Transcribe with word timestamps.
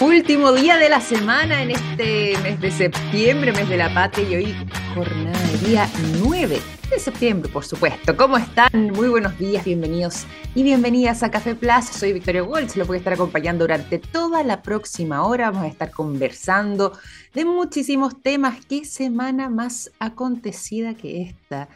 Último 0.00 0.52
día 0.52 0.78
de 0.78 0.88
la 0.88 1.02
semana 1.02 1.62
en 1.62 1.72
este 1.72 2.34
mes 2.42 2.58
de 2.58 2.70
septiembre, 2.70 3.52
mes 3.52 3.68
de 3.68 3.76
la 3.76 3.92
patria 3.92 4.30
y 4.30 4.34
hoy 4.34 4.56
jornada 4.94 5.38
de 5.38 5.68
día 5.68 5.90
9 6.22 6.79
de 6.90 6.98
septiembre, 6.98 7.50
por 7.52 7.64
supuesto. 7.64 8.16
¿Cómo 8.16 8.36
están? 8.36 8.90
Muy 8.90 9.08
buenos 9.08 9.38
días, 9.38 9.64
bienvenidos 9.64 10.26
y 10.56 10.64
bienvenidas 10.64 11.22
a 11.22 11.30
Café 11.30 11.54
Plaza. 11.54 11.92
Soy 11.92 12.12
Victoria 12.12 12.42
Walsh, 12.42 12.74
lo 12.74 12.84
voy 12.84 12.96
a 12.96 12.98
estar 12.98 13.12
acompañando 13.12 13.62
durante 13.62 13.98
toda 13.98 14.42
la 14.42 14.60
próxima 14.60 15.24
hora. 15.24 15.52
Vamos 15.52 15.66
a 15.66 15.68
estar 15.68 15.92
conversando 15.92 16.92
de 17.32 17.44
muchísimos 17.44 18.20
temas. 18.20 18.66
¿Qué 18.66 18.84
semana 18.84 19.48
más 19.48 19.92
acontecida 20.00 20.94
que 20.94 21.22
esta? 21.22 21.68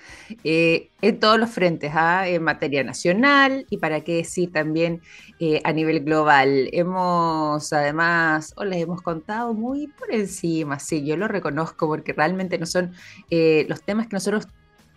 Eh, 0.43 0.89
en 1.01 1.21
todos 1.21 1.39
los 1.39 1.51
frentes, 1.51 1.93
¿ah? 1.95 2.27
en 2.27 2.43
materia 2.43 2.83
nacional 2.83 3.67
y 3.71 3.77
para 3.77 4.01
qué 4.01 4.17
decir 4.17 4.51
también 4.51 5.01
eh, 5.39 5.61
a 5.63 5.73
nivel 5.73 6.01
global. 6.01 6.69
Hemos 6.73 7.73
además, 7.73 8.53
o 8.57 8.65
les 8.65 8.83
hemos 8.83 9.01
contado 9.01 9.55
muy 9.55 9.87
por 9.87 10.13
encima, 10.13 10.81
sí, 10.81 11.05
yo 11.05 11.17
lo 11.17 11.29
reconozco 11.29 11.87
porque 11.87 12.13
realmente 12.13 12.59
no 12.59 12.67
son 12.67 12.93
eh, 13.31 13.65
los 13.69 13.81
temas 13.83 14.09
que 14.09 14.17
nosotros 14.17 14.49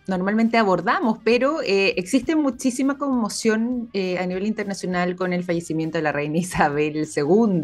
normalmente 0.08 0.56
abordamos, 0.56 1.18
pero 1.22 1.60
eh, 1.62 1.94
existe 1.96 2.34
muchísima 2.34 2.96
conmoción 2.96 3.90
eh, 3.92 4.18
a 4.18 4.26
nivel 4.26 4.46
internacional 4.46 5.14
con 5.16 5.34
el 5.34 5.44
fallecimiento 5.44 5.98
de 5.98 6.02
la 6.02 6.12
reina 6.12 6.38
Isabel 6.38 7.06
II. 7.14 7.60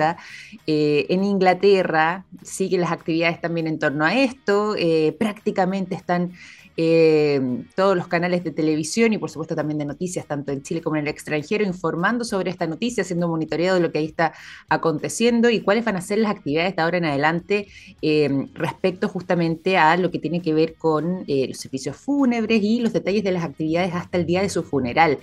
Eh, 0.66 1.06
en 1.08 1.24
Inglaterra 1.24 2.26
siguen 2.42 2.82
las 2.82 2.92
actividades 2.92 3.40
también 3.40 3.66
en 3.66 3.78
torno 3.78 4.04
a 4.04 4.14
esto, 4.14 4.76
prácticamente 5.18 5.94
están 5.94 6.32
eh, 6.76 7.40
todos 7.76 7.96
los 7.96 8.08
canales 8.08 8.42
de 8.42 8.50
televisión 8.50 9.12
y 9.12 9.18
por 9.18 9.30
supuesto 9.30 9.54
también 9.54 9.78
de 9.78 9.84
noticias, 9.84 10.26
tanto 10.26 10.50
en 10.50 10.62
Chile 10.62 10.80
como 10.80 10.96
en 10.96 11.02
el 11.02 11.08
extranjero, 11.08 11.64
informando 11.64 12.24
sobre 12.24 12.50
esta 12.50 12.66
noticia, 12.66 13.02
haciendo 13.02 13.28
monitoreado 13.28 13.76
de 13.76 13.82
lo 13.82 13.92
que 13.92 13.98
ahí 13.98 14.06
está 14.06 14.32
aconteciendo 14.68 15.50
y 15.50 15.60
cuáles 15.60 15.84
van 15.84 15.96
a 15.96 16.00
ser 16.00 16.18
las 16.18 16.32
actividades 16.32 16.74
de 16.74 16.82
ahora 16.82 16.98
en 16.98 17.04
adelante 17.04 17.68
eh, 18.02 18.48
respecto 18.54 19.08
justamente 19.08 19.76
a 19.76 19.96
lo 19.96 20.10
que 20.10 20.18
tiene 20.18 20.42
que 20.42 20.52
ver 20.52 20.74
con 20.74 21.22
eh, 21.28 21.46
los 21.46 21.58
servicios 21.58 21.96
fúnebres 21.96 22.60
y 22.60 22.80
los 22.80 22.92
detalles 22.92 23.22
de 23.22 23.30
las 23.30 23.44
actividades 23.44 23.94
hasta 23.94 24.18
el 24.18 24.26
día 24.26 24.42
de 24.42 24.48
su 24.48 24.64
funeral. 24.64 25.18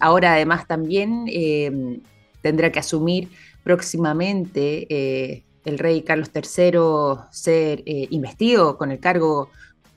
ahora 0.00 0.34
además 0.34 0.66
también 0.66 1.24
tendrá 2.42 2.70
que 2.70 2.78
asumir 2.78 3.28
próximamente 3.64 5.42
el 5.64 5.78
rey 5.78 6.02
Carlos 6.02 6.30
III 6.34 7.28
ser 7.30 7.82
investido 7.86 8.76
con 8.76 8.90
el 8.92 9.00
cargo 9.00 9.50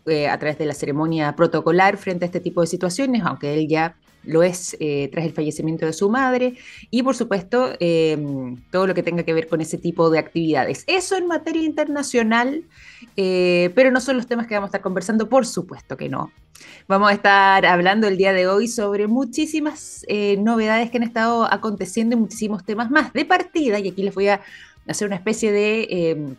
eh, 0.06 0.28
a 0.28 0.38
través 0.38 0.58
de 0.58 0.66
la 0.66 0.74
ceremonia 0.74 1.36
protocolar 1.36 1.98
frente 1.98 2.26
a 2.26 2.28
este 2.28 2.40
tipo 2.40 2.62
de 2.62 2.68
situaciones, 2.68 3.24
aunque 3.24 3.54
él 3.54 3.68
ya 3.68 3.96
lo 4.24 4.42
es 4.44 4.76
eh, 4.80 5.10
tras 5.12 5.26
el 5.26 5.34
fallecimiento 5.34 5.86
de 5.86 5.94
su 5.94 6.10
madre, 6.10 6.56
y 6.90 7.04
por 7.04 7.16
supuesto 7.16 7.74
eh, 7.80 8.18
todo 8.72 8.88
lo 8.88 8.94
que 8.94 9.04
tenga 9.04 9.24
que 9.24 9.34
ver 9.34 9.48
con 9.48 9.60
ese 9.60 9.78
tipo 9.78 10.10
de 10.10 10.20
actividades. 10.20 10.84
Eso 10.88 11.18
en 11.18 11.28
materia 11.28 11.64
internacional, 11.64 12.64
pero 13.16 13.92
no 13.92 14.00
son 14.00 14.18
los 14.18 14.28
temas 14.28 14.48
que 14.48 14.56
vamos 14.56 14.68
a 14.68 14.70
estar 14.70 14.82
conversando, 14.82 15.28
por 15.28 15.46
supuesto 15.46 15.98
que 15.98 16.08
no. 16.08 16.32
Vamos 16.88 17.10
a 17.10 17.14
estar 17.14 17.66
hablando 17.66 18.08
el 18.08 18.16
día 18.16 18.32
de 18.32 18.48
hoy 18.48 18.68
sobre 18.70 19.08
muchísimas 19.08 20.06
novedades 20.38 20.90
que 20.90 20.98
han 20.98 21.04
estado 21.04 21.46
aconteciendo 21.52 22.16
y 22.16 22.20
muchísimos 22.20 22.64
temas 22.64 22.92
más 22.92 23.12
de 23.12 23.26
partida, 23.26 23.80
y 23.80 23.90
aquí 23.90 24.04
les 24.04 24.16
voy 24.16 24.30
a 24.30 24.42
hacer 24.88 25.08
una 25.08 25.18
especie 25.18 25.52
de 25.52 26.36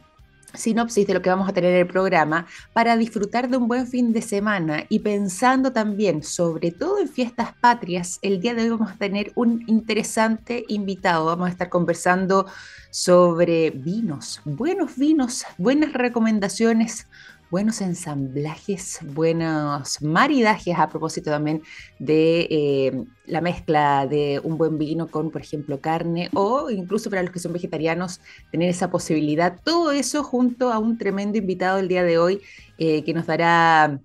sinopsis 0.55 1.07
de 1.07 1.15
lo 1.15 1.23
que 1.23 1.31
vamos 1.31 1.49
a 1.49 1.53
tener 1.53 1.73
en 1.73 1.81
el 1.81 1.87
programa 1.87 2.47
para 2.73 2.97
disfrutar 2.97 3.49
de 3.49 3.57
un 3.57 3.69
buen 3.69 3.87
fin 3.87 4.13
de 4.13 4.23
semana 4.23 4.85
y 4.89 5.01
pensando 5.01 5.73
también, 5.73 6.23
sobre 6.23 6.71
todo 6.71 6.99
en 6.99 7.09
fiestas 7.09 7.55
patrias, 7.61 8.19
el 8.23 8.41
día 8.41 8.55
de 8.55 8.63
hoy 8.63 8.69
vamos 8.71 8.93
a 8.93 8.97
tener 8.97 9.33
un 9.35 9.63
interesante 9.67 10.65
invitado. 10.69 11.27
Vamos 11.27 11.49
a 11.49 11.53
estar 11.53 11.69
conversando 11.69 12.47
sobre 12.91 13.71
vinos, 13.71 14.41
buenos 14.45 14.97
vinos, 14.97 15.45
buenas 15.59 15.93
recomendaciones, 15.93 17.09
buenos 17.51 17.81
ensamblajes, 17.81 18.99
buenos 19.03 20.03
maridajes 20.03 20.77
a 20.79 20.89
propósito 20.89 21.31
también 21.31 21.63
de 21.99 22.47
eh, 22.51 23.05
la 23.27 23.41
mezcla 23.41 24.07
de 24.07 24.41
un 24.43 24.59
buen 24.59 24.79
vino 24.79 25.09
con, 25.09 25.31
por 25.31 25.41
ejemplo, 25.41 25.81
carne 25.81 26.31
o 26.35 26.71
incluso 26.71 27.11
para 27.11 27.23
los 27.23 27.31
que 27.31 27.39
son 27.39 27.53
vegetarianos, 27.53 28.21
tener 28.51 28.69
esa 28.69 28.91
posibilidad. 28.91 29.61
Todo 29.63 29.93
eso 29.93 30.23
junto 30.23 30.73
a 30.73 30.79
un 30.79 30.99
tremendo 30.99 31.39
invitado 31.39 31.79
el 31.79 31.89
día 31.89 32.03
de 32.03 32.19
hoy 32.19 32.41
eh, 32.79 33.05
que 33.05 33.15
nos 33.15 33.27
dará 33.27 34.01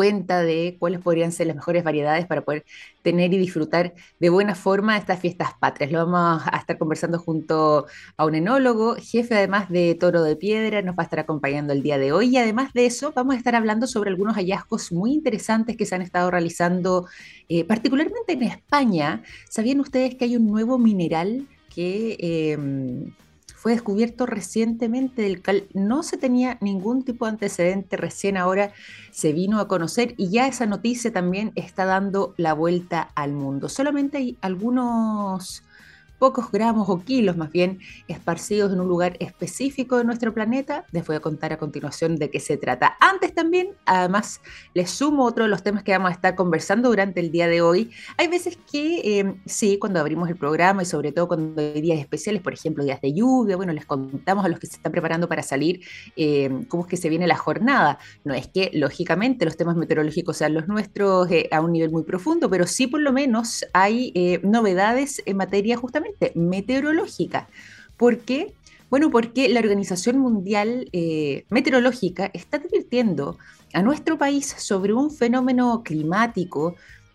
cuenta 0.00 0.40
de 0.40 0.76
cuáles 0.78 1.00
podrían 1.00 1.30
ser 1.30 1.48
las 1.48 1.56
mejores 1.56 1.84
variedades 1.84 2.26
para 2.26 2.40
poder 2.40 2.64
tener 3.02 3.34
y 3.34 3.36
disfrutar 3.36 3.92
de 4.18 4.30
buena 4.30 4.54
forma 4.54 4.96
estas 4.96 5.20
fiestas 5.20 5.50
patrias. 5.60 5.92
Lo 5.92 6.06
vamos 6.06 6.42
a 6.50 6.56
estar 6.56 6.78
conversando 6.78 7.18
junto 7.18 7.84
a 8.16 8.24
un 8.24 8.34
enólogo, 8.34 8.96
jefe 8.96 9.34
además 9.34 9.68
de 9.68 9.94
Toro 9.94 10.22
de 10.22 10.36
Piedra, 10.36 10.80
nos 10.80 10.96
va 10.96 11.02
a 11.02 11.04
estar 11.04 11.18
acompañando 11.18 11.74
el 11.74 11.82
día 11.82 11.98
de 11.98 12.12
hoy 12.12 12.30
y 12.30 12.38
además 12.38 12.72
de 12.72 12.86
eso 12.86 13.12
vamos 13.14 13.34
a 13.34 13.36
estar 13.36 13.54
hablando 13.54 13.86
sobre 13.86 14.08
algunos 14.08 14.36
hallazgos 14.36 14.90
muy 14.90 15.12
interesantes 15.12 15.76
que 15.76 15.84
se 15.84 15.94
han 15.94 16.00
estado 16.00 16.30
realizando 16.30 17.06
eh, 17.50 17.66
particularmente 17.66 18.32
en 18.32 18.44
España. 18.44 19.22
¿Sabían 19.50 19.80
ustedes 19.80 20.14
que 20.14 20.24
hay 20.24 20.34
un 20.34 20.46
nuevo 20.46 20.78
mineral 20.78 21.46
que... 21.68 22.16
Em, 22.20 23.12
fue 23.60 23.72
descubierto 23.72 24.24
recientemente, 24.24 25.20
del 25.20 25.42
cual 25.42 25.64
no 25.74 26.02
se 26.02 26.16
tenía 26.16 26.56
ningún 26.62 27.02
tipo 27.02 27.26
de 27.26 27.32
antecedente, 27.32 27.98
recién 27.98 28.38
ahora 28.38 28.72
se 29.10 29.34
vino 29.34 29.60
a 29.60 29.68
conocer 29.68 30.14
y 30.16 30.30
ya 30.30 30.46
esa 30.46 30.64
noticia 30.64 31.12
también 31.12 31.52
está 31.56 31.84
dando 31.84 32.32
la 32.38 32.54
vuelta 32.54 33.10
al 33.14 33.34
mundo. 33.34 33.68
Solamente 33.68 34.16
hay 34.16 34.38
algunos 34.40 35.62
pocos 36.20 36.52
gramos 36.52 36.88
o 36.90 37.00
kilos 37.00 37.38
más 37.38 37.50
bien 37.50 37.80
esparcidos 38.06 38.72
en 38.72 38.80
un 38.80 38.86
lugar 38.86 39.16
específico 39.20 39.96
de 39.96 40.04
nuestro 40.04 40.34
planeta. 40.34 40.84
Les 40.92 41.04
voy 41.06 41.16
a 41.16 41.20
contar 41.20 41.54
a 41.54 41.56
continuación 41.56 42.16
de 42.16 42.30
qué 42.30 42.40
se 42.40 42.58
trata. 42.58 42.98
Antes 43.00 43.34
también, 43.34 43.70
además, 43.86 44.42
les 44.74 44.90
sumo 44.90 45.24
otro 45.24 45.44
de 45.44 45.50
los 45.50 45.62
temas 45.62 45.82
que 45.82 45.92
vamos 45.92 46.10
a 46.10 46.12
estar 46.12 46.34
conversando 46.34 46.90
durante 46.90 47.20
el 47.20 47.32
día 47.32 47.48
de 47.48 47.62
hoy. 47.62 47.90
Hay 48.18 48.28
veces 48.28 48.58
que 48.70 49.18
eh, 49.18 49.34
sí, 49.46 49.78
cuando 49.78 49.98
abrimos 49.98 50.28
el 50.28 50.36
programa 50.36 50.82
y 50.82 50.84
sobre 50.84 51.10
todo 51.10 51.26
cuando 51.26 51.62
hay 51.62 51.80
días 51.80 51.98
especiales, 51.98 52.42
por 52.42 52.52
ejemplo, 52.52 52.84
días 52.84 53.00
de 53.00 53.14
lluvia, 53.14 53.56
bueno, 53.56 53.72
les 53.72 53.86
contamos 53.86 54.44
a 54.44 54.48
los 54.48 54.60
que 54.60 54.66
se 54.66 54.76
están 54.76 54.92
preparando 54.92 55.26
para 55.26 55.42
salir 55.42 55.80
eh, 56.16 56.50
cómo 56.68 56.82
es 56.82 56.88
que 56.90 56.98
se 56.98 57.08
viene 57.08 57.26
la 57.26 57.36
jornada. 57.36 57.98
No 58.24 58.34
es 58.34 58.46
que, 58.46 58.70
lógicamente, 58.74 59.46
los 59.46 59.56
temas 59.56 59.74
meteorológicos 59.74 60.36
sean 60.36 60.52
los 60.52 60.68
nuestros 60.68 61.30
eh, 61.30 61.48
a 61.50 61.62
un 61.62 61.72
nivel 61.72 61.90
muy 61.90 62.02
profundo, 62.02 62.50
pero 62.50 62.66
sí 62.66 62.86
por 62.86 63.00
lo 63.00 63.10
menos 63.10 63.64
hay 63.72 64.12
novedades 64.42 65.22
en 65.24 65.36
materia 65.38 65.76
justamente 65.78 66.09
meteorológica. 66.34 67.48
¿Por 67.96 68.18
qué? 68.18 68.52
Bueno, 68.90 69.10
porque 69.10 69.48
la 69.48 69.60
Organización 69.60 70.18
Mundial 70.18 70.88
eh, 70.92 71.44
Meteorológica 71.48 72.30
está 72.34 72.56
advirtiendo 72.56 73.38
a 73.72 73.82
nuestro 73.82 74.18
país 74.18 74.46
sobre 74.58 74.92
un 74.92 75.10
fenómeno 75.10 75.82
climático 75.84 76.74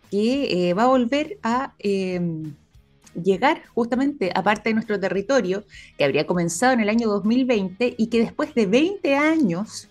que 0.09 0.69
eh, 0.69 0.73
va 0.73 0.84
a 0.84 0.88
volver 0.88 1.38
a 1.44 1.73
em, 1.79 2.53
llegar 3.22 3.63
justamente 3.73 4.31
a 4.34 4.44
parte 4.44 4.69
de 4.69 4.75
nuestro 4.75 5.00
territorio, 5.00 5.66
que 5.97 6.05
habría 6.05 6.25
comenzado 6.25 6.73
en 6.73 6.79
el 6.79 6.89
año 6.89 7.09
2020 7.09 7.95
y 7.97 8.07
que 8.07 8.19
después 8.19 8.53
de 8.55 8.66
20 8.67 9.16
años 9.16 9.89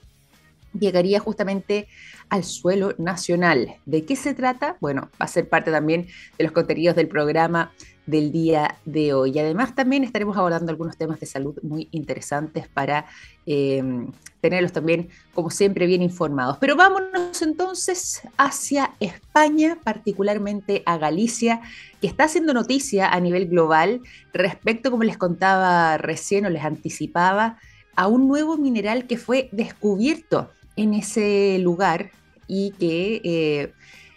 llegaría 0.72 1.20
justamente 1.20 1.86
al 2.28 2.44
suelo 2.44 2.94
nacional. 2.98 3.76
¿De 3.86 4.04
qué 4.04 4.16
se 4.16 4.34
trata? 4.34 4.76
Bueno, 4.80 5.10
va 5.20 5.26
a 5.26 5.28
ser 5.28 5.48
parte 5.48 5.70
también 5.70 6.06
de 6.38 6.44
los 6.44 6.52
contenidos 6.52 6.96
del 6.96 7.08
programa 7.08 7.72
del 8.06 8.32
día 8.32 8.76
de 8.84 9.14
hoy. 9.14 9.32
Y 9.34 9.38
además 9.38 9.74
también 9.74 10.04
estaremos 10.04 10.36
abordando 10.36 10.70
algunos 10.70 10.96
temas 10.96 11.20
de 11.20 11.26
salud 11.26 11.58
muy 11.62 11.88
interesantes 11.90 12.68
para 12.68 13.06
em, 13.46 14.12
tenerlos 14.40 14.72
también, 14.72 15.08
como 15.32 15.50
siempre, 15.50 15.86
bien 15.86 16.02
informados. 16.02 16.58
Pero 16.60 16.76
vámonos 16.76 17.40
entonces 17.42 18.22
hacia 18.36 18.94
España, 19.00 19.78
particularmente 19.82 20.82
a 20.86 20.98
Galicia, 20.98 21.62
que 22.00 22.06
está 22.06 22.24
haciendo 22.24 22.52
noticia 22.52 23.08
a 23.08 23.20
nivel 23.20 23.48
global 23.48 24.00
respecto, 24.32 24.90
como 24.90 25.04
les 25.04 25.16
contaba 25.16 25.96
recién 25.98 26.46
o 26.46 26.50
les 26.50 26.64
anticipaba, 26.64 27.58
a 27.96 28.06
un 28.06 28.28
nuevo 28.28 28.56
mineral 28.56 29.06
que 29.06 29.16
fue 29.16 29.48
descubierto 29.52 30.50
en 30.76 30.94
ese 30.94 31.58
lugar 31.58 32.10
y 32.46 32.72
que... 32.72 33.20
Eh, 33.24 33.72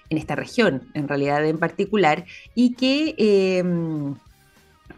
en 0.09 0.18
esta 0.18 0.36
región, 0.36 0.83
en 0.94 1.07
realidad 1.07 1.45
en 1.45 1.57
particular, 1.57 2.25
y 2.56 2.74
que 2.74 3.15
em, 3.18 4.15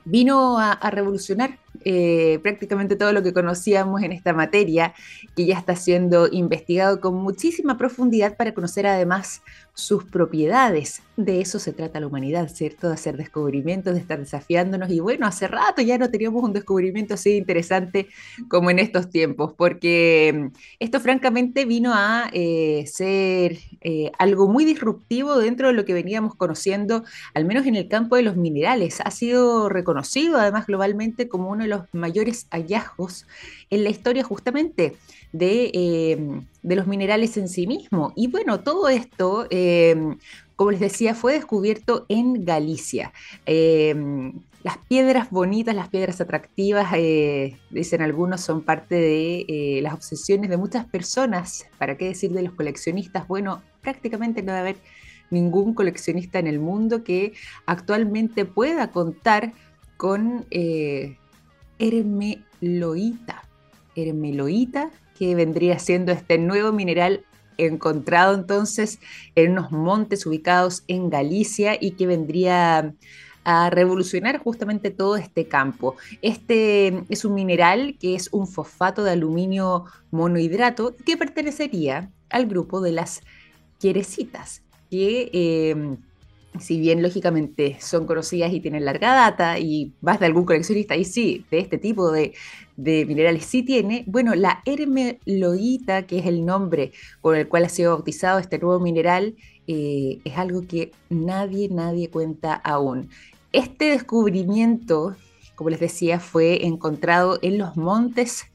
vino 0.05 0.59
a, 0.59 0.77
revolucionar 0.89 1.57
eh, 1.85 2.39
prácticamente 2.41 2.95
todo 2.95 3.13
lo 3.13 3.23
que 3.23 3.33
conocíamos 3.33 4.01
en 4.01 4.11
esta 4.11 4.33
materia, 4.33 4.93
que 5.35 5.45
ya 5.45 5.57
está 5.57 5.75
siendo 5.75 6.27
investigado 6.31 6.99
con 6.99 7.15
muchísima 7.15 7.77
profundidad 7.77 8.35
para 8.35 8.53
conocer 8.53 8.87
además 8.87 9.41
sus 9.79 10.03
propiedades. 10.03 11.01
De 11.17 11.41
eso 11.41 11.59
se 11.59 11.73
trata 11.73 11.99
la 11.99 12.07
humanidad, 12.07 12.49
¿cierto? 12.49 12.87
De 12.87 12.93
hacer 12.93 13.17
descubrimientos, 13.17 13.93
de 13.95 13.99
estar 13.99 14.19
desafiándonos. 14.19 14.91
Y 14.91 14.99
bueno, 14.99 15.25
hace 15.25 15.47
rato 15.47 15.81
ya 15.81 15.97
no 15.97 16.11
teníamos 16.11 16.43
un 16.43 16.53
descubrimiento 16.53 17.15
así 17.15 17.37
interesante 17.37 18.07
como 18.47 18.69
en 18.69 18.79
estos 18.79 19.09
tiempos, 19.09 19.53
porque 19.57 20.51
mm, 20.51 20.57
esto 20.79 20.99
francamente 20.99 21.65
vino 21.65 21.91
a 21.95 22.29
eh, 22.33 22.85
ser 22.85 23.57
eh, 23.81 24.11
algo 24.19 24.47
muy 24.47 24.63
disruptivo 24.63 25.39
dentro 25.39 25.69
de 25.69 25.73
lo 25.73 25.85
que 25.85 25.93
veníamos 25.93 26.35
conociendo, 26.35 27.03
al 27.33 27.45
menos 27.45 27.65
en 27.65 27.75
el 27.75 27.87
campo 27.87 28.15
de 28.15 28.21
los 28.21 28.35
minerales. 28.35 29.01
Ha 29.03 29.11
sido 29.11 29.69
reconocido 29.69 30.37
además 30.37 30.67
globalmente 30.67 31.27
como 31.27 31.49
uno 31.49 31.63
de 31.63 31.69
los 31.69 31.79
los 31.79 31.93
mayores 31.93 32.47
hallazgos 32.51 33.25
en 33.69 33.83
la 33.83 33.89
historia 33.89 34.23
justamente 34.23 34.97
de, 35.31 35.71
eh, 35.73 36.41
los 36.63 36.87
minerales 36.87 37.37
en 37.37 37.49
sí 37.49 37.67
mismo. 37.67 38.13
Y 38.15 38.27
bueno, 38.27 38.61
todo 38.61 38.89
esto, 38.89 39.47
eh, 39.49 40.15
como 40.55 40.71
les 40.71 40.79
decía, 40.79 41.15
fue 41.15 41.33
descubierto 41.33 42.05
en 42.09 42.45
Galicia. 42.45 43.13
las 44.61 44.77
piedras 44.89 45.29
bonitas, 45.29 45.73
las 45.73 45.87
piedras 45.87 46.19
atractivas, 46.19 46.91
dicen 47.69 48.01
algunos, 48.01 48.41
son 48.41 48.61
parte 48.61 48.95
de 48.95 49.79
las 49.81 49.93
obsesiones 49.93 50.49
de 50.49 50.57
muchas 50.57 50.85
personas. 50.85 51.65
¿Para 51.77 51.95
qué 51.95 52.05
decir 52.09 52.31
de 52.31 52.43
los 52.43 52.53
coleccionistas? 52.53 53.27
Bueno, 53.27 53.61
prácticamente 53.81 54.43
no 54.43 54.51
debe 54.51 54.59
haber 54.59 54.77
ningún 55.29 55.73
coleccionista 55.73 56.39
en 56.39 56.47
el 56.47 56.59
mundo 56.59 57.03
que 57.03 57.33
actualmente 57.65 58.45
pueda 58.45 58.91
contar 58.91 59.53
con 59.97 60.45
eh, 60.51 61.17
hermeloíta. 61.77 63.43
Hermeloíta, 63.95 64.91
que 65.19 65.35
vendría 65.35 65.77
siendo 65.77 66.13
este 66.13 66.37
nuevo 66.37 66.71
mineral 66.71 67.25
encontrado 67.57 68.33
entonces 68.33 68.99
en 69.35 69.51
unos 69.51 69.71
montes 69.71 70.25
ubicados 70.25 70.83
en 70.87 71.09
Galicia 71.09 71.77
y 71.79 71.91
que 71.91 72.07
vendría 72.07 72.93
a 73.43 73.69
revolucionar 73.69 74.37
justamente 74.37 74.91
todo 74.91 75.17
este 75.17 75.47
campo. 75.47 75.95
Este 76.21 77.03
es 77.09 77.25
un 77.25 77.33
mineral 77.33 77.97
que 77.99 78.15
es 78.15 78.29
un 78.31 78.47
fosfato 78.47 79.03
de 79.03 79.11
aluminio 79.11 79.85
monohidrato 80.11 80.95
que 81.05 81.17
pertenecería 81.17 82.11
al 82.29 82.45
grupo 82.45 82.79
de 82.79 82.91
las 82.91 83.21
quierecitas 83.79 84.63
que 84.89 85.29
em, 85.33 85.97
si 86.59 86.79
bien 86.79 87.01
lógicamente 87.01 87.77
son 87.79 88.05
conocidas 88.05 88.53
y 88.53 88.59
tienen 88.59 88.85
larga 88.85 89.13
data 89.13 89.59
y 89.59 89.93
más 90.01 90.19
de 90.19 90.25
algún 90.25 90.45
coleccionista 90.45 90.95
y 90.95 91.05
sí, 91.05 91.45
de 91.51 91.59
este 91.59 91.77
tipo 91.77 92.11
de, 92.11 92.33
minerales 92.77 93.45
sí 93.45 93.63
tiene, 93.63 94.03
bueno, 94.07 94.35
la 94.35 94.61
hermeloíta, 94.65 96.03
que 96.03 96.19
es 96.19 96.25
el 96.25 96.45
nombre 96.45 96.91
con 97.21 97.35
el 97.35 97.47
cual 97.47 97.65
ha 97.65 97.69
sido 97.69 97.93
bautizado 97.93 98.39
este 98.39 98.59
nuevo 98.59 98.79
mineral, 98.79 99.35
eh, 99.67 100.19
es 100.23 100.37
algo 100.37 100.61
que 100.67 100.91
nadie, 101.09 101.69
nadie 101.69 102.09
cuenta 102.09 102.53
aún. 102.53 103.09
Este 103.51 103.85
descubrimiento, 103.85 105.15
como 105.55 105.69
les 105.69 105.79
decía, 105.79 106.19
fue 106.19 106.65
encontrado 106.65 107.39
en 107.41 107.57
los 107.57 107.75
montes 107.75 108.45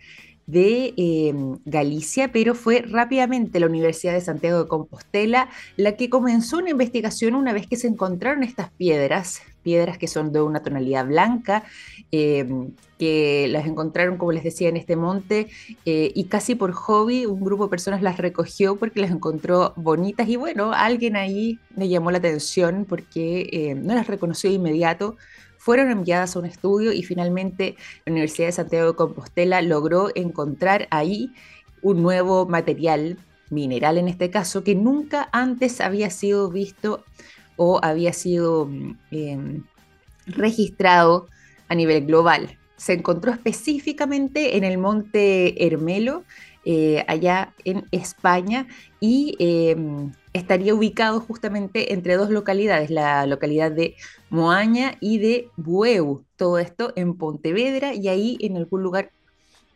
de 0.46 0.94
em, 0.96 1.58
Galicia, 1.64 2.30
pero 2.32 2.54
fue 2.54 2.82
rápidamente 2.82 3.60
la 3.60 3.66
Universidad 3.66 4.12
de 4.12 4.20
Santiago 4.20 4.62
de 4.62 4.68
Compostela 4.68 5.48
la 5.76 5.96
que 5.96 6.10
comenzó 6.10 6.58
una 6.58 6.70
investigación 6.70 7.34
una 7.34 7.52
vez 7.52 7.66
que 7.66 7.76
se 7.76 7.86
encontraron 7.86 8.42
estas 8.42 8.70
piedras, 8.70 9.40
piedras 9.62 9.96
que 9.98 10.06
son 10.06 10.32
de 10.32 10.42
una 10.42 10.62
tonalidad 10.62 11.06
blanca, 11.06 11.64
em, 12.10 12.72
que 12.98 13.48
las 13.48 13.66
encontraron, 13.66 14.18
como 14.18 14.32
les 14.32 14.44
decía, 14.44 14.68
en 14.68 14.76
este 14.76 14.96
monte 14.96 15.48
eh, 15.84 16.12
y 16.14 16.24
casi 16.24 16.54
por 16.54 16.72
hobby 16.72 17.26
un 17.26 17.40
grupo 17.40 17.64
de 17.64 17.70
personas 17.70 18.02
las 18.02 18.18
recogió 18.18 18.76
porque 18.76 19.00
las 19.00 19.10
encontró 19.10 19.72
bonitas. 19.76 20.28
Y 20.28 20.36
bueno, 20.36 20.72
alguien 20.72 21.16
ahí 21.16 21.58
me 21.74 21.88
llamó 21.88 22.10
la 22.10 22.18
atención 22.18 22.86
porque 22.88 23.48
em, 23.52 23.84
no 23.84 23.94
las 23.94 24.06
reconoció 24.06 24.50
de 24.50 24.56
inmediato 24.56 25.16
fueron 25.64 25.90
enviadas 25.90 26.36
a 26.36 26.40
un 26.40 26.44
estudio 26.44 26.92
y 26.92 27.02
finalmente 27.04 27.76
la 28.04 28.12
Universidad 28.12 28.48
de 28.48 28.52
Santiago 28.52 28.88
de 28.88 28.96
Compostela 28.96 29.62
logró 29.62 30.10
encontrar 30.14 30.86
ahí 30.90 31.32
un 31.80 32.02
nuevo 32.02 32.44
material, 32.44 33.16
mineral 33.48 33.96
en 33.96 34.08
este 34.08 34.28
caso, 34.28 34.62
que 34.62 34.74
nunca 34.74 35.30
antes 35.32 35.80
había 35.80 36.10
sido 36.10 36.50
visto 36.50 37.02
o 37.56 37.80
había 37.82 38.12
sido 38.12 38.66
mm, 38.66 38.98
em, 39.10 39.64
registrado 40.26 41.28
a 41.68 41.74
nivel 41.74 42.04
global. 42.04 42.58
Se 42.76 42.92
encontró 42.92 43.32
específicamente 43.32 44.58
en 44.58 44.64
el 44.64 44.76
monte 44.76 45.66
Hermelo, 45.66 46.24
eh, 46.64 47.04
allá 47.08 47.54
en 47.64 47.86
España, 47.90 48.66
y 49.00 49.36
em, 49.38 50.12
estaría 50.32 50.74
ubicado 50.74 51.20
justamente 51.20 51.92
entre 51.92 52.16
dos 52.16 52.30
localidades, 52.30 52.90
la 52.90 53.26
localidad 53.26 53.70
de 53.70 53.96
Moaña 54.30 54.96
y 55.00 55.18
de 55.18 55.48
Bueu, 55.56 56.24
todo 56.36 56.58
esto 56.58 56.92
en 56.96 57.14
Pontevedra 57.14 57.94
y 57.94 58.08
ahí 58.08 58.38
en 58.40 58.56
algún 58.56 58.82
lugar 58.82 59.10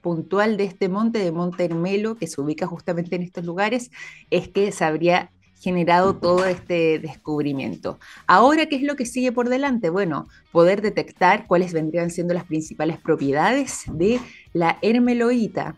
puntual 0.00 0.56
de 0.56 0.64
este 0.64 0.88
monte, 0.88 1.19
de 1.19 1.32
Monte 1.32 1.64
Hermelo, 1.64 2.17
que 2.17 2.26
se 2.26 2.40
ubica 2.40 2.67
justamente 2.67 3.17
en 3.17 3.23
estos 3.23 3.44
lugares, 3.44 3.91
es 4.31 4.49
que 4.49 4.73
se 4.73 4.84
habría 4.84 5.31
generado 5.61 6.17
todo 6.17 6.46
este 6.46 6.99
descubrimiento. 6.99 7.99
Ahora, 8.26 8.67
¿qué 8.67 8.76
es 8.76 8.82
lo 8.82 8.96
que 8.96 9.06
sigue 9.06 9.32
por 9.32 9.49
delante? 9.49 9.91
Bueno, 9.91 10.29
poder 10.52 10.82
detectar 10.82 11.46
cuáles 11.46 11.73
vendrían 11.73 12.11
siendo 12.11 12.34
las 12.34 12.44
principales 12.44 12.99
propiedades 12.99 13.82
de 13.93 14.20
la 14.52 14.79
hermeloíta, 14.82 15.76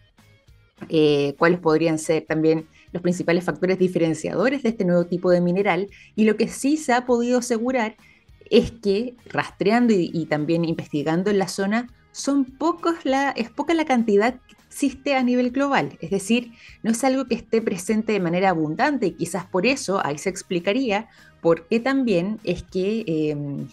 eh, 0.89 1.35
cuáles 1.39 1.61
podrían 1.61 1.99
ser 1.99 2.25
también 2.27 2.67
los 2.93 3.03
principales 3.03 3.45
factores 3.45 3.79
diferenciadores 3.79 4.63
de 4.63 4.71
este 4.71 4.85
nuevo 4.85 5.07
tipo 5.07 5.31
de 5.31 5.41
mineral. 5.41 5.89
Y 6.17 6.25
lo 6.25 6.37
que 6.37 6.49
sí 6.49 6.77
se 6.77 6.93
ha 6.93 7.07
podido 7.07 7.39
asegurar 7.39 7.97
es 8.51 8.73
que 8.73 9.15
rastreando 9.27 9.95
y, 9.95 10.27
también 10.27 10.65
investigando 10.65 11.31
en 11.31 11.39
la 11.39 11.49
zona 11.49 11.89
son 12.13 12.47
es 13.37 13.51
poca 13.51 13.75
la 13.75 13.85
cantidad 13.85 14.35
que 14.35 14.57
existe 14.67 15.15
a 15.15 15.23
nivel 15.23 15.51
global, 15.51 15.97
es 16.01 16.11
decir, 16.11 16.53
no 16.83 16.91
es 16.91 17.03
algo 17.05 17.27
que 17.27 17.37
esté 17.37 17.63
presente 17.63 18.13
de 18.13 18.21
manera 18.21 18.51
abundante 18.51 19.07
y 19.07 19.13
quizás 19.13 19.45
por 19.45 19.67
eso 19.67 20.05
ahí 20.05 20.19
se 20.19 20.29
explicaría 20.29 21.09
por 21.41 21.67
qué 21.69 21.81
también 21.81 22.39
es 22.45 22.63
que 22.63 23.05
em, 23.07 23.69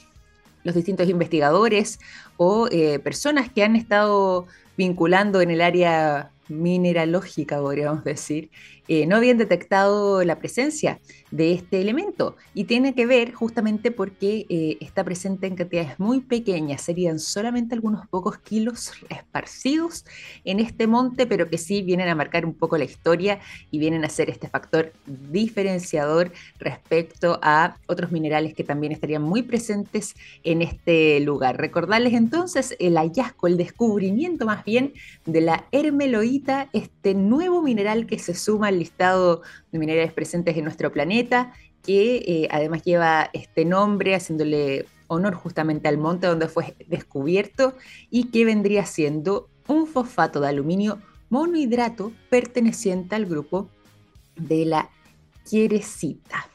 los 0.64 0.76
distintos 0.76 1.10
investigadores 1.10 2.00
o 2.38 2.68
eh, 2.72 3.00
personas 3.00 3.52
que 3.52 3.64
han 3.64 3.76
estado 3.76 4.48
vinculando 4.78 5.42
en 5.42 5.50
el 5.50 5.62
área 5.62 6.32
mineralógica, 6.50 7.60
podríamos 7.60 8.04
decir, 8.04 8.52
eh, 8.88 9.06
no 9.06 9.16
habían 9.16 9.38
detectado 9.38 10.24
la 10.24 10.40
presencia 10.40 11.00
de 11.32 11.54
este 11.54 11.82
elemento 11.82 12.36
y 12.54 12.66
tiene 12.66 12.94
que 12.96 13.06
ver 13.06 13.34
justamente 13.34 13.92
porque 13.92 14.46
eh, 14.50 14.78
está 14.80 15.04
presente 15.04 15.48
en 15.48 15.56
cantidades 15.56 16.00
muy 16.00 16.22
pequeñas, 16.22 16.82
serían 16.82 17.20
solamente 17.20 17.76
algunos 17.76 18.08
pocos 18.08 18.38
kilos 18.38 18.92
esparcidos 19.10 20.06
en 20.46 20.60
este 20.60 20.88
monte, 20.88 21.28
pero 21.28 21.50
que 21.50 21.58
sí 21.58 21.82
vienen 21.82 22.10
a 22.10 22.16
marcar 22.16 22.46
un 22.46 22.54
poco 22.54 22.78
la 22.78 22.86
historia 22.86 23.40
y 23.72 23.80
vienen 23.80 24.06
a 24.06 24.10
ser 24.10 24.30
este 24.30 24.48
factor 24.48 24.94
diferenciador 25.06 26.32
respecto 26.60 27.40
a 27.42 27.78
otros 27.88 28.12
minerales 28.12 28.54
que 28.54 28.64
también 28.64 28.94
estarían 28.94 29.22
muy 29.22 29.44
presentes 29.44 30.16
en 30.44 30.62
este 30.62 31.20
lugar. 31.20 31.58
Recordarles 31.58 32.14
entonces 32.14 32.76
el 32.80 32.98
hallazgo, 32.98 33.48
el 33.48 33.58
descubrimiento 33.58 34.46
más 34.46 34.64
bien 34.64 34.94
de 35.26 35.42
la 35.42 35.66
hermeloíta, 35.72 36.70
este 36.74 37.14
nuevo 37.14 37.62
mineral 37.62 38.06
que 38.06 38.20
se 38.20 38.34
suma 38.34 38.68
al 38.68 38.77
listado 38.78 39.42
de 39.72 39.80
minerales 39.80 40.14
presentes 40.14 40.56
en 40.58 40.64
nuestro 40.64 40.92
planeta, 40.92 41.54
que 41.84 42.18
eh, 42.18 42.48
además 42.52 42.84
lleva 42.84 43.30
este 43.34 43.66
nombre, 43.66 44.16
haciéndole 44.16 44.86
honor 45.08 45.36
justamente 45.36 45.88
al 45.88 45.98
monte 45.98 46.28
donde 46.28 46.48
fue 46.48 46.76
descubierto 46.88 47.76
y 48.10 48.26
que 48.26 48.46
vendría 48.46 48.86
siendo 48.86 49.50
un 49.68 49.88
fosfato 49.88 50.40
de 50.40 50.50
aluminio 50.50 51.00
monohidrato 51.30 52.12
perteneciente 52.30 53.16
al 53.16 53.26
grupo 53.26 53.70
de 54.36 54.66
la 54.66 54.90
quierecita. 55.50 56.50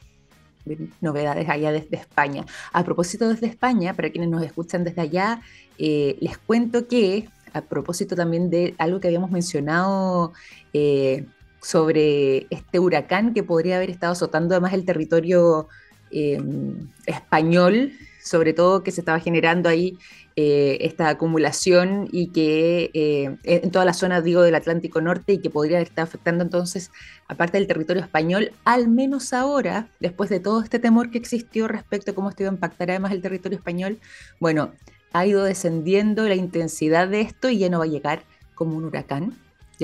Novedades 1.01 1.49
allá 1.49 1.71
desde 1.71 1.97
España. 1.97 2.45
A 2.71 2.83
propósito 2.83 3.27
desde 3.27 3.47
España, 3.47 3.93
para 3.93 4.09
quienes 4.11 4.29
nos 4.29 4.43
escuchan 4.43 4.83
desde 4.83 5.01
allá, 5.01 5.41
eh, 5.77 6.17
les 6.21 6.37
cuento 6.37 6.87
que 6.87 7.27
a 7.53 7.61
propósito 7.61 8.15
también 8.15 8.49
de 8.49 8.73
algo 8.77 8.99
que 8.99 9.07
habíamos 9.07 9.29
mencionado 9.29 10.33
eh, 10.73 11.25
sobre 11.63 12.47
este 12.49 12.79
huracán 12.79 13.33
que 13.33 13.43
podría 13.43 13.77
haber 13.77 13.89
estado 13.89 14.13
azotando 14.13 14.53
además 14.53 14.73
el 14.73 14.85
territorio 14.85 15.67
em, 16.11 16.89
español, 17.05 17.93
sobre 18.21 18.53
todo 18.53 18.83
que 18.83 18.91
se 18.91 19.01
estaba 19.01 19.19
generando 19.19 19.69
ahí 19.69 19.97
eh, 20.35 20.79
esta 20.81 21.09
acumulación 21.09 22.07
y 22.11 22.27
que 22.27 22.89
eh, 22.93 23.37
en 23.43 23.71
toda 23.71 23.85
la 23.85 23.93
zona, 23.93 24.21
digo, 24.21 24.41
del 24.41 24.55
Atlántico 24.55 24.99
Norte 24.99 25.33
y 25.33 25.37
que 25.37 25.49
podría 25.49 25.79
estar 25.79 26.03
afectando 26.03 26.43
entonces, 26.43 26.91
aparte 27.27 27.57
del 27.57 27.67
territorio 27.67 28.01
español, 28.01 28.51
al 28.65 28.87
menos 28.87 29.31
ahora, 29.31 29.89
después 29.99 30.29
de 30.29 30.39
todo 30.39 30.61
este 30.61 30.79
temor 30.79 31.11
que 31.11 31.17
existió 31.17 31.67
respecto 31.67 32.11
a 32.11 32.15
cómo 32.15 32.29
esto 32.29 32.43
iba 32.43 32.51
a 32.51 32.55
impactar 32.55 32.89
además 32.89 33.11
el 33.11 33.21
territorio 33.21 33.57
español, 33.57 33.99
bueno, 34.39 34.71
ha 35.13 35.25
ido 35.25 35.43
descendiendo 35.43 36.27
la 36.27 36.35
intensidad 36.35 37.07
de 37.07 37.21
esto 37.21 37.49
y 37.49 37.59
ya 37.59 37.69
no 37.69 37.79
va 37.79 37.85
a 37.85 37.87
llegar 37.87 38.23
como 38.55 38.75
un 38.75 38.85
huracán, 38.85 39.37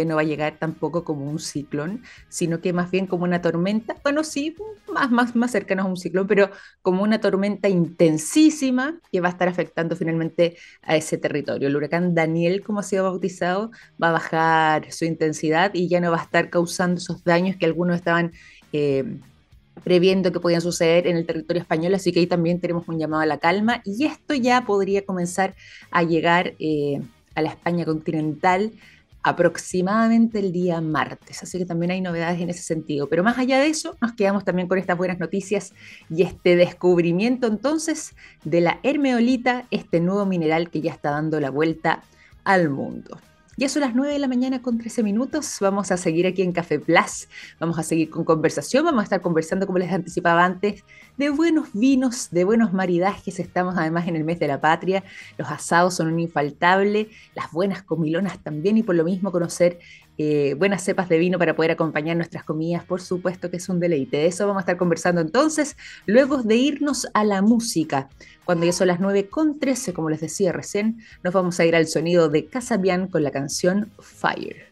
no 0.06 0.16
va 0.16 0.22
a 0.22 0.26
llegar 0.26 0.58
tampoco 0.60 1.04
como 1.04 1.30
un 1.30 1.40
ciclón, 1.40 2.04
sino 2.28 2.62
que 2.62 2.74
más 2.74 2.92
bien 2.92 3.08
como 3.08 3.24
una 3.24 3.42
tormenta, 3.42 3.96
bueno, 4.04 4.24
sí, 4.24 4.56
más, 4.92 5.12
más, 5.12 5.36
más 5.36 5.56
a 5.56 5.84
un 5.86 5.98
ciclón, 5.98 6.28
pero 6.28 6.50
como 6.82 7.04
una 7.04 7.20
tormenta 7.20 7.70
intensísima 7.70 9.00
que 9.12 9.22
va 9.22 9.30
a 9.30 9.32
estar 9.32 9.48
afectando 9.48 9.96
finalmente 9.96 10.58
a 10.82 10.96
ese 10.96 11.18
territorio. 11.18 11.68
El 11.68 11.76
huracán 11.76 12.16
Daniel, 12.16 12.64
como 12.64 12.80
ha 12.80 12.84
sido 12.84 13.04
bautizado, 13.04 13.72
va 14.02 14.10
a 14.10 14.14
bajar 14.14 14.92
su 14.92 15.06
intensidad 15.06 15.72
y 15.74 15.88
ya 15.88 16.00
no 16.00 16.12
va 16.12 16.20
a 16.20 16.24
estar 16.24 16.50
causando 16.50 17.00
esos 17.00 17.24
daños 17.24 17.56
que 17.56 17.66
algunos 17.66 17.96
estaban... 17.96 18.32
Eh, 18.74 19.20
previendo 19.84 20.32
que 20.32 20.40
podían 20.40 20.62
suceder 20.62 21.08
en 21.08 21.18
el 21.18 21.26
territorio 21.26 21.62
español, 21.62 21.96
así 21.96 22.12
que 22.12 22.20
ahí 22.20 22.28
también 22.28 22.60
tenemos 22.60 22.88
un 22.88 23.00
llamado 23.00 23.24
a 23.24 23.26
la 23.26 23.38
calma. 23.38 23.82
Y 23.86 24.06
esto 24.06 24.34
ya 24.34 24.66
podría 24.66 25.06
comenzar 25.06 25.56
a 25.92 26.04
llegar 26.04 26.54
eh, 26.60 27.02
a 27.36 27.42
la 27.42 27.50
España 27.50 27.86
continental 27.86 28.74
aproximadamente 29.24 30.40
el 30.40 30.52
día 30.52 30.82
martes, 30.82 31.44
así 31.44 31.58
que 31.58 31.66
también 31.66 31.92
hay 31.92 32.02
novedades 32.02 32.40
en 32.40 32.50
ese 32.50 32.64
sentido. 32.64 33.08
Pero 33.08 33.24
más 33.24 33.38
allá 33.38 33.60
de 33.60 33.68
eso, 33.68 33.98
nos 34.02 34.14
quedamos 34.14 34.46
también 34.46 34.68
con 34.68 34.78
estas 34.78 34.98
buenas 34.98 35.20
noticias 35.20 35.74
y 36.10 36.24
este 36.24 36.56
descubrimiento 36.56 37.48
entonces 37.48 38.16
de 38.44 38.62
la 38.62 38.80
hermeolita, 38.84 39.66
este 39.72 40.00
nuevo 40.00 40.26
mineral 40.26 40.70
que 40.70 40.82
ya 40.82 40.92
está 40.92 41.12
dando 41.12 41.40
la 41.40 41.50
vuelta 41.50 42.04
al 42.44 42.70
mundo. 42.70 43.20
Ya 43.60 43.68
son 43.68 43.82
las 43.82 43.94
9 43.94 44.14
de 44.14 44.20
la 44.20 44.30
mañana 44.30 44.62
con 44.62 44.78
13 44.78 45.04
minutos. 45.04 45.58
Vamos 45.60 45.92
a 45.92 45.98
seguir 45.98 46.26
aquí 46.26 46.44
en 46.44 46.54
Café 46.54 46.80
Plus. 46.80 47.28
Vamos 47.60 47.78
a 47.78 47.84
seguir 47.84 48.10
con 48.10 48.24
conversación. 48.24 48.86
Vamos 48.86 49.02
a 49.02 49.04
estar 49.04 49.20
conversando, 49.20 49.66
como 49.66 49.80
les 49.80 49.92
anticipaba 49.92 50.46
antes, 50.46 50.86
de 51.18 51.30
buenos 51.30 51.68
vinos, 51.74 52.30
de 52.32 52.46
buenos 52.46 52.72
maridajes. 52.72 53.38
Estamos 53.38 53.76
además 53.78 54.08
en 54.08 54.16
el 54.16 54.24
mes 54.24 54.40
de 54.40 54.48
la 54.48 54.62
patria. 54.62 55.04
Los 55.38 55.52
asados 55.52 55.96
son 55.96 56.08
un 56.08 56.22
infaltable. 56.22 57.10
Las 57.36 57.52
buenas 57.52 57.84
comilonas 57.84 58.42
también. 58.42 58.78
Y 58.78 58.84
por 58.84 58.96
lo 58.96 59.04
mismo 59.04 59.30
conocer 59.30 59.80
eh, 60.22 60.54
buenas 60.56 60.84
cepas 60.84 61.08
de 61.08 61.18
vino 61.18 61.40
para 61.40 61.56
poder 61.56 61.72
acompañar 61.72 62.18
nuestras 62.18 62.44
comidas, 62.44 62.84
por 62.84 63.00
supuesto 63.00 63.50
que 63.50 63.56
es 63.56 63.70
un 63.70 63.80
deleite. 63.80 64.18
De 64.18 64.26
eso 64.26 64.46
vamos 64.46 64.60
a 64.60 64.64
estar 64.64 64.76
conversando 64.76 65.22
entonces, 65.22 65.78
luego 66.06 66.44
de 66.44 66.58
irnos 66.58 67.08
a 67.14 67.24
la 67.24 67.42
música. 67.42 68.10
Cuando 68.44 68.66
ya 68.66 68.74
son 68.74 68.88
las 68.88 69.00
9 69.00 69.30
con 69.30 69.60
13, 69.60 69.94
como 69.94 70.10
les 70.10 70.20
decía 70.20 70.52
recién, 70.52 71.00
nos 71.24 71.34
vamos 71.34 71.58
a 71.62 71.66
ir 71.66 71.74
al 71.74 71.88
sonido 71.88 72.28
de 72.28 72.48
Casabian 72.48 73.08
con 73.08 73.24
la 73.24 73.32
canción 73.32 73.94
Fire. 74.02 74.68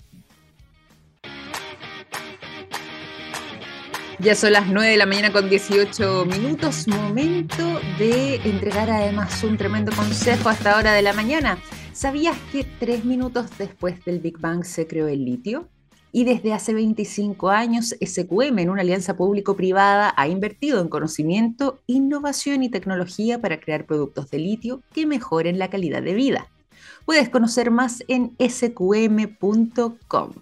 Ya 4.20 4.36
son 4.36 4.52
las 4.52 4.68
9 4.68 4.92
de 4.92 4.98
la 4.98 5.06
mañana 5.06 5.32
con 5.32 5.50
18 5.50 6.26
minutos, 6.26 6.90
momento 6.90 7.80
de 7.98 8.36
entregar 8.44 8.90
además 8.90 9.42
un 9.46 9.56
tremendo 9.56 9.94
consejo 9.96 10.50
a 10.50 10.54
esta 10.54 10.78
hora 10.78 10.92
de 10.92 11.04
la 11.04 11.14
mañana. 11.14 11.58
¿Sabías 11.98 12.38
que 12.52 12.64
tres 12.64 13.06
minutos 13.06 13.50
después 13.58 14.06
del 14.06 14.20
Big 14.20 14.38
Bang 14.38 14.64
se 14.64 14.86
creó 14.86 15.08
el 15.08 15.26
litio? 15.26 15.68
Y 16.12 16.26
desde 16.26 16.54
hace 16.54 16.76
25 16.76 17.50
años, 17.50 17.96
SQM, 18.00 18.60
en 18.60 18.70
una 18.70 18.82
alianza 18.82 19.18
público-privada, 19.18 20.14
ha 20.16 20.28
invertido 20.28 20.80
en 20.80 20.90
conocimiento, 20.90 21.80
innovación 21.88 22.62
y 22.62 22.70
tecnología 22.70 23.42
para 23.42 23.60
crear 23.60 23.88
productos 23.88 24.30
de 24.30 24.38
litio 24.38 24.84
que 24.94 25.08
mejoren 25.08 25.58
la 25.58 25.72
calidad 25.72 26.04
de 26.04 26.14
vida. 26.14 26.52
Puedes 27.04 27.30
conocer 27.30 27.72
más 27.72 28.04
en 28.08 28.36
sqm.com. 28.38 30.34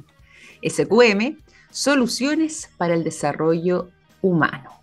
SQM, 0.62 1.38
soluciones 1.72 2.70
para 2.76 2.96
el 2.96 3.06
desarrollo 3.06 3.92
humano. 4.22 4.75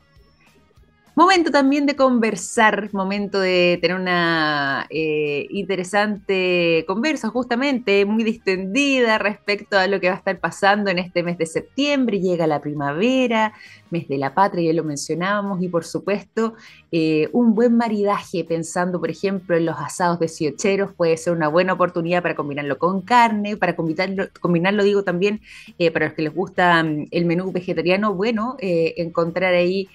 Momento 1.14 1.50
también 1.50 1.84
de 1.84 1.94
conversar, 1.94 2.88
momento 2.94 3.38
de 3.38 3.78
tener 3.82 3.98
una 3.98 4.86
eh, 4.88 5.46
interesante 5.50 6.84
conversa, 6.86 7.28
justamente 7.28 8.06
muy 8.06 8.24
distendida 8.24 9.18
respecto 9.18 9.76
a 9.76 9.86
lo 9.88 10.00
que 10.00 10.08
va 10.08 10.14
a 10.14 10.18
estar 10.18 10.40
pasando 10.40 10.90
en 10.90 10.98
este 10.98 11.22
mes 11.22 11.36
de 11.36 11.44
septiembre. 11.44 12.18
Llega 12.18 12.46
la 12.46 12.62
primavera, 12.62 13.52
mes 13.92 14.08
de 14.08 14.18
la 14.18 14.34
patria, 14.34 14.72
ya 14.72 14.76
lo 14.76 14.82
mencionábamos, 14.82 15.62
y 15.62 15.68
por 15.68 15.84
supuesto, 15.84 16.54
eh, 16.90 17.28
un 17.32 17.54
buen 17.54 17.76
maridaje, 17.76 18.44
pensando, 18.44 18.98
por 18.98 19.10
ejemplo, 19.10 19.56
en 19.56 19.66
los 19.66 19.76
asados 19.78 20.18
de 20.18 20.28
siocheros, 20.28 20.90
puede 20.96 21.16
ser 21.16 21.34
una 21.34 21.48
buena 21.48 21.74
oportunidad 21.74 22.22
para 22.22 22.34
combinarlo 22.34 22.78
con 22.78 23.02
carne, 23.02 23.56
para 23.56 23.76
combinarlo, 23.76 24.28
combinarlo 24.40 24.82
digo 24.82 25.04
también, 25.04 25.40
eh, 25.78 25.90
para 25.90 26.06
los 26.06 26.14
que 26.14 26.22
les 26.22 26.34
gusta 26.34 26.82
mm, 26.82 27.08
el 27.10 27.24
menú 27.26 27.52
vegetariano, 27.52 28.14
bueno, 28.14 28.56
eh, 28.58 28.94
encontrar 28.96 29.54
ahí 29.54 29.88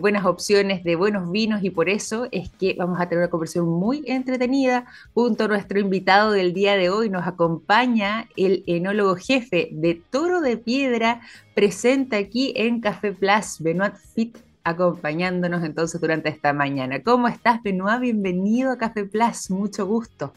buenas 0.00 0.24
opciones 0.24 0.82
de 0.82 0.96
buenos 0.96 1.30
vinos, 1.30 1.62
y 1.62 1.70
por 1.70 1.88
eso 1.88 2.26
es 2.32 2.50
que 2.50 2.74
vamos 2.76 3.00
a 3.00 3.08
tener 3.08 3.22
una 3.22 3.30
conversación 3.30 3.68
muy 3.68 4.02
entretenida 4.06 4.84
junto 5.14 5.44
a 5.44 5.48
nuestro 5.48 5.78
invitado 5.78 6.32
del 6.32 6.52
día 6.52 6.76
de 6.76 6.90
hoy. 6.90 7.08
Nos 7.08 7.26
acompaña 7.26 8.28
el 8.36 8.64
enólogo 8.66 9.16
jefe 9.16 9.68
de 9.72 10.00
Toro 10.10 10.40
de 10.40 10.56
Piedra, 10.56 11.20
presente 11.54 12.16
aquí 12.16 12.52
en 12.56 12.80
Café 12.80 13.12
Plus, 13.12 13.58
Benoit 13.60 13.94
Fit, 14.14 14.38
acompañándonos 14.64 15.64
entonces 15.64 16.00
durante 16.00 16.28
esta 16.28 16.52
mañana. 16.52 17.02
¿Cómo 17.02 17.28
estás, 17.28 17.62
Benoit? 17.62 18.00
Bienvenido 18.00 18.72
a 18.72 18.78
Café 18.78 19.04
Plus, 19.04 19.50
mucho 19.50 19.86
gusto. 19.86 20.32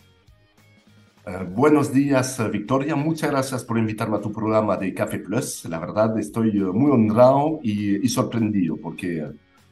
Uh, 1.25 1.45
buenos 1.45 1.93
días, 1.93 2.41
Victoria. 2.51 2.95
Muchas 2.97 3.31
gracias 3.31 3.63
por 3.63 3.77
invitarme 3.77 4.17
a 4.17 4.21
tu 4.21 4.31
programa 4.31 4.75
de 4.75 4.93
Café 4.93 5.19
Plus. 5.19 5.63
La 5.65 5.79
verdad, 5.79 6.17
estoy 6.19 6.61
uh, 6.61 6.73
muy 6.73 6.91
honrado 6.91 7.59
y, 7.63 8.05
sorprendido 8.09 8.75
porque 8.75 9.25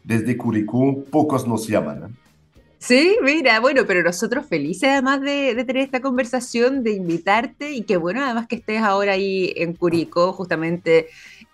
desde 0.04 0.38
Curicó 0.38 1.04
pocos 1.12 1.46
nos 1.46 1.68
llaman. 1.68 2.16
Sí, 2.82 3.16
mira, 3.22 3.60
bueno, 3.60 3.84
pero 3.86 4.02
nosotros 4.02 4.48
felices 4.48 4.90
además 4.90 5.22
de, 5.22 5.54
de, 5.54 5.64
tener 5.66 5.84
esta 5.84 6.02
conversación, 6.02 6.84
de 6.84 6.94
invitarte 6.94 7.72
y 7.74 7.84
que 7.84 7.96
bueno, 7.96 8.24
además 8.26 8.48
que 8.48 8.56
estés 8.56 8.82
ahora 8.82 9.14
ahí 9.14 9.54
en 9.56 9.76
Curicó, 9.76 10.34
justamente 10.34 11.08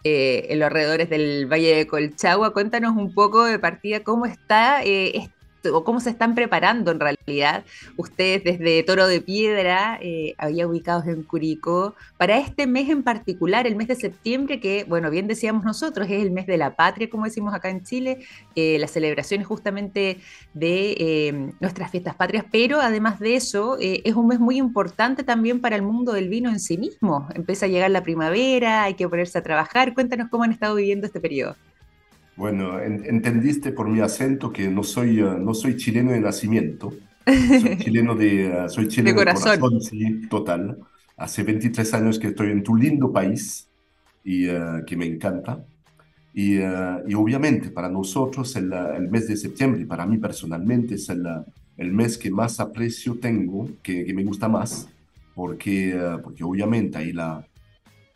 eh, 0.06 0.48
en 0.50 0.60
los 0.60 0.68
alrededores 0.68 1.10
del 1.10 1.46
Valle 1.52 1.76
de 1.76 1.86
Colchagua. 1.88 2.54
Cuéntanos 2.54 2.96
un 2.96 3.14
poco 3.14 3.44
de 3.44 3.60
partida 3.60 4.06
cómo 4.06 4.26
está 4.26 4.82
eh, 4.86 5.30
o 5.74 5.84
cómo 5.84 6.00
se 6.00 6.10
están 6.10 6.36
preparando 6.36 6.92
en 6.92 7.00
realidad 7.00 7.64
ustedes 7.96 8.44
desde 8.44 8.84
Toro 8.84 9.08
de 9.08 9.22
Piedra, 9.22 10.00
eh, 10.02 10.36
había 10.38 10.68
ubicados 10.68 11.08
en 11.08 11.24
Curicó, 11.24 11.96
para 12.18 12.38
este 12.38 12.68
mes 12.68 12.90
en 12.90 13.04
particular, 13.04 13.68
el 13.68 13.76
mes 13.76 13.88
de 13.88 13.96
septiembre, 13.96 14.60
que, 14.60 14.86
bueno, 14.88 15.10
bien 15.10 15.28
decíamos 15.28 15.64
nosotros, 15.64 16.08
es 16.10 16.22
el 16.22 16.32
mes 16.32 16.48
de 16.48 16.58
la 16.58 16.76
patria, 16.76 17.10
como 17.10 17.26
decimos 17.26 17.54
acá 17.54 17.70
en 17.70 17.84
Chile, 17.84 18.20
eh, 18.56 18.78
las 18.80 18.92
celebraciones 18.92 19.48
justamente 19.48 20.20
de 20.54 20.96
eh, 20.98 21.52
nuestras 21.60 21.92
fiestas 21.92 22.16
patrias, 22.16 22.46
pero 22.52 22.82
además 22.82 23.20
de 23.20 23.36
eso, 23.36 23.78
eh, 23.80 24.02
es 24.06 24.16
un 24.16 24.28
mes 24.28 24.40
muy 24.40 24.58
importante 24.58 25.24
también 25.24 25.62
para 25.62 25.76
el 25.76 25.82
mundo 25.82 26.14
del 26.14 26.30
vino 26.30 26.50
en 26.50 26.60
sí 26.60 26.78
mismo. 26.78 27.28
Empieza 27.36 27.66
a 27.66 27.70
llegar 27.70 27.92
la 27.92 28.04
primavera, 28.04 28.84
hay 28.84 28.96
que 28.96 29.08
ponerse 29.08 29.38
a 29.38 29.44
trabajar. 29.44 29.94
Cuéntanos 29.94 30.30
cómo 30.30 30.44
han 30.44 30.52
estado 30.52 30.76
viviendo 30.76 31.08
este 31.08 31.20
periodo. 31.20 31.56
Bueno, 32.38 32.80
entendiste 32.80 33.72
por 33.72 33.90
mi 33.90 34.00
acento 34.00 34.54
que 34.54 34.70
no 34.70 34.84
soy, 34.84 35.24
uh, 35.24 35.40
no 35.40 35.56
soy 35.56 35.76
chileno 35.76 36.12
de 36.12 36.20
nacimiento, 36.20 36.94
soy 37.26 37.78
chileno 37.80 38.14
de, 38.14 38.66
uh, 38.66 38.70
soy 38.70 38.88
chileno 38.88 39.10
de 39.10 39.26
corazón, 39.26 39.52
de 39.54 39.60
corazón 39.60 39.82
sí, 39.82 40.22
total. 40.30 40.78
Hace 41.18 41.42
23 41.42 41.94
años 41.96 42.20
que 42.20 42.28
estoy 42.28 42.52
en 42.52 42.62
tu 42.62 42.76
lindo 42.76 43.12
país 43.12 43.68
y 44.24 44.48
uh, 44.50 44.86
que 44.86 44.96
me 44.96 45.08
encanta. 45.08 45.66
Y, 46.32 46.58
y, 46.58 47.14
obviamente 47.16 47.72
para 47.72 47.90
nosotros 47.90 48.56
el, 48.56 48.72
el, 48.72 49.10
mes 49.10 49.28
de 49.28 49.36
septiembre, 49.36 49.88
para 49.88 50.06
mí 50.06 50.20
personalmente, 50.20 50.94
es 50.94 51.10
el, 51.10 51.26
el 51.76 51.92
mes 51.92 52.20
que 52.20 52.30
más 52.30 52.60
aprecio 52.60 53.18
tengo, 53.20 53.68
que, 53.82 54.06
que 54.06 54.14
me 54.14 54.24
gusta 54.24 54.48
más, 54.48 54.88
porque, 55.34 56.00
porque 56.22 56.44
obviamente 56.44 57.00
ahí 57.00 57.12
la, 57.12 57.44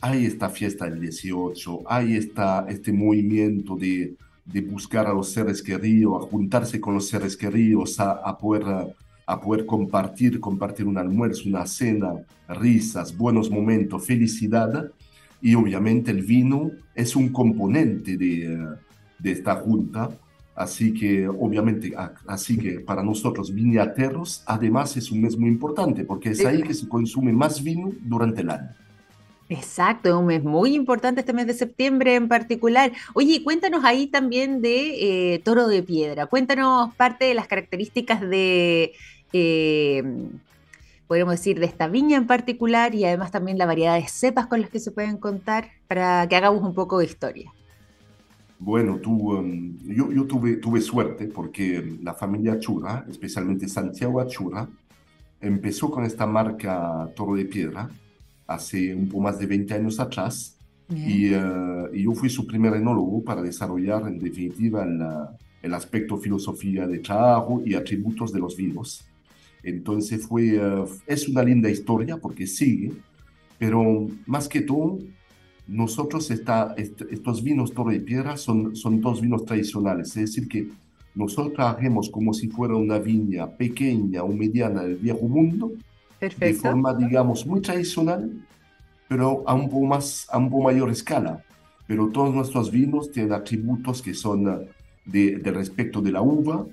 hay 0.02 0.26
esta 0.26 0.50
fiesta 0.50 0.90
del 0.90 1.00
18, 1.00 1.84
hay 1.86 2.16
esta, 2.16 2.66
este 2.68 2.92
movimiento 2.92 3.76
de, 3.76 4.16
de 4.46 4.62
buscar 4.62 5.06
a 5.06 5.14
los 5.14 5.32
seres 5.32 5.62
queridos, 5.62 6.26
a 6.26 6.28
juntarse 6.28 6.82
con 6.82 6.96
los 6.96 7.08
seres 7.08 7.38
queridos, 7.38 8.00
a, 8.00 8.12
a, 8.12 8.38
poder, 8.38 8.96
a 9.28 9.40
poder 9.40 9.66
compartir, 9.66 10.40
compartir 10.40 10.88
un 10.88 10.98
almuerzo, 10.98 11.48
una 11.48 11.68
cena, 11.68 12.14
risas, 12.50 13.16
buenos 13.16 13.50
momentos, 13.52 14.06
felicidad. 14.06 14.92
Y 15.40 15.54
obviamente 15.54 16.10
el 16.12 16.24
vino 16.24 16.72
es 16.96 17.16
un 17.16 17.30
componente 17.30 18.18
de, 18.18 18.76
de 19.20 19.32
esta 19.32 19.56
junta. 19.56 20.10
Así 20.56 20.94
que, 20.94 21.28
obviamente, 21.28 21.94
así 22.28 22.58
que 22.58 22.82
para 22.82 23.04
nosotros 23.04 23.54
viñateros, 23.54 24.44
además 24.46 24.98
es 24.98 25.12
un 25.12 25.22
mes 25.22 25.38
muy 25.38 25.50
importante, 25.50 26.04
porque 26.04 26.32
es 26.32 26.46
ahí 26.46 26.62
que 26.62 26.74
se 26.74 26.90
consume 26.90 27.32
más 27.32 27.64
vino 27.64 27.92
durante 28.04 28.42
el 28.42 28.50
año. 28.50 28.70
Exacto, 29.52 30.08
es 30.08 30.16
un 30.16 30.28
mes 30.28 30.42
muy 30.42 30.76
importante 30.76 31.20
este 31.20 31.34
mes 31.34 31.46
de 31.46 31.54
septiembre 31.54 32.16
en 32.16 32.30
particular. 32.30 32.94
Oye, 33.14 33.44
cuéntanos 33.44 33.84
ahí 33.84 34.08
también 34.08 34.62
de 34.62 35.34
eh, 35.34 35.40
Toro 35.40 35.68
de 35.68 35.84
Piedra. 35.84 36.26
Cuéntanos 36.28 36.96
parte 36.96 37.26
de 37.26 37.34
las 37.34 37.50
características 37.50 38.22
de, 38.22 38.94
eh, 39.34 40.04
podríamos 41.06 41.34
decir, 41.34 41.60
de 41.60 41.66
esta 41.66 41.90
viña 41.90 42.16
en 42.16 42.28
particular 42.28 42.96
y 42.96 43.04
además 43.04 43.32
también 43.32 43.58
la 43.58 43.66
variedad 43.66 43.96
de 43.96 44.08
cepas 44.08 44.48
con 44.48 44.62
las 44.62 44.70
que 44.70 44.80
se 44.80 44.92
pueden 44.92 45.18
contar 45.18 45.68
para 45.90 46.26
que 46.30 46.38
hagamos 46.38 46.64
un 46.64 46.74
poco 46.74 47.00
de 47.00 47.06
historia. 47.06 47.52
Bueno, 48.58 49.02
um, 49.06 49.78
yo, 49.86 50.28
tuve, 50.28 50.56
tuve 50.58 50.80
suerte 50.80 51.28
porque 51.28 51.98
la 52.02 52.14
familia 52.14 52.58
Chura, 52.58 53.06
especialmente 53.10 53.68
Santiago 53.68 54.22
Achura, 54.22 54.70
empezó 55.42 55.92
con 55.92 56.06
esta 56.06 56.26
marca 56.26 57.10
Toro 57.18 57.36
de 57.36 57.44
Piedra 57.44 57.90
hace 58.54 58.96
un 58.96 59.08
poco 59.08 59.24
más 59.24 59.40
de 59.40 59.46
20 59.46 59.74
años 59.74 60.00
atrás. 60.00 60.58
Y, 60.90 61.34
uh, 61.34 61.88
y, 61.94 62.04
yo 62.04 62.14
fui 62.14 62.30
su 62.30 62.46
primer 62.46 62.74
enólogo 62.74 63.24
para 63.24 63.42
desarrollar 63.42 64.10
en 64.10 64.20
definitiva 64.20 64.84
el, 64.84 65.00
el, 65.62 65.74
aspecto 65.74 66.18
filosofía 66.18 66.86
de 66.86 67.00
trabajo 67.00 67.62
y 67.66 67.76
atributos 67.76 68.34
de 68.34 68.40
los 68.40 68.58
vinos. 68.58 69.06
Entonces 69.64 70.28
fue, 70.28 70.60
uh, 70.60 70.86
es 71.08 71.30
una 71.30 71.44
linda 71.44 71.70
historia 71.70 72.18
porque 72.18 72.46
sigue, 72.46 72.92
pero 73.58 74.08
más 74.26 74.50
que 74.50 74.62
todo, 74.62 75.00
nosotros 75.68 76.30
está, 76.32 76.74
est 76.76 77.02
estos 77.10 77.42
vinos 77.42 77.74
Torre 77.74 77.94
de 77.94 78.02
Piedra 78.02 78.36
son, 78.36 78.76
son 78.76 79.00
dos 79.00 79.22
vinos 79.22 79.46
tradicionales, 79.46 80.10
es 80.18 80.34
decir, 80.34 80.50
que 80.50 80.68
nosotros 81.16 81.54
trabajemos 81.54 82.10
como 82.10 82.34
si 82.34 82.48
fuera 82.48 82.76
una 82.76 83.00
viña 83.00 83.48
pequeña 83.48 84.24
o 84.24 84.34
mediana 84.34 84.84
del 84.84 84.96
viejo 84.96 85.28
mundo, 85.28 85.72
de 86.22 86.54
forma, 86.54 86.94
digamos, 86.94 87.46
muy 87.46 87.62
tradicional, 87.62 88.32
pero 89.08 89.44
a 89.48 89.54
un 89.54 89.70
poco, 89.70 89.86
más, 89.86 90.28
a 90.30 90.38
un 90.38 90.50
poco 90.50 90.64
mayor 90.64 90.90
escala. 90.90 91.44
Pero 91.88 92.10
todos 92.10 92.34
nuestros 92.34 92.72
vinos 92.72 93.12
tienen 93.12 93.34
atributos 93.34 94.02
que 94.02 94.14
son 94.14 94.48
eh, 94.48 94.70
de, 95.06 95.38
de 95.38 95.52
respecto 95.52 96.02
de 96.02 96.12
la 96.12 96.22
uva, 96.22 96.66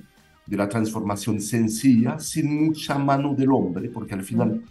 de 0.47 0.57
la 0.57 0.69
transformación 0.69 1.41
sencilla, 1.41 2.19
sin 2.19 2.67
mucha 2.67 2.99
mano 2.99 3.35
del 3.35 3.51
hombre, 3.51 3.89
porque 3.89 4.15
al 4.15 4.23
final, 4.23 4.63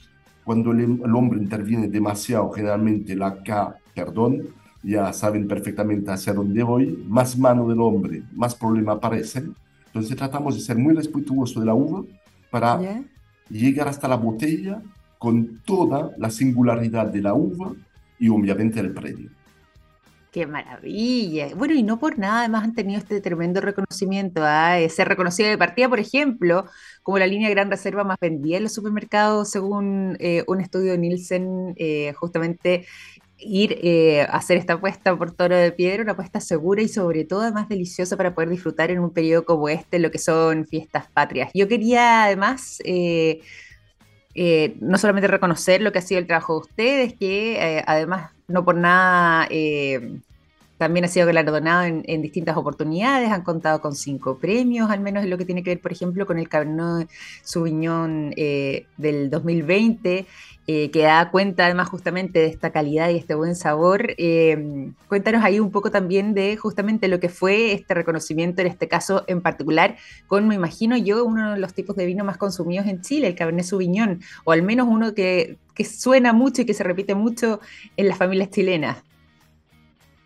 cuando 0.43 0.71
el, 0.71 0.79
el, 0.79 1.15
hombre 1.15 1.39
interviene 1.39 1.87
demasiado, 1.87 2.49
generalmente 2.51 3.15
la 3.15 3.43
K, 3.43 3.75
perdón, 3.93 4.43
ya 4.83 5.11
saben 5.11 5.47
perfectamente 5.47 6.11
hacia 6.11 6.33
dónde 6.33 6.63
voy, 6.63 7.03
más 7.07 7.37
mano 7.37 7.67
del 7.67 7.81
hombre, 7.81 8.23
más 8.33 8.55
problema 8.55 8.93
aparecen. 8.93 9.55
Entonces 9.87 10.15
tratamos 10.15 10.55
de 10.55 10.61
ser 10.61 10.77
muy 10.77 10.93
respetuosos 10.93 11.59
de 11.59 11.65
la 11.65 11.73
uva 11.73 12.03
para 12.49 12.79
llegar 13.49 13.87
hasta 13.87 14.07
la 14.07 14.15
botella 14.15 14.81
con 15.17 15.59
toda 15.65 16.11
la 16.17 16.29
singularidad 16.29 17.07
de 17.07 17.21
la 17.21 17.33
uva 17.33 17.73
y 18.19 18.29
obviamente 18.29 18.79
el 18.79 18.93
predio. 18.93 19.29
Qué 20.31 20.45
maravilla. 20.45 21.47
Bueno, 21.55 21.73
y 21.73 21.83
no 21.83 21.97
por 21.99 22.19
nada, 22.19 22.41
además 22.41 22.65
han 22.65 22.75
tenido 22.75 22.99
este 22.99 23.21
tremendo 23.21 23.61
reconocimiento. 23.61 24.41
¿ah? 24.43 24.77
ser 24.89 25.07
reconocido 25.07 25.49
de 25.49 25.57
partida, 25.57 25.89
por 25.89 25.99
ejemplo, 25.99 26.65
como 27.01 27.17
la 27.17 27.25
línea 27.25 27.49
Gran 27.49 27.71
Reserva 27.71 28.03
más 28.03 28.17
vendida 28.19 28.57
en 28.57 28.63
los 28.63 28.73
supermercados, 28.73 29.49
según 29.49 30.17
eh, 30.19 30.43
un 30.47 30.61
estudio 30.61 30.91
de 30.91 30.97
Nielsen, 30.97 31.73
eh, 31.77 32.13
justamente 32.17 32.85
ir 33.39 33.79
eh, 33.83 34.21
a 34.21 34.37
hacer 34.37 34.57
esta 34.57 34.73
apuesta 34.73 35.15
por 35.17 35.31
toro 35.31 35.55
de 35.55 35.71
piedra, 35.71 36.03
una 36.03 36.13
apuesta 36.13 36.39
segura 36.39 36.81
y 36.81 36.87
sobre 36.87 37.23
todo 37.25 37.51
más 37.51 37.69
deliciosa 37.69 38.17
para 38.17 38.33
poder 38.33 38.49
disfrutar 38.49 38.91
en 38.91 38.99
un 38.99 39.11
periodo 39.11 39.45
como 39.45 39.69
este, 39.69 39.99
lo 39.99 40.11
que 40.11 40.19
son 40.19 40.65
fiestas 40.65 41.07
patrias. 41.11 41.51
Yo 41.53 41.67
quería 41.67 42.25
además... 42.25 42.79
Eh, 42.85 43.41
eh, 44.39 44.75
no 44.81 44.99
solamente 44.99 45.27
reconocer 45.27 45.81
lo 45.81 45.91
que 45.91 45.97
ha 45.97 46.01
sido 46.03 46.19
el 46.19 46.27
trabajo 46.27 46.53
de 46.53 46.59
ustedes, 46.59 47.13
que 47.15 47.83
además 47.87 48.33
no 48.47 48.63
por 48.63 48.75
nada 48.75 49.47
también 50.77 51.05
ha 51.05 51.07
sido 51.07 51.25
galardonado 51.25 51.83
en, 51.83 52.03
en, 52.05 52.21
distintas 52.21 52.57
oportunidades, 52.57 53.31
han 53.31 53.43
contado 53.43 53.81
con 53.81 53.95
cinco 53.95 54.37
premios, 54.37 54.89
al 54.89 54.99
menos 54.99 55.23
en 55.23 55.29
lo 55.29 55.37
que 55.37 55.45
tiene 55.45 55.63
que 55.63 55.71
ver, 55.71 55.81
por 55.81 55.91
ejemplo, 55.91 56.25
con 56.25 56.39
el 56.39 56.49
Cabernet 56.49 57.09
Sauvignon 57.43 58.31
del 58.31 59.29
2020 59.29 60.25
eh, 60.69 60.91
que 60.91 61.03
da 61.03 61.31
cuenta 61.31 61.63
además 61.63 61.87
justamente 61.87 62.39
de 62.39 62.47
esta 62.47 62.71
calidad 62.73 63.09
y 63.09 63.15
este 63.15 63.35
buen 63.35 63.55
sabor. 63.55 64.15
Eh, 64.17 64.91
cuéntanos 65.07 65.41
ahí 65.45 65.61
un 65.61 65.71
poco 65.71 65.91
también 65.91 66.33
de 66.33 66.57
justamente 66.57 67.07
lo 67.07 67.21
que 67.21 67.29
fue 67.29 67.71
este 67.71 67.93
reconocimiento 67.93 68.59
en 68.59 68.67
este 68.67 68.89
caso 68.89 69.23
en 69.27 69.41
particular, 69.41 69.95
con, 70.27 70.45
me 70.45 70.55
imagino 70.55 70.97
yo, 70.97 71.23
uno 71.23 71.53
de 71.53 71.59
los 71.59 71.73
tipos 71.73 71.95
de 71.95 72.05
vino 72.05 72.25
más 72.25 72.35
consumidos 72.35 72.85
en 72.87 72.99
Chile, 72.99 73.27
el 73.27 73.35
Cabernet 73.35 73.63
Sauvignon, 73.63 74.19
o 74.43 74.51
al 74.51 74.61
menos 74.61 74.89
uno 74.89 75.13
que 75.13 75.57
suena 75.85 76.33
mucho 76.33 76.63
y 76.63 76.65
que 76.65 76.73
se 76.73 76.83
repite 76.83 77.15
mucho 77.15 77.61
en 77.95 78.09
las 78.09 78.17
familias 78.17 78.49
chilenas. 78.49 79.06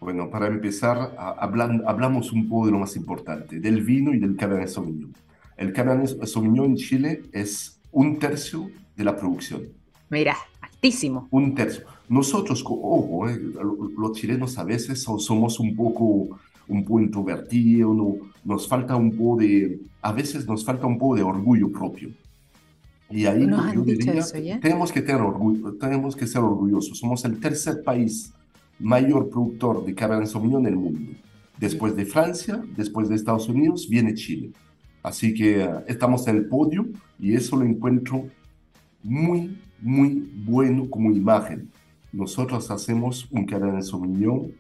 Bueno, 0.02 0.32
para 0.32 0.48
empezar, 0.48 1.16
hablamos 1.16 2.32
un 2.32 2.50
poco 2.50 2.66
de 2.66 2.72
lo 2.72 2.80
más 2.80 2.96
importante, 2.96 3.60
del 3.60 3.84
vino 3.84 4.16
y 4.16 4.20
del 4.20 4.36
Cabernet 4.36 4.68
Sauvignon. 4.68 5.14
El 5.56 5.74
Cabernet 5.74 6.26
Sauvignon 6.26 6.66
en 6.66 6.76
Chile 6.76 7.22
es 7.32 7.80
un 7.92 8.18
tercio 8.18 8.72
de 8.96 9.04
la 9.04 9.16
producción 9.16 9.62
Mira, 10.10 10.36
altísimo. 10.60 11.28
Un 11.30 11.54
tercio. 11.54 11.84
Nosotros, 12.10 12.64
ojo, 12.66 13.30
eh, 13.30 13.40
los 13.96 14.14
chilenos 14.14 14.58
a 14.58 14.64
veces 14.64 15.04
somos 15.04 15.60
un 15.60 15.76
poco, 15.76 16.40
un 16.68 16.84
poco 16.84 17.00
introvertidos, 17.00 17.96
no, 17.96 18.16
nos 18.44 18.68
falta 18.68 18.96
un 18.96 19.16
poco 19.16 19.42
de, 19.42 19.82
a 20.02 20.12
veces 20.14 20.48
nos 20.48 20.66
falta 20.66 20.88
un 20.88 20.98
poco 20.98 21.16
de 21.16 21.22
orgullo 21.22 21.72
propio. 21.72 22.10
Y 23.12 23.28
ahí 23.28 23.48
yo 23.76 23.84
diría, 23.84 24.24
tenemos 24.60 24.92
que 24.92 25.04
tener 25.04 25.22
orgullo, 25.22 25.74
tenemos 25.74 26.16
que 26.16 26.26
ser 26.26 26.42
orgullosos. 26.42 26.98
Somos 26.98 27.24
el 27.24 27.40
tercer 27.40 27.84
país 27.84 28.34
mayor 28.82 29.30
productor 29.30 29.86
de 29.86 30.26
Sauvignon 30.26 30.66
en 30.66 30.74
el 30.74 30.80
mundo. 30.80 31.12
Después 31.60 31.96
de 31.96 32.06
Francia, 32.06 32.64
después 32.76 33.08
de 33.08 33.16
Estados 33.16 33.48
Unidos, 33.48 33.88
viene 33.88 34.16
Chile. 34.16 34.52
Así 35.04 35.34
que 35.34 35.64
eh, 35.64 35.70
estamos 35.88 36.28
en 36.28 36.38
el 36.38 36.46
podio 36.46 36.88
y 37.20 37.34
eso 37.34 37.56
lo 37.56 37.66
encuentro 37.66 38.28
muy, 39.04 39.58
muy 39.80 40.30
bueno 40.46 40.90
como 40.90 41.12
imagen. 41.12 41.70
Nosotros 42.12 42.70
hacemos 42.72 43.28
un 43.32 43.46
Cabernet 43.46 43.84
Sauvignon 43.84 44.52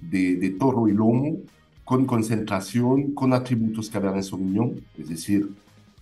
de, 0.00 0.36
de 0.36 0.50
toro 0.50 0.88
y 0.88 0.92
lomo 0.92 1.38
con 1.84 2.06
concentración, 2.06 3.12
con 3.12 3.32
atributos 3.32 3.90
Cabernet 3.90 4.22
Sauvignon, 4.22 4.80
es 4.96 5.08
decir, 5.08 5.50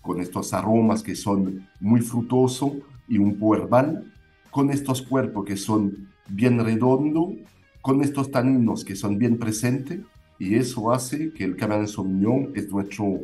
con 0.00 0.20
estos 0.20 0.52
aromas 0.52 1.02
que 1.02 1.14
son 1.14 1.66
muy 1.80 2.00
frutosos 2.00 2.72
y 3.08 3.18
un 3.18 3.38
poco 3.38 3.56
herbal, 3.56 4.12
con 4.50 4.70
estos 4.70 5.02
cuerpos 5.02 5.44
que 5.44 5.56
son 5.56 6.08
bien 6.28 6.62
redondos, 6.62 7.34
con 7.82 8.00
estos 8.00 8.30
taninos 8.30 8.84
que 8.84 8.96
son 8.96 9.18
bien 9.18 9.36
presentes, 9.38 10.00
y 10.38 10.54
eso 10.54 10.92
hace 10.92 11.32
que 11.32 11.44
el 11.44 11.56
Cabernet 11.56 11.88
Sauvignon 11.88 12.52
es 12.54 12.70
nuestro, 12.70 13.20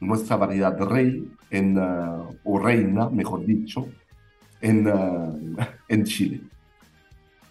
nuestra 0.00 0.36
variedad 0.36 0.72
de 0.72 0.84
rey, 0.84 1.32
en, 1.50 1.76
uh, 1.76 2.34
o 2.44 2.58
reina, 2.58 3.10
mejor 3.10 3.44
dicho, 3.44 3.88
en, 4.60 4.86
uh, 4.86 5.56
en 5.88 6.04
Chile. 6.04 6.40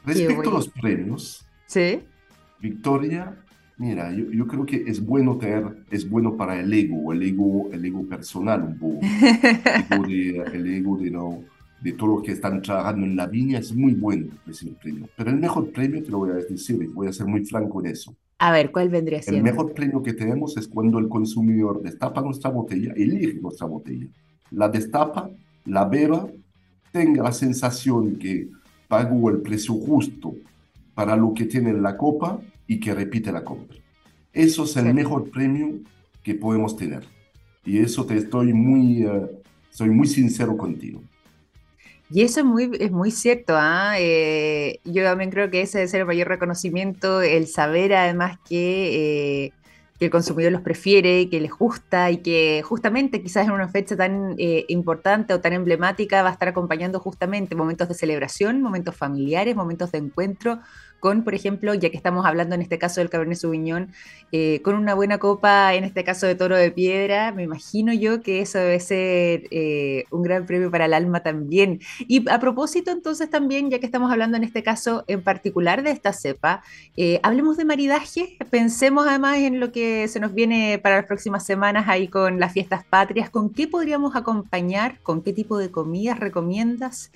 Respecto 0.06 0.50
a 0.50 0.54
los 0.54 0.70
premios, 0.70 1.46
¿Sí? 1.66 2.00
Victoria, 2.62 3.36
mira, 3.78 4.12
yo, 4.12 4.32
yo, 4.32 4.48
creo 4.48 4.66
que 4.66 4.84
es 4.88 5.06
bueno 5.06 5.38
tener, 5.38 5.84
es 5.92 6.10
bueno 6.10 6.38
para 6.38 6.60
el 6.60 6.72
ego, 6.72 7.12
el 7.12 7.24
ego, 7.24 7.70
el 7.74 7.84
ego 7.84 8.06
personal 8.08 8.64
un 8.64 8.78
poco, 8.78 9.00
el 10.08 10.68
ego 10.68 10.98
de, 10.98 11.12
no, 11.12 11.44
de 11.82 11.92
todos 11.94 12.16
los 12.16 12.24
que 12.24 12.32
están 12.32 12.62
trabajando 12.62 13.06
en 13.06 13.16
la 13.16 13.28
viña, 13.28 13.60
es 13.60 13.74
muy 13.74 13.94
bueno 13.94 14.28
recibir 14.46 14.76
premio. 14.76 15.08
Pero 15.16 15.30
el 15.30 15.38
mejor 15.38 15.72
premio, 15.72 16.04
te 16.04 16.10
lo 16.10 16.20
voy 16.20 16.32
a 16.32 16.36
decir, 16.36 16.90
voy 16.94 17.08
a 17.08 17.14
ser 17.14 17.28
muy 17.28 17.46
franco 17.46 17.80
en 17.82 17.88
eso. 17.88 18.16
A 18.40 18.52
ver, 18.52 18.72
¿cuál 18.72 18.90
vendría 18.90 19.22
siendo? 19.22 19.38
El 19.38 19.44
mejor 19.44 19.74
premio 19.74 20.02
que 20.02 20.14
tenemos 20.14 20.58
es 20.58 20.68
cuando 20.68 21.00
el 21.00 21.08
consumidor 21.08 21.82
destapa 21.82 22.22
nuestra 22.22 22.50
botella, 22.50 22.94
elige 22.96 23.40
nuestra 23.42 23.68
botella, 23.68 24.08
la 24.52 24.70
destapa, 24.70 25.30
la 25.66 25.86
beba 25.86 26.28
tenga 26.92 27.24
la 27.24 27.32
sensación 27.32 28.18
que 28.18 28.50
pagó 28.88 29.30
el 29.30 29.42
precio 29.42 29.74
justo 29.74 30.36
para 30.94 31.16
lo 31.16 31.34
que 31.34 31.46
tiene 31.46 31.72
en 31.72 31.82
la 31.82 31.98
copa 31.98 32.40
y 32.66 32.80
que 32.80 32.94
repite 32.94 33.32
la 33.32 33.44
compra. 33.44 33.78
Eso 34.34 34.64
es 34.64 34.76
el 34.78 34.94
mejor 34.94 35.30
premio 35.30 35.80
que 36.24 36.36
podemos 36.36 36.76
tener. 36.78 37.04
Y 37.66 37.80
eso 37.80 38.06
te 38.06 38.18
estoy 38.18 38.54
muy, 38.54 39.06
uh, 39.06 39.28
soy 39.70 39.90
muy 39.90 40.08
sincero 40.08 40.56
contigo. 40.56 41.02
Y 42.10 42.24
eso 42.24 42.40
es 42.40 42.46
muy, 42.46 42.72
es 42.80 42.92
muy 42.92 43.12
cierto. 43.12 43.54
¿ah? 43.58 43.96
Eh, 44.00 44.80
yo 44.86 45.04
también 45.04 45.30
creo 45.30 45.50
que 45.50 45.62
ese 45.62 45.80
debe 45.80 45.90
ser 45.90 46.02
el 46.02 46.08
mayor 46.08 46.28
reconocimiento, 46.28 47.22
el 47.22 47.48
saber 47.48 47.94
además 47.94 48.38
que 48.48 49.46
eh, 49.46 49.54
que 50.00 50.06
el 50.06 50.12
consumidor 50.12 50.52
los 50.52 50.62
prefiere, 50.62 51.30
que 51.30 51.42
les 51.42 51.52
gusta 51.52 52.12
y 52.12 52.18
que 52.18 52.62
justamente 52.64 53.22
quizás 53.22 53.48
en 53.48 53.52
una 53.52 53.68
fecha 53.68 53.96
tan 53.96 54.36
eh, 54.38 54.66
importante 54.68 55.34
o 55.34 55.42
tan 55.42 55.54
emblemática 55.54 56.22
va 56.22 56.30
a 56.30 56.34
estar 56.34 56.48
acompañando 56.48 57.00
justamente 57.00 57.56
momentos 57.56 57.88
de 57.88 57.96
celebración, 57.96 58.62
momentos 58.62 58.96
familiares, 58.96 59.56
momentos 59.56 59.92
de 59.92 59.98
encuentro 60.00 60.60
con, 61.00 61.24
por 61.24 61.36
ejemplo, 61.36 61.74
ya 61.74 61.90
que 61.90 61.98
estamos 61.98 62.26
hablando 62.26 62.56
en 62.56 62.62
este 62.62 62.78
caso 62.78 63.02
del 63.02 63.10
Cabernet 63.10 63.38
Sauvignon, 63.38 63.92
eh, 64.32 64.62
con 64.64 64.76
una 64.76 64.94
buena 64.94 65.20
copa, 65.20 65.74
en 65.74 65.84
este 65.84 66.04
caso 66.04 66.28
de 66.28 66.36
toro 66.36 66.56
de 66.56 66.72
piedra, 66.72 67.32
me 67.32 67.44
imagino 67.44 67.94
yo 67.94 68.22
que 68.22 68.42
eso 68.42 68.58
debe 68.60 68.80
ser 68.80 69.44
eh, 69.52 70.06
un 70.12 70.24
gran 70.24 70.46
premio 70.46 70.72
para 70.72 70.86
el 70.86 70.94
alma 70.94 71.22
también. 71.22 71.80
Y 72.00 72.30
a 72.30 72.40
propósito, 72.40 72.92
entonces 72.92 73.30
también, 73.30 73.70
ya 73.70 73.80
que 73.80 73.86
estamos 73.86 74.12
hablando 74.12 74.38
en 74.38 74.44
este 74.44 74.64
caso 74.64 75.04
en 75.08 75.22
particular 75.22 75.84
de 75.84 75.92
esta 75.92 76.14
cepa, 76.14 76.64
eh, 76.98 77.20
hablemos 77.24 77.58
de 77.58 77.66
maridaje, 77.66 78.38
pensemos 78.50 79.08
además 79.08 79.38
en 79.38 79.60
lo 79.60 79.72
que 79.72 80.08
se 80.08 80.20
nos 80.20 80.34
viene 80.34 80.80
para 80.82 80.98
las 80.98 81.06
próximas 81.06 81.46
semanas 81.46 81.88
ahí 81.88 82.08
con 82.08 82.40
las 82.40 82.54
fiestas 82.54 82.84
patrias, 82.86 83.30
¿con 83.30 83.52
qué 83.54 83.68
podríamos 83.68 84.16
acompañar? 84.16 85.00
¿Con 85.04 85.22
qué 85.22 85.34
tipo 85.34 85.58
de 85.58 85.72
comidas 85.72 86.20
recomiendas? 86.20 87.12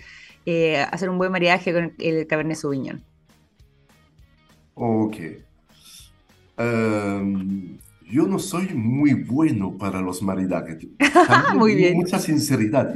hacer 0.91 1.07
un 1.09 1.19
buen 1.19 1.31
maridaje 1.31 1.71
con 1.71 1.93
el 1.99 2.25
Cabernet 2.25 2.57
Sauvignon. 2.57 3.11
Ok. 4.83 5.15
Em, 6.57 7.77
yo 8.09 8.25
no 8.25 8.39
soy 8.39 8.69
muy 8.73 9.13
bueno 9.13 9.77
para 9.77 10.01
los 10.01 10.23
maridajes. 10.23 10.87
muy 11.55 11.75
bien. 11.75 11.97
Mucha 11.97 12.17
sinceridad. 12.17 12.95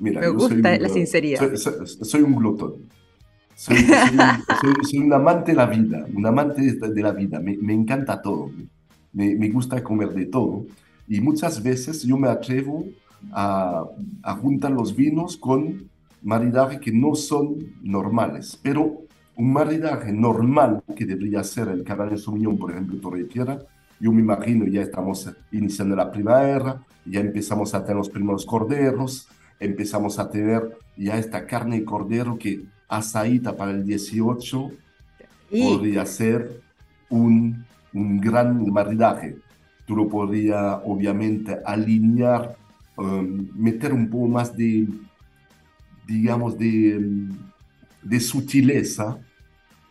Mira, 0.00 0.20
Me 0.20 0.28
gusta 0.30 0.78
la 0.80 0.88
sinceridad. 0.88 1.54
Soy, 1.54 2.22
un 2.22 2.34
glotón. 2.34 2.72
Soy, 3.54 4.98
un 4.98 5.12
amante 5.12 5.52
de 5.52 5.56
la 5.58 5.66
vida, 5.66 6.04
un 6.12 6.26
amante 6.26 6.60
de, 6.60 7.02
la 7.02 7.12
vida. 7.12 7.38
Me, 7.38 7.56
me 7.56 7.72
encanta 7.72 8.20
todo. 8.20 8.50
Me, 9.12 9.36
me, 9.36 9.48
gusta 9.48 9.80
comer 9.80 10.08
de 10.08 10.26
todo. 10.26 10.66
Y 11.06 11.20
muchas 11.20 11.62
veces 11.62 12.02
yo 12.02 12.16
me 12.16 12.26
atrevo 12.26 12.84
a, 13.30 13.84
a 14.24 14.36
juntar 14.38 14.72
los 14.72 14.96
vinos 14.96 15.36
con 15.36 15.88
maridajes 16.20 16.80
que 16.80 16.90
no 16.90 17.14
son 17.14 17.74
normales. 17.80 18.58
Pero 18.60 19.02
un 19.36 19.52
maridaje 19.52 20.12
normal 20.12 20.82
que 20.94 21.06
debería 21.06 21.42
ser 21.42 21.68
el 21.68 21.84
Cabernet 21.84 22.18
Sauvignon, 22.18 22.58
por 22.58 22.70
ejemplo, 22.70 22.98
Torre 23.00 23.20
de 23.20 23.24
Tierra, 23.24 23.58
yo 23.98 24.12
me 24.12 24.20
imagino 24.20 24.66
ya 24.66 24.82
estamos 24.82 25.30
iniciando 25.52 25.94
la 25.94 26.10
primavera, 26.10 26.82
ya 27.06 27.20
empezamos 27.20 27.74
a 27.74 27.82
tener 27.82 27.96
los 27.96 28.10
primeros 28.10 28.44
corderos, 28.44 29.28
empezamos 29.60 30.18
a 30.18 30.28
tener 30.28 30.76
ya 30.96 31.18
esta 31.18 31.46
carne 31.46 31.78
de 31.78 31.84
cordero 31.84 32.36
que 32.36 32.64
asaíta 32.88 33.56
para 33.56 33.70
el 33.70 33.84
18 33.84 34.70
podría 35.50 36.04
ser 36.04 36.60
un, 37.08 37.64
un 37.92 38.20
gran 38.20 38.70
maridaje. 38.70 39.36
Tú 39.86 39.96
lo 39.96 40.08
podrías 40.08 40.78
obviamente 40.84 41.58
alinear, 41.64 42.56
um, 42.96 43.48
meter 43.54 43.92
un 43.92 44.08
poco 44.08 44.28
más 44.28 44.56
de, 44.56 44.88
digamos, 46.06 46.58
de, 46.58 47.28
de 48.02 48.20
sutileza 48.20 49.18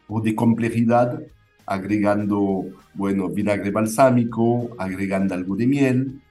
o 0.08 0.22
de 0.22 0.36
complejidad, 0.36 1.22
agregando, 1.66 2.66
bueno, 2.94 3.30
vinagre 3.30 3.72
balsámico, 3.72 4.76
agregando 4.78 5.34
algo 5.34 5.56
de 5.56 5.68
miel, 5.68 6.22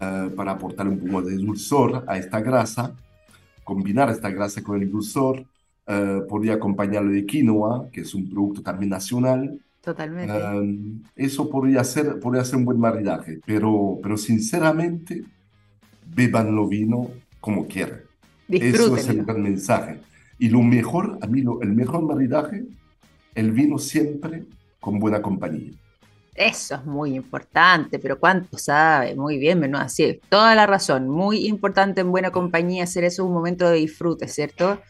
uh, 0.00 0.30
para 0.34 0.52
aportar 0.52 0.86
un 0.88 0.98
poco 0.98 1.22
de 1.22 1.36
dulzor 1.36 2.04
a 2.06 2.18
esta 2.18 2.40
grasa, 2.40 2.94
combinar 3.64 4.10
esta 4.10 4.30
grasa 4.30 4.62
con 4.62 4.82
el 4.82 4.90
dulzor, 4.90 5.40
uh, 5.40 6.26
podría 6.28 6.54
acompañarlo 6.54 7.12
de 7.12 7.24
quinoa, 7.24 7.88
que 7.90 8.02
es 8.02 8.14
un 8.14 8.28
producto 8.28 8.62
también 8.62 8.90
nacional. 8.90 9.58
Totalmente. 9.80 10.32
Um, 10.32 11.02
eso 11.16 11.48
podría 11.48 11.82
ser, 11.84 12.20
podría 12.20 12.44
ser 12.44 12.56
un 12.56 12.66
buen 12.66 12.78
maridaje, 12.78 13.40
pero, 13.46 13.98
pero 14.02 14.18
sinceramente, 14.18 15.24
beban 16.14 16.54
lo 16.54 16.68
vino 16.68 17.08
como 17.40 17.66
quieran. 17.66 18.00
Eso 18.48 18.96
es 18.96 19.08
el 19.08 19.24
gran 19.24 19.42
mensaje. 19.42 20.00
Y 20.40 20.48
lo 20.48 20.62
mejor, 20.62 21.18
a 21.20 21.26
mí 21.26 21.42
lo, 21.42 21.60
el 21.60 21.74
mejor 21.74 22.02
maridaje, 22.02 22.64
el 23.34 23.52
vino 23.52 23.78
siempre 23.78 24.44
con 24.80 24.98
buena 24.98 25.20
compañía. 25.20 25.72
Eso 26.34 26.76
es 26.76 26.86
muy 26.86 27.14
importante, 27.14 27.98
pero 27.98 28.18
¿cuánto 28.18 28.56
sabe? 28.56 29.14
Muy 29.14 29.36
bien, 29.36 29.60
Menú, 29.60 29.76
así 29.76 30.18
toda 30.30 30.54
la 30.54 30.66
razón. 30.66 31.10
Muy 31.10 31.46
importante 31.46 32.00
en 32.00 32.10
buena 32.10 32.30
compañía 32.30 32.84
hacer 32.84 33.04
eso 33.04 33.26
un 33.26 33.34
momento 33.34 33.68
de 33.68 33.76
disfrute, 33.76 34.28
¿cierto? 34.28 34.80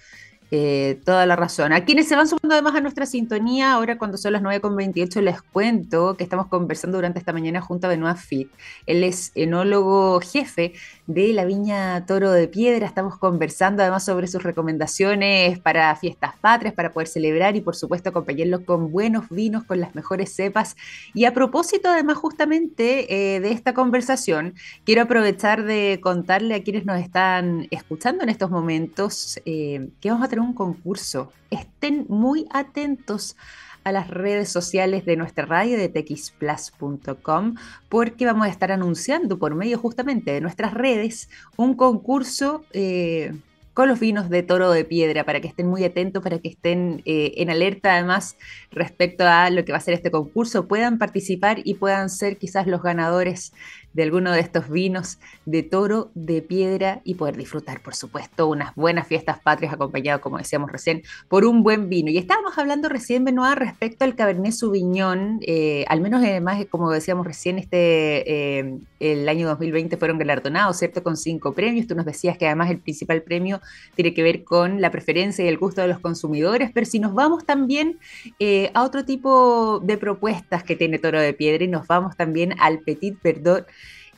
Eh, 0.52 1.00
toda 1.04 1.26
la 1.26 1.36
razón. 1.36 1.72
A 1.72 1.84
quienes 1.84 2.08
se 2.08 2.16
van 2.16 2.26
sumando 2.26 2.54
además 2.54 2.74
a 2.74 2.80
nuestra 2.80 3.06
sintonía, 3.06 3.72
ahora 3.72 3.98
cuando 3.98 4.18
son 4.18 4.32
las 4.32 4.42
9.28 4.42 5.20
les 5.20 5.42
cuento 5.42 6.16
que 6.16 6.24
estamos 6.24 6.48
conversando 6.48 6.98
durante 6.98 7.20
esta 7.20 7.32
mañana 7.32 7.60
junto 7.60 7.86
a 7.86 7.90
Benoit 7.90 8.16
Fit. 8.16 8.50
Él 8.86 9.04
es 9.04 9.30
enólogo 9.36 10.20
jefe 10.20 10.72
de 11.06 11.32
la 11.32 11.44
Viña 11.44 12.04
Toro 12.04 12.32
de 12.32 12.48
Piedra. 12.48 12.84
Estamos 12.84 13.16
conversando 13.16 13.82
además 13.82 14.04
sobre 14.04 14.26
sus 14.26 14.42
recomendaciones 14.42 15.60
para 15.60 15.94
fiestas 15.94 16.36
patrias, 16.40 16.74
para 16.74 16.90
poder 16.90 17.06
celebrar 17.06 17.54
y 17.54 17.60
por 17.60 17.76
supuesto 17.76 18.10
acompañarlos 18.10 18.62
con 18.62 18.90
buenos 18.90 19.28
vinos, 19.28 19.62
con 19.62 19.78
las 19.78 19.94
mejores 19.94 20.34
cepas. 20.34 20.74
Y 21.14 21.26
a 21.26 21.32
propósito 21.32 21.88
además 21.88 22.16
justamente 22.16 23.36
eh, 23.36 23.38
de 23.38 23.52
esta 23.52 23.72
conversación, 23.72 24.54
quiero 24.84 25.02
aprovechar 25.02 25.62
de 25.64 26.00
contarle 26.02 26.56
a 26.56 26.62
quienes 26.64 26.86
nos 26.86 26.98
están 27.00 27.68
escuchando 27.70 28.24
en 28.24 28.30
estos 28.30 28.50
momentos 28.50 29.40
eh, 29.44 29.90
que 30.00 30.10
vamos 30.10 30.24
a 30.24 30.28
tener 30.28 30.39
un 30.40 30.54
concurso. 30.54 31.32
Estén 31.50 32.06
muy 32.08 32.46
atentos 32.50 33.36
a 33.84 33.92
las 33.92 34.08
redes 34.08 34.50
sociales 34.50 35.04
de 35.04 35.16
nuestra 35.16 35.46
radio 35.46 35.78
de 35.78 35.88
texplus.com 35.88 37.54
porque 37.88 38.26
vamos 38.26 38.46
a 38.46 38.50
estar 38.50 38.72
anunciando 38.72 39.38
por 39.38 39.54
medio 39.54 39.78
justamente 39.78 40.32
de 40.32 40.40
nuestras 40.40 40.74
redes 40.74 41.30
un 41.56 41.74
concurso 41.74 42.64
eh, 42.72 43.32
con 43.72 43.88
los 43.88 44.00
vinos 44.00 44.28
de 44.28 44.42
toro 44.42 44.70
de 44.72 44.84
piedra 44.84 45.24
para 45.24 45.40
que 45.40 45.48
estén 45.48 45.66
muy 45.66 45.84
atentos, 45.84 46.22
para 46.22 46.38
que 46.38 46.48
estén 46.48 47.02
eh, 47.06 47.34
en 47.36 47.50
alerta 47.50 47.94
además 47.94 48.36
respecto 48.70 49.26
a 49.26 49.48
lo 49.48 49.64
que 49.64 49.72
va 49.72 49.78
a 49.78 49.80
ser 49.80 49.94
este 49.94 50.10
concurso, 50.10 50.66
puedan 50.66 50.98
participar 50.98 51.60
y 51.64 51.74
puedan 51.74 52.10
ser 52.10 52.36
quizás 52.36 52.66
los 52.66 52.82
ganadores 52.82 53.54
de 53.92 54.02
alguno 54.02 54.32
de 54.32 54.40
estos 54.40 54.68
vinos 54.68 55.18
de 55.46 55.62
toro 55.62 56.10
de 56.14 56.42
piedra 56.42 57.00
y 57.04 57.14
poder 57.14 57.36
disfrutar, 57.36 57.82
por 57.82 57.94
supuesto, 57.94 58.46
unas 58.46 58.74
buenas 58.74 59.06
fiestas 59.06 59.40
patrias 59.40 59.72
acompañado, 59.72 60.20
como 60.20 60.38
decíamos 60.38 60.70
recién, 60.70 61.02
por 61.28 61.44
un 61.44 61.62
buen 61.62 61.88
vino. 61.88 62.10
Y 62.10 62.18
estábamos 62.18 62.56
hablando 62.58 62.88
recién, 62.88 63.24
Benoit, 63.24 63.56
respecto 63.56 64.04
al 64.04 64.14
Cabernet 64.14 64.52
Sauvignon, 64.52 65.40
eh, 65.42 65.84
al 65.88 66.00
menos 66.00 66.22
además, 66.22 66.64
como 66.70 66.90
decíamos 66.90 67.26
recién, 67.26 67.58
este, 67.58 68.58
eh, 68.58 68.78
el 69.00 69.28
año 69.28 69.48
2020 69.48 69.96
fueron 69.96 70.18
galardonados, 70.18 70.76
¿cierto? 70.76 71.02
Con 71.02 71.16
cinco 71.16 71.52
premios. 71.52 71.86
Tú 71.86 71.94
nos 71.94 72.06
decías 72.06 72.36
que 72.38 72.46
además 72.46 72.70
el 72.70 72.78
principal 72.78 73.22
premio 73.22 73.60
tiene 73.94 74.14
que 74.14 74.22
ver 74.22 74.44
con 74.44 74.80
la 74.80 74.90
preferencia 74.90 75.44
y 75.44 75.48
el 75.48 75.58
gusto 75.58 75.80
de 75.80 75.88
los 75.88 75.98
consumidores, 75.98 76.70
pero 76.72 76.86
si 76.86 76.98
nos 76.98 77.14
vamos 77.14 77.44
también 77.44 77.98
eh, 78.38 78.70
a 78.74 78.84
otro 78.84 79.04
tipo 79.04 79.80
de 79.80 79.96
propuestas 79.96 80.62
que 80.62 80.76
tiene 80.76 80.98
Toro 80.98 81.20
de 81.20 81.32
Piedra 81.32 81.64
y 81.64 81.68
nos 81.68 81.86
vamos 81.86 82.16
también 82.16 82.54
al 82.58 82.80
Petit 82.80 83.20
Verdot 83.22 83.66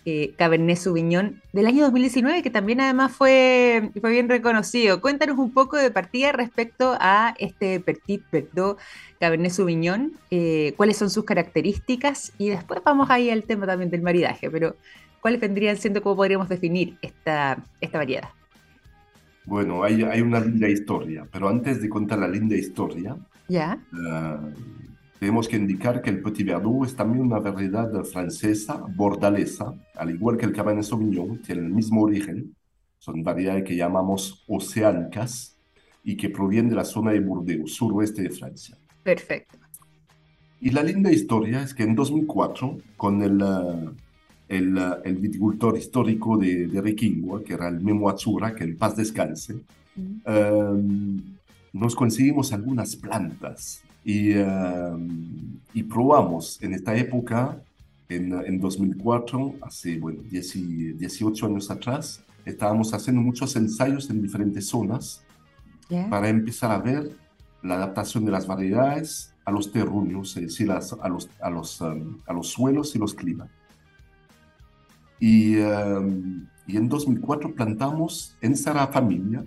eh, 0.05 0.35
Cabernet 0.37 0.77
Sauvignon 0.77 1.41
del 1.53 1.67
año 1.67 1.85
2019, 1.85 2.43
que 2.43 2.51
también 2.51 2.81
además 2.81 3.13
fue, 3.13 3.91
fue 4.01 4.11
bien 4.11 4.29
reconocido. 4.29 5.01
Cuéntanos 5.01 5.39
un 5.39 5.53
poco 5.53 5.77
de 5.77 5.91
partida 5.91 6.33
respecto 6.33 6.97
a 7.01 7.35
este 7.39 7.81
Petit 7.81 8.23
Verdot 8.31 8.79
Cabernet 9.21 9.53
Sauvignon, 9.53 10.13
eh, 10.31 10.75
cuáles 10.77 10.97
son 10.97 11.11
sus 11.11 11.25
características 11.25 12.33
y 12.39 12.49
después 12.49 12.81
vamos 12.85 13.11
ahí 13.11 13.31
al 13.31 13.45
tema 13.45 13.67
también 13.67 13.91
del 13.91 14.03
maridaje, 14.03 14.51
pero 14.51 14.77
cuáles 15.21 15.41
vendrían 15.41 15.77
siendo, 15.77 16.03
cómo 16.03 16.17
podríamos 16.17 16.49
definir 16.49 16.97
esta, 17.03 17.63
esta 17.81 17.99
variedad. 17.99 18.29
Bueno, 19.45 19.83
hay, 19.83 20.03
hay 20.03 20.21
una 20.21 20.41
linda 20.41 20.69
historia, 20.69 21.27
pero 21.31 21.49
antes 21.49 21.83
de 21.83 21.89
contar 21.89 22.19
la 22.19 22.29
linda 22.29 22.57
historia, 22.57 23.17
¿Ya? 23.49 23.79
Uh, 23.93 24.51
tenemos 25.23 25.47
que 25.47 25.55
indicar 25.55 26.03
que 26.03 26.11
el 26.11 26.21
Petit 26.21 26.45
Verdot 26.45 26.85
es 26.85 26.97
también 26.97 27.25
una 27.25 27.39
variedad 27.39 27.89
francesa, 28.03 28.83
bordalesa, 28.97 29.73
al 29.95 30.11
igual 30.11 30.37
que 30.37 30.47
el 30.47 30.53
Cabernet 30.53 30.83
Sauvignon, 30.83 31.41
tiene 31.43 31.61
el 31.61 31.69
mismo 31.69 32.03
origen. 32.03 32.57
Son 32.99 33.23
variedades 33.23 33.63
que 33.63 33.77
llamamos 33.77 34.43
oceánicas 34.49 35.57
y 36.03 36.17
que 36.17 36.29
provienen 36.29 36.71
de 36.71 36.75
la 36.75 36.85
zona 36.85 37.13
de 37.13 37.21
Burdeos, 37.21 37.73
suroeste 37.73 38.23
de 38.23 38.31
Francia. 38.31 38.77
Perfecto. 39.05 39.59
Y 40.61 40.71
la 40.71 40.83
linda 40.83 41.13
historia 41.13 41.63
es 41.63 41.73
que 41.73 41.85
en 41.85 41.95
2004, 41.95 42.79
con 42.97 43.23
el, 43.23 43.41
el, 44.49 44.77
el 45.05 45.17
viticultor 45.19 45.79
histórico 45.79 46.37
de, 46.37 46.67
de 46.67 46.81
Requingua, 46.81 47.45
que 47.45 47.55
era 47.55 47.69
el 47.69 47.81
Memo 47.81 48.09
Azzurra, 48.09 48.57
que 48.57 48.65
en 48.65 48.77
paz 48.77 48.97
descanse, 48.97 49.55
um, 50.27 51.23
nos 51.73 51.95
conseguimos 51.95 52.53
algunas 52.53 52.97
plantas 52.97 53.85
y, 54.05 54.33
em, 54.33 55.61
y 55.73 55.83
probamos 55.83 56.61
en 56.63 56.75
esta 56.75 56.97
época, 56.97 57.63
en, 58.09 58.33
en 58.33 58.61
2004, 58.61 59.55
hace 59.63 59.99
bueno, 59.99 60.23
18 60.31 61.47
años 61.47 61.71
atrás, 61.71 62.23
estábamos 62.45 62.93
haciendo 62.93 63.23
muchos 63.23 63.55
ensayos 63.57 64.11
en 64.11 64.21
diferentes 64.21 64.67
zonas 64.67 65.25
para 66.11 66.29
empezar 66.29 66.71
a 66.71 66.79
ver 66.79 67.11
la 67.63 67.75
adaptación 67.75 68.25
de 68.25 68.33
las 68.33 68.47
variedades 68.47 69.35
a 69.45 69.51
los 69.51 69.71
terruños, 69.71 70.37
es 70.37 70.43
decir, 70.45 70.71
a, 70.71 70.77
los, 71.09 71.29
a, 71.41 71.51
los, 71.51 71.81
em, 71.83 72.19
a 72.27 72.33
los 72.33 72.49
suelos 72.49 72.95
y 72.95 72.99
los 72.99 73.15
climas. 73.15 73.51
Y, 75.21 75.57
em, 75.57 76.47
y 76.67 76.77
en 76.77 76.89
2004 76.89 77.55
plantamos 77.55 78.37
en 78.41 78.57
Sara 78.57 78.87
Familia, 78.87 79.45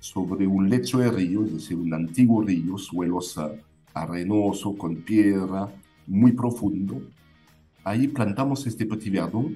sobre 0.00 0.46
un 0.46 0.68
lecho 0.68 0.98
de 0.98 1.10
río, 1.10 1.44
es 1.44 1.52
decir, 1.52 1.76
un 1.76 1.92
antiguo 1.92 2.42
río, 2.42 2.78
suelos 2.78 3.36
uh, 3.36 3.50
arenoso, 3.94 4.76
con 4.76 4.96
piedra, 4.96 5.72
muy 6.06 6.32
profundo. 6.32 7.02
Ahí 7.84 8.08
plantamos 8.08 8.66
este 8.66 8.86
Petit 8.86 9.12
Verdot 9.12 9.50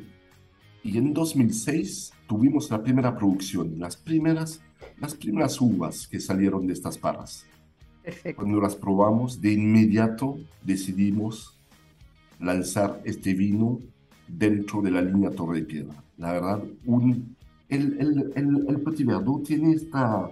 y 0.83 0.99
en 0.99 1.13
2006 1.13 2.13
tuvimos 2.27 2.71
la 2.71 2.83
primera 2.83 3.17
producción, 3.17 3.79
las 3.79 3.97
primeras, 3.97 4.61
las 4.99 5.15
primeras 5.15 5.61
uvas 5.61 6.07
que 6.07 6.21
salieron 6.21 6.67
de 6.67 6.73
estas 6.73 6.99
parras. 6.99 7.47
Perfecto. 8.03 8.43
Cuando 8.43 8.61
las 8.61 8.77
probamos, 8.77 9.41
de 9.41 9.53
inmediato 9.53 10.39
decidimos 10.63 11.59
lanzar 12.39 13.01
este 13.05 13.33
vino 13.35 13.81
dentro 14.29 14.83
de 14.83 14.91
la 14.91 15.01
línea 15.01 15.31
Torre 15.31 15.61
de 15.61 15.67
Piedra. 15.67 16.05
La 16.19 16.33
verdad, 16.33 16.63
un, 16.85 17.35
el, 17.69 17.97
el, 17.99 18.33
el, 18.35 18.67
el 18.69 18.81
Petit 18.81 19.07
Verdot 19.07 19.45
tiene 19.45 19.73
esta, 19.73 20.29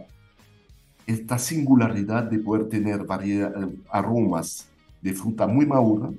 esta 1.07 1.39
singularidad 1.39 2.25
de 2.25 2.39
poder 2.39 2.69
tener 2.69 3.05
variedad, 3.05 3.53
eh, 3.63 3.69
aromas 3.91 4.69
de 5.01 5.13
fruta 5.13 5.47
muy 5.47 5.67
madura, 5.67 6.11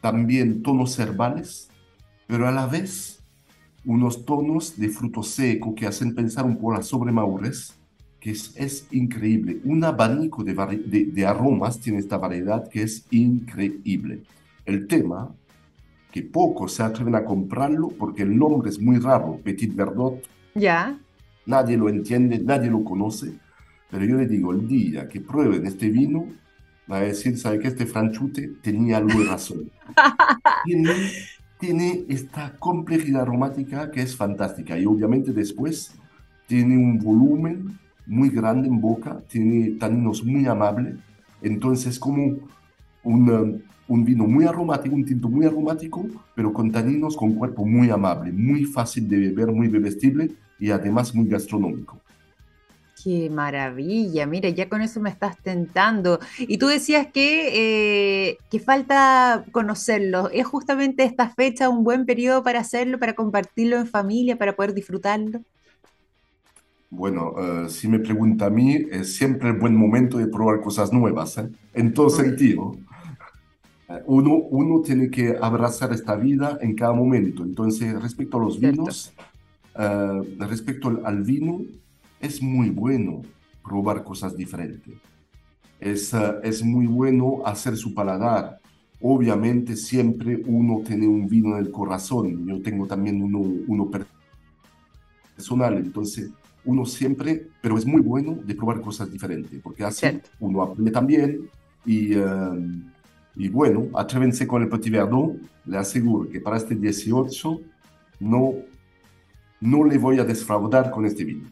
también 0.00 0.62
tonos 0.62 0.98
herbales, 0.98 1.68
pero 2.26 2.48
a 2.48 2.50
la 2.50 2.66
vez 2.66 3.20
unos 3.84 4.24
tonos 4.24 4.76
de 4.78 4.88
fruto 4.88 5.22
seco 5.22 5.74
que 5.74 5.86
hacen 5.86 6.14
pensar 6.14 6.44
un 6.44 6.56
poco 6.56 6.74
la 6.74 6.82
sobremadurez, 6.82 7.74
que 8.18 8.30
es, 8.30 8.52
es, 8.56 8.86
increíble. 8.92 9.60
Un 9.64 9.82
abanico 9.82 10.44
de, 10.44 10.54
de, 10.54 11.06
de, 11.06 11.26
aromas 11.26 11.80
tiene 11.80 11.98
esta 11.98 12.18
variedad 12.18 12.68
que 12.68 12.82
es 12.82 13.04
increíble. 13.10 14.22
El 14.64 14.86
tema, 14.86 15.34
que 16.12 16.22
pocos 16.22 16.74
se 16.74 16.84
atreven 16.84 17.16
a 17.16 17.24
comprarlo 17.24 17.88
porque 17.88 18.22
el 18.22 18.38
nombre 18.38 18.70
es 18.70 18.80
muy 18.80 18.98
raro, 18.98 19.40
Petit 19.42 19.74
Verdot. 19.74 20.22
Ya. 20.54 20.96
Nadie 21.46 21.76
lo 21.76 21.88
entiende, 21.88 22.38
nadie 22.38 22.70
lo 22.70 22.84
conoce 22.84 23.32
pero 23.92 24.06
yo 24.06 24.16
le 24.16 24.26
digo, 24.26 24.52
el 24.52 24.66
día 24.66 25.06
que 25.06 25.20
prueben 25.20 25.66
este 25.66 25.90
vino, 25.90 26.26
va 26.90 26.96
a 26.96 27.00
decir, 27.00 27.36
¿sabe 27.36 27.58
qué? 27.58 27.68
Este 27.68 27.84
franchute 27.84 28.50
tenía 28.62 28.96
algo 28.96 29.20
de 29.20 29.26
razón. 29.26 29.70
tiene, 30.64 30.92
tiene 31.60 32.04
esta 32.08 32.56
complejidad 32.58 33.22
aromática 33.22 33.90
que 33.90 34.00
es 34.00 34.16
fantástica 34.16 34.78
y 34.78 34.86
obviamente 34.86 35.32
después 35.32 35.94
tiene 36.46 36.78
un 36.78 36.98
volumen 36.98 37.78
muy 38.06 38.30
grande 38.30 38.66
en 38.66 38.80
boca, 38.80 39.20
tiene 39.28 39.72
taninos 39.72 40.24
muy 40.24 40.46
amables, 40.46 40.96
entonces 41.42 41.98
como 41.98 42.38
un, 43.02 43.62
un 43.88 44.04
vino 44.06 44.26
muy 44.26 44.46
aromático, 44.46 44.94
un 44.94 45.04
tinto 45.04 45.28
muy 45.28 45.44
aromático, 45.44 46.06
pero 46.34 46.50
con 46.50 46.72
taninos 46.72 47.14
con 47.14 47.34
cuerpo 47.34 47.66
muy 47.66 47.90
amable, 47.90 48.32
muy 48.32 48.64
fácil 48.64 49.06
de 49.06 49.18
beber, 49.18 49.52
muy 49.52 49.68
bebestible 49.68 50.30
y 50.58 50.70
además 50.70 51.14
muy 51.14 51.28
gastronómico. 51.28 52.00
Qué 53.02 53.30
maravilla, 53.30 54.26
mira, 54.26 54.48
ya 54.50 54.68
con 54.68 54.80
eso 54.80 55.00
me 55.00 55.10
estás 55.10 55.36
tentando. 55.38 56.20
Y 56.38 56.58
tú 56.58 56.68
decías 56.68 57.08
que, 57.08 58.28
eh, 58.28 58.38
que 58.48 58.60
falta 58.60 59.44
conocerlo. 59.50 60.30
¿Es 60.30 60.46
justamente 60.46 61.02
esta 61.02 61.28
fecha 61.30 61.68
un 61.68 61.82
buen 61.82 62.06
periodo 62.06 62.44
para 62.44 62.60
hacerlo, 62.60 63.00
para 63.00 63.14
compartirlo 63.14 63.76
en 63.76 63.88
familia, 63.88 64.36
para 64.36 64.54
poder 64.54 64.72
disfrutarlo? 64.72 65.40
Bueno, 66.90 67.34
eh, 67.38 67.68
si 67.70 67.88
me 67.88 67.98
pregunta 67.98 68.46
a 68.46 68.50
mí, 68.50 68.76
es 68.92 69.16
siempre 69.16 69.48
el 69.48 69.56
buen 69.58 69.74
momento 69.74 70.18
de 70.18 70.28
probar 70.28 70.60
cosas 70.60 70.92
nuevas, 70.92 71.38
¿eh? 71.38 71.48
en 71.74 71.94
todo 71.94 72.08
sentido. 72.08 72.76
Uno, 74.06 74.34
uno 74.34 74.80
tiene 74.80 75.10
que 75.10 75.36
abrazar 75.40 75.92
esta 75.92 76.14
vida 76.14 76.56
en 76.60 76.74
cada 76.74 76.92
momento. 76.92 77.42
Entonces, 77.42 78.00
respecto 78.00 78.38
a 78.38 78.40
los 78.40 78.58
vinos, 78.58 79.12
respecto 80.38 81.00
al 81.04 81.22
vino, 81.22 81.62
es 82.22 82.40
muy 82.40 82.70
bueno 82.70 83.22
probar 83.62 84.02
cosas 84.04 84.34
diferentes. 84.34 84.94
Es, 85.78 86.14
eh, 86.14 86.34
es 86.42 86.62
muy 86.62 86.86
bueno 86.86 87.42
hacer 87.44 87.76
su 87.76 87.92
paladar. 87.92 88.58
Obviamente 89.00 89.76
siempre 89.76 90.40
uno 90.46 90.82
tiene 90.86 91.06
un 91.06 91.28
vino 91.28 91.56
en 91.56 91.66
el 91.66 91.70
corazón. 91.72 92.46
Yo 92.46 92.62
tengo 92.62 92.86
también 92.86 93.20
uno, 93.20 93.40
uno 93.66 93.90
personal. 95.34 95.76
Entonces 95.76 96.30
uno 96.64 96.86
siempre, 96.86 97.48
pero 97.60 97.76
es 97.76 97.84
muy 97.84 98.00
bueno 98.00 98.38
de 98.44 98.54
probar 98.54 98.80
cosas 98.80 99.10
diferentes, 99.10 99.60
porque 99.60 99.82
así 99.82 100.06
uno 100.38 100.62
aprende 100.62 100.92
también 100.92 101.50
y, 101.84 102.14
eh, 102.14 102.22
y 103.34 103.48
bueno, 103.48 103.88
atrévense 103.94 104.46
con 104.46 104.62
el 104.62 104.68
Petit 104.68 104.92
Verdot. 104.92 105.36
Le 105.64 105.76
aseguro 105.76 106.28
que 106.28 106.40
para 106.40 106.56
este 106.56 106.76
18 106.76 107.60
no, 108.20 108.54
no 109.60 109.84
le 109.84 109.98
voy 109.98 110.20
a 110.20 110.24
defraudar 110.24 110.92
con 110.92 111.04
este 111.04 111.24
vino. 111.24 111.50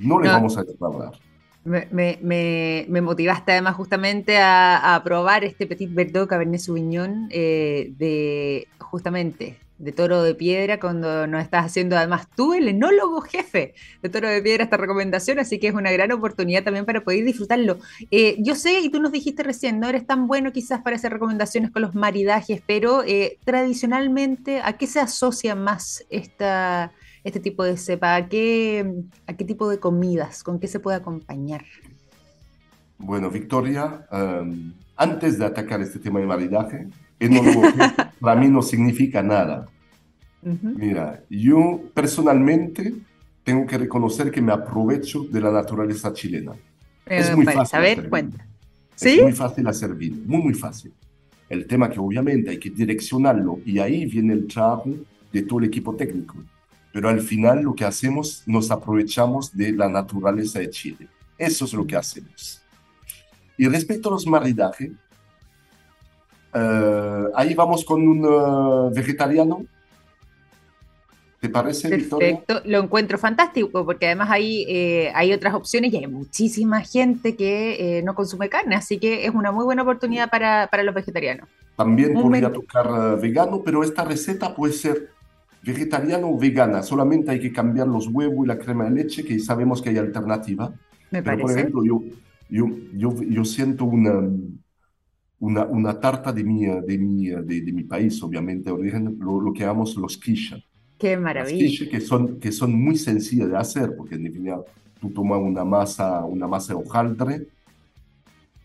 No 0.00 0.18
le 0.18 0.28
vamos 0.28 0.56
a 0.56 0.64
defraudar. 0.64 1.12
Me, 1.62 2.18
me, 2.22 3.00
motivaste 3.02 3.52
además 3.52 3.76
justamente 3.76 4.38
a, 4.38 5.00
probar 5.04 5.44
este 5.44 5.66
Petit 5.66 5.92
Verdot 5.92 6.28
Cabernet 6.28 6.60
Sauvignon 6.60 7.28
eh, 7.30 7.92
de 7.98 8.66
justamente 8.78 9.58
de 9.80 9.92
Toro 9.92 10.22
de 10.22 10.34
Piedra 10.34 10.78
cuando 10.78 11.26
nos 11.26 11.42
estás 11.42 11.64
haciendo 11.64 11.96
además 11.96 12.28
tú 12.36 12.52
el 12.52 12.68
enólogo 12.68 13.22
jefe 13.22 13.74
de 14.02 14.08
Toro 14.10 14.28
de 14.28 14.42
Piedra 14.42 14.64
esta 14.64 14.76
recomendación, 14.76 15.38
así 15.38 15.58
que 15.58 15.68
es 15.68 15.74
una 15.74 15.90
gran 15.90 16.12
oportunidad 16.12 16.62
también 16.62 16.84
para 16.84 17.02
poder 17.02 17.24
disfrutarlo. 17.24 17.78
Eh, 18.10 18.36
yo 18.38 18.54
sé, 18.54 18.80
y 18.80 18.90
tú 18.90 19.00
nos 19.00 19.10
dijiste 19.10 19.42
recién, 19.42 19.80
no 19.80 19.88
eres 19.88 20.06
tan 20.06 20.26
bueno 20.26 20.52
quizás 20.52 20.82
para 20.82 20.96
hacer 20.96 21.12
recomendaciones 21.12 21.70
con 21.70 21.82
los 21.82 21.94
maridajes, 21.94 22.62
pero 22.66 23.02
eh, 23.04 23.38
tradicionalmente, 23.44 24.60
¿a 24.62 24.74
qué 24.74 24.86
se 24.86 25.00
asocia 25.00 25.54
más 25.54 26.04
esta 26.10 26.92
este 27.24 27.40
tipo 27.40 27.64
de 27.64 27.76
cepa? 27.76 28.16
¿A 28.16 28.28
qué, 28.28 29.04
a 29.26 29.34
qué 29.34 29.44
tipo 29.44 29.68
de 29.68 29.78
comidas? 29.78 30.42
¿Con 30.42 30.58
qué 30.58 30.68
se 30.68 30.80
puede 30.80 30.96
acompañar? 30.96 31.64
Bueno, 32.98 33.30
Victoria, 33.30 34.06
em, 34.10 34.72
antes 34.96 35.38
de 35.38 35.46
atacar 35.46 35.80
este 35.80 35.98
tema 35.98 36.20
de 36.20 36.26
maridaje, 36.26 36.88
para 38.20 38.40
mí 38.40 38.48
no 38.48 38.62
significa 38.62 39.22
nada. 39.22 39.68
Mira, 40.42 41.22
yo 41.28 41.82
personalmente 41.92 42.94
tengo 43.44 43.66
que 43.66 43.76
reconocer 43.76 44.30
que 44.30 44.40
me 44.40 44.52
aprovecho 44.52 45.24
de 45.24 45.40
la 45.40 45.50
naturaleza 45.50 46.14
chilena. 46.14 46.52
es 47.04 47.36
muy 47.36 47.44
fácil. 47.44 47.66
Saber, 47.66 48.08
cuenta. 48.08 48.46
¿Sí? 48.94 49.18
Es 49.18 49.22
muy 49.22 49.32
fácil 49.32 49.66
hacer 49.66 49.94
vino, 49.94 50.16
muy, 50.24 50.42
muy 50.42 50.54
fácil. 50.54 50.94
El 51.48 51.66
tema 51.66 51.90
que 51.90 51.98
obviamente 51.98 52.50
hay 52.50 52.58
que 52.58 52.70
direccionarlo 52.70 53.58
y 53.66 53.78
ahí 53.80 54.06
viene 54.06 54.32
el 54.32 54.46
trabajo 54.46 54.90
de 55.30 55.42
todo 55.42 55.58
el 55.58 55.66
equipo 55.66 55.94
técnico 55.94 56.36
pero 56.92 57.08
al 57.08 57.20
final 57.20 57.62
lo 57.62 57.74
que 57.74 57.84
hacemos, 57.84 58.42
nos 58.46 58.70
aprovechamos 58.70 59.56
de 59.56 59.72
la 59.72 59.88
naturaleza 59.88 60.58
de 60.58 60.70
Chile. 60.70 61.08
Eso 61.38 61.64
es 61.64 61.72
lo 61.72 61.86
que 61.86 61.96
hacemos. 61.96 62.60
Y 63.56 63.68
respecto 63.68 64.08
a 64.08 64.12
los 64.12 64.26
maridajes, 64.26 64.90
eh, 66.52 67.24
ahí 67.34 67.54
vamos 67.54 67.84
con 67.84 68.06
un 68.06 68.24
eh, 68.24 68.94
vegetariano. 68.94 69.64
¿Te 71.40 71.48
parece, 71.48 71.88
Perfecto, 71.88 72.60
lo 72.66 72.82
encuentro 72.82 73.16
fantástico 73.16 73.86
porque 73.86 74.04
además 74.04 74.28
ahí 74.30 74.66
eh, 74.68 75.10
hay 75.14 75.32
otras 75.32 75.54
opciones 75.54 75.90
y 75.90 75.96
hay 75.96 76.06
muchísima 76.06 76.82
gente 76.82 77.34
que 77.34 78.02
no 78.04 78.14
consume 78.14 78.50
carne, 78.50 78.74
así 78.74 78.98
que 78.98 79.24
es 79.24 79.34
una 79.34 79.50
muy 79.50 79.64
buena 79.64 79.80
oportunidad 79.80 80.28
para, 80.28 80.66
para 80.66 80.82
los 80.82 80.94
vegetarianos. 80.94 81.48
También 81.76 82.12
podría 82.12 82.52
tocar 82.52 83.18
vegano, 83.18 83.62
pero 83.64 83.82
esta 83.82 84.04
receta 84.04 84.54
puede 84.54 84.74
ser 84.74 85.08
vegetariana 85.62 86.26
o 86.26 86.38
vegana, 86.38 86.82
solamente 86.82 87.30
hay 87.30 87.40
que 87.40 87.52
cambiar 87.52 87.86
los 87.86 88.06
huevos 88.08 88.44
y 88.44 88.48
la 88.48 88.58
crema 88.58 88.84
de 88.84 88.90
leche, 88.90 89.24
que 89.24 89.38
sabemos 89.38 89.82
que 89.82 89.90
hay 89.90 89.98
alternativa. 89.98 90.72
Me 91.10 91.22
Pero, 91.22 91.42
por 91.42 91.50
ejemplo, 91.50 91.84
yo, 91.84 92.02
yo, 92.48 92.66
yo, 92.94 93.22
yo 93.22 93.44
siento 93.44 93.84
una, 93.84 94.20
una, 95.38 95.64
una, 95.64 96.00
tarta 96.00 96.32
de 96.32 96.44
mi, 96.44 96.66
de, 96.66 96.98
mi, 96.98 97.28
de, 97.28 97.72
mi 97.72 97.82
país, 97.84 98.22
obviamente, 98.22 98.70
origen, 98.70 99.18
lo, 99.20 99.40
lo 99.40 99.52
que 99.52 99.60
llamamos 99.60 99.96
los 99.96 100.16
quiche. 100.16 100.64
Qué 100.98 101.16
maravilla. 101.16 101.58
Quiche 101.58 101.88
que 101.88 102.00
son, 102.00 102.38
que 102.38 102.52
son 102.52 102.72
muy 102.72 102.96
sencillas 102.96 103.50
de 103.50 103.56
hacer, 103.56 103.96
porque 103.96 104.14
en 104.14 104.24
definitiva 104.24 104.62
tú 105.00 105.10
tomas 105.10 105.40
una 105.40 105.64
masa, 105.64 106.24
una 106.24 106.46
masa 106.46 106.74
de 106.74 106.80
hojaldre, 106.80 107.46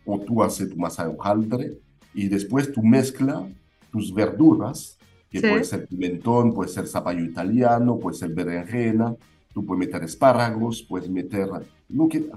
o 0.05 0.19
tú 0.19 0.43
haces 0.43 0.69
tu 0.69 0.77
masa 0.77 1.05
de 1.05 1.15
hojaldre, 1.15 1.77
y 2.13 2.27
después 2.27 2.71
tú 2.71 2.83
mezclas 2.83 3.43
tus 3.91 4.13
verduras 4.13 4.94
que 5.41 5.49
puede 5.49 5.63
ser 5.63 5.87
pimentón, 5.87 6.53
puede 6.53 6.69
ser 6.69 6.87
zapallo 6.87 7.23
italiano, 7.23 7.97
puede 7.97 8.17
ser 8.17 8.33
berenjena, 8.33 9.15
tú 9.53 9.65
puedes 9.65 9.87
meter 9.87 10.03
espárragos, 10.03 10.81
puedes 10.83 11.09
meter 11.09 11.49
lo 11.89 12.07
que, 12.07 12.29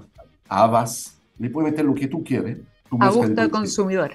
habas, 0.47 1.17
le 1.37 1.49
puedes 1.49 1.71
meter 1.71 1.85
lo 1.85 1.93
que 1.93 2.07
tú 2.07 2.23
quieres. 2.23 2.57
a 2.99 3.09
gusto 3.09 3.33
del 3.33 3.49
consumidor. 3.49 4.11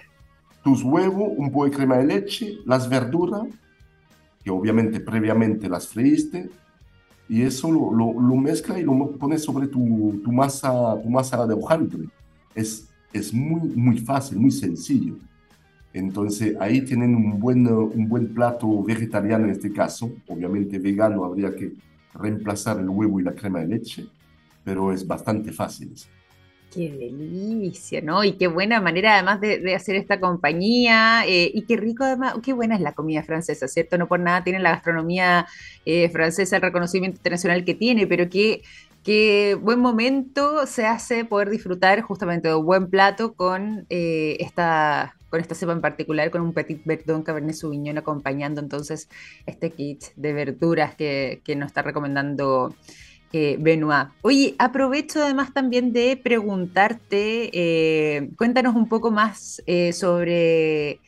Tus 0.63 0.83
huevos, 0.83 1.33
un 1.37 1.51
poco 1.51 1.67
de 1.67 1.71
crema 1.71 1.99
de 1.99 2.07
leche, 2.07 2.59
las 2.65 2.89
verduras, 2.89 3.45
que 4.43 4.51
obviamente 4.51 5.01
previamente 5.01 5.69
las 5.69 5.89
freíste, 5.89 6.51
y 7.29 7.43
eso 7.43 7.71
lo, 7.71 7.93
lo, 7.93 8.21
lo 8.21 8.37
mezclas 8.37 8.79
y 8.79 8.83
lo 8.83 9.13
pones 9.13 9.43
sobre 9.43 9.67
tu, 9.67 10.21
tu, 10.23 10.31
masa, 10.31 11.01
tu 11.03 11.09
masa 11.09 11.47
de 11.47 11.55
hojaldre. 11.55 12.09
Es, 12.55 12.89
es 13.13 13.33
muy, 13.33 13.61
muy 13.71 13.99
fácil, 13.99 14.39
muy 14.39 14.51
sencillo. 14.51 15.17
Entonces 15.95 16.57
ahí 16.59 16.83
tienen 16.83 17.15
un 17.15 17.39
buen, 17.39 17.67
un 17.69 18.09
buen 18.09 18.35
plato 18.35 18.83
vegetariano 18.83 19.45
en 19.45 19.53
este 19.53 19.73
caso. 19.73 20.11
Obviamente 20.27 20.81
vegano 20.81 21.25
habría 21.25 21.55
que 21.55 21.73
reemplazar 22.13 22.81
el 22.81 22.89
huevo 22.89 23.21
y 23.21 23.23
la 23.23 23.33
crema 23.33 23.61
de 23.61 23.69
leche, 23.69 24.05
pero 24.65 24.93
es 24.93 25.07
bastante 25.07 25.53
fácil. 25.53 25.95
Qué 26.73 26.91
delicia, 26.91 28.01
¿no? 28.01 28.25
Y 28.25 28.33
qué 28.33 28.49
buena 28.49 28.81
manera 28.81 29.15
además 29.15 29.41
de, 29.41 29.73
hacer 29.73 29.95
esta 29.95 30.19
compañía. 30.19 31.23
Eh, 31.29 31.49
y 31.55 31.63
qué 31.63 31.77
rico 31.77 32.03
además, 32.03 32.35
qué 32.43 32.53
buena 32.53 32.75
es 32.75 32.81
la 32.81 32.93
comida 32.93 33.23
francesa, 33.23 33.69
¿cierto? 33.69 33.97
No 33.97 34.09
por 34.09 34.19
nada 34.19 34.43
tiene 34.43 34.59
la 34.59 34.73
gastronomía 34.73 35.47
eh, 35.87 36.09
francesa 36.09 36.57
el 36.57 36.63
reconocimiento 36.63 37.19
internacional 37.19 37.65
que 37.65 37.75
tiene, 37.75 38.09
pero 38.09 38.29
qué, 38.29 38.63
qué 39.05 39.57
buen 39.61 39.79
momento 39.79 40.67
se 40.67 40.87
hace 40.87 41.25
poder 41.25 41.51
disfrutar 41.51 42.01
justamente 42.01 42.49
de 42.49 42.57
un 42.57 42.67
buen 42.67 42.91
plato 42.91 43.35
con 43.35 43.87
eh, 43.89 44.37
esta 44.41 45.15
con 45.35 45.41
esta 45.41 45.57
cepa 45.57 45.73
en 45.73 45.81
particular, 45.81 46.31
con 46.31 46.43
un 46.43 46.53
Petit 46.53 46.81
Verdon 46.85 47.25
Cabernet 47.25 47.57
Sauvignon 47.57 47.99
acompañando 47.99 48.61
entonces 48.61 49.09
este 49.47 49.71
kit 49.71 50.05
de 50.15 50.33
verduras 50.33 50.95
que, 50.95 51.43
nos 51.57 51.67
está 51.67 51.83
recomendando 51.83 52.73
eh, 53.33 53.57
Benoit. 53.59 54.11
Oye, 54.23 54.55
aprovecho 54.61 55.21
además 55.21 55.53
también 55.53 55.93
de 55.93 56.17
preguntarte, 56.17 57.51
eh, 57.53 58.31
cuéntanos 58.39 58.77
un 58.77 58.89
poco 58.89 59.11
más 59.11 59.61
eh, 59.67 59.93
sobre 59.93 61.01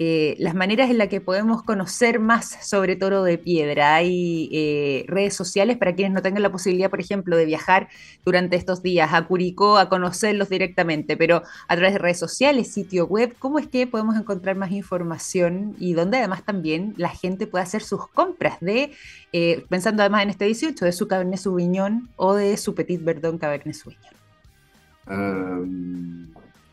eh, 0.00 0.36
las 0.38 0.54
maneras 0.54 0.90
en 0.90 0.98
las 0.98 1.08
que 1.08 1.20
podemos 1.20 1.64
conocer 1.64 2.20
más 2.20 2.56
sobre 2.64 2.94
Toro 2.94 3.24
de 3.24 3.36
Piedra. 3.36 3.96
Hay 3.96 4.48
eh, 4.52 5.04
redes 5.08 5.34
sociales 5.34 5.76
para 5.76 5.94
quienes 5.96 6.14
no 6.14 6.22
tengan 6.22 6.42
la 6.42 6.52
posibilidad, 6.52 6.88
por 6.88 7.00
ejemplo, 7.00 7.36
de 7.36 7.44
viajar 7.44 7.88
durante 8.24 8.56
estos 8.56 8.80
días 8.80 9.12
a 9.12 9.26
Curicó 9.26 9.76
a 9.76 9.88
conocerlos 9.88 10.48
directamente, 10.48 11.16
pero 11.16 11.42
a 11.66 11.76
través 11.76 11.94
de 11.94 11.98
redes 11.98 12.18
sociales, 12.18 12.72
sitio 12.72 13.06
web, 13.06 13.34
¿cómo 13.40 13.58
es 13.58 13.66
que 13.66 13.88
podemos 13.88 14.16
encontrar 14.16 14.56
más 14.56 14.70
información 14.70 15.74
y 15.80 15.94
donde 15.94 16.18
además 16.18 16.44
también 16.44 16.94
la 16.96 17.08
gente 17.08 17.48
puede 17.48 17.64
hacer 17.64 17.82
sus 17.82 18.06
compras 18.06 18.58
de, 18.60 18.92
eh, 19.32 19.64
pensando 19.68 20.02
además 20.02 20.22
en 20.22 20.30
este 20.30 20.44
18, 20.44 20.84
de 20.84 20.92
su 20.92 21.08
Cabernet 21.08 21.40
Sauvignon 21.40 22.08
o 22.14 22.34
de 22.34 22.56
su 22.56 22.74
Petit 22.76 23.02
Verdón 23.02 23.38
Cabernet 23.38 23.74
Sauvignon? 23.74 24.14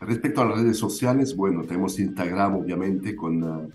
Respecto 0.00 0.42
a 0.42 0.44
las 0.44 0.58
redes 0.58 0.76
sociales, 0.76 1.34
bueno, 1.34 1.62
tenemos 1.62 1.98
Instagram 1.98 2.56
obviamente 2.56 3.16
con 3.16 3.42
uh, 3.42 3.68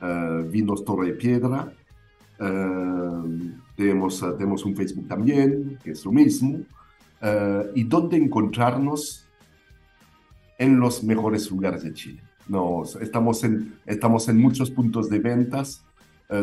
uh, 0.00 0.48
Vinos 0.48 0.84
Torre 0.84 1.08
de 1.08 1.12
Piedra. 1.14 1.72
tenemos, 3.76 4.24
tenemos 4.38 4.64
un 4.64 4.76
Facebook 4.76 5.08
también, 5.08 5.78
que 5.82 5.92
es 5.92 6.04
lo 6.04 6.12
mismo. 6.12 6.60
¿Y 7.74 7.84
dónde 7.84 8.16
encontrarnos? 8.16 9.26
En 10.56 10.78
los 10.78 11.02
mejores 11.02 11.50
lugares 11.50 11.82
de 11.82 11.92
Chile. 11.92 12.20
Nos, 12.46 12.94
estamos, 12.96 13.42
en, 13.42 13.74
estamos 13.86 14.28
en 14.28 14.38
muchos 14.38 14.70
puntos 14.70 15.10
de 15.10 15.18
ventas. 15.18 15.84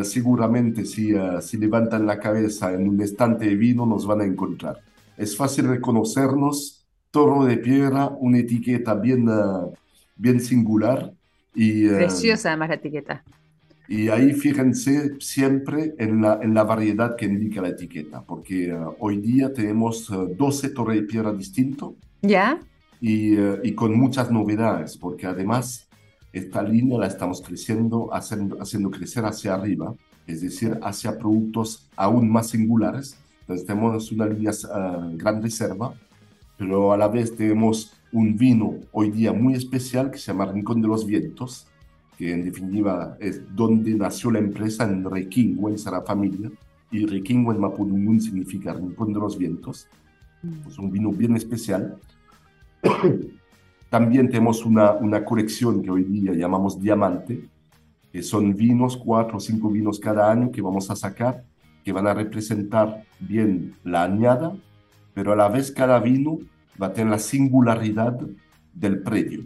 seguramente 0.03 0.83
si, 0.83 1.13
si 1.41 1.57
levantan 1.57 2.05
la 2.05 2.19
cabeza 2.19 2.73
en 2.73 2.89
un 2.89 2.99
estante 2.99 3.45
de 3.45 3.55
vino 3.55 3.85
nos 3.85 4.05
van 4.05 4.19
a 4.21 4.25
encontrar. 4.25 4.81
Es 5.15 5.37
fácil 5.37 5.67
reconocernos, 5.67 6.80
Toro 7.11 7.43
de 7.43 7.57
Piedra, 7.57 8.07
una 8.07 8.39
etiqueta 8.39 8.95
bien, 8.95 9.27
bien 10.15 10.39
singular. 10.39 11.13
Y, 11.53 11.85
eh, 11.87 11.95
Preciosa 11.97 12.49
además 12.49 12.69
la 12.69 12.75
etiqueta. 12.75 13.23
Y 13.89 14.07
ahí 14.07 14.31
fíjense 14.31 15.19
siempre 15.19 15.93
en 15.97 16.21
la, 16.21 16.39
en 16.41 16.53
la 16.53 16.63
variedad 16.63 17.17
que 17.17 17.25
indica 17.25 17.61
la 17.61 17.69
etiqueta, 17.69 18.21
porque 18.21 18.69
eh, 18.69 18.77
hoy 18.99 19.17
día 19.17 19.51
tenemos 19.51 20.07
12 20.09 20.67
eh, 20.67 20.69
torres 20.69 21.01
de 21.01 21.03
piedra 21.03 21.33
distintos. 21.33 21.95
¿Ya? 22.21 22.59
Y, 23.01 23.35
y, 23.63 23.73
con 23.73 23.97
muchas 23.99 24.31
novedades, 24.31 24.95
porque 24.95 25.25
además 25.25 25.89
esta 26.31 26.61
línea 26.61 26.99
la 26.99 27.07
estamos 27.07 27.41
creciendo, 27.41 28.13
haciendo, 28.13 28.61
haciendo 28.61 28.91
crecer 28.91 29.25
hacia 29.25 29.55
arriba, 29.55 29.93
es 30.27 30.41
decir, 30.41 30.79
hacia 30.83 31.17
productos 31.17 31.89
aún 31.97 32.29
más 32.29 32.51
singulares. 32.51 33.17
Entonces 33.41 33.65
tenemos 33.65 34.11
una 34.11 34.27
línea 34.27 34.53
gran 35.15 35.41
reserva, 35.41 35.95
pero 36.61 36.93
a 36.93 36.97
la 36.97 37.07
vez 37.07 37.35
tenemos 37.35 37.91
un 38.11 38.37
vino 38.37 38.75
hoy 38.91 39.09
día 39.09 39.33
muy 39.33 39.55
especial 39.55 40.11
que 40.11 40.19
se 40.19 40.31
llama 40.31 40.45
Rincón 40.45 40.79
de 40.79 40.87
los 40.87 41.07
Vientos, 41.07 41.65
que 42.15 42.31
en 42.31 42.45
definitiva 42.45 43.17
es 43.19 43.41
donde 43.55 43.95
nació 43.95 44.29
la 44.29 44.37
empresa 44.37 44.83
en 44.83 45.03
Requingo, 45.03 45.69
en 45.69 45.79
Sara 45.79 46.03
Familia, 46.03 46.51
y 46.91 47.07
Requingo 47.07 47.51
en 47.51 47.61
Mapudungun 47.61 48.21
significa 48.21 48.73
Rincón 48.73 49.11
de 49.11 49.19
los 49.19 49.39
Vientos. 49.39 49.87
Es 50.67 50.77
un 50.77 50.91
vino 50.91 51.11
bien 51.11 51.35
especial. 51.35 51.97
También 53.89 54.29
tenemos 54.29 54.63
una, 54.63 54.91
una 54.91 55.25
colección 55.25 55.81
que 55.81 55.89
hoy 55.89 56.03
día 56.03 56.33
llamamos 56.33 56.79
Diamante, 56.79 57.43
que 58.11 58.21
son 58.21 58.55
vinos, 58.55 58.97
cuatro 58.97 59.37
o 59.37 59.39
cinco 59.39 59.71
vinos 59.71 59.99
cada 59.99 60.31
año 60.31 60.51
que 60.51 60.61
vamos 60.61 60.91
a 60.91 60.95
sacar, 60.95 61.43
que 61.83 61.91
van 61.91 62.05
a 62.05 62.13
representar 62.13 63.03
bien 63.19 63.73
la 63.83 64.03
añada, 64.03 64.55
pero 65.15 65.33
a 65.33 65.35
la 65.35 65.49
vez 65.49 65.71
cada 65.71 65.99
vino 65.99 66.37
va 66.81 66.87
a 66.87 66.93
tener 66.93 67.11
la 67.11 67.19
singularidad 67.19 68.19
del 68.73 68.99
predio. 68.99 69.43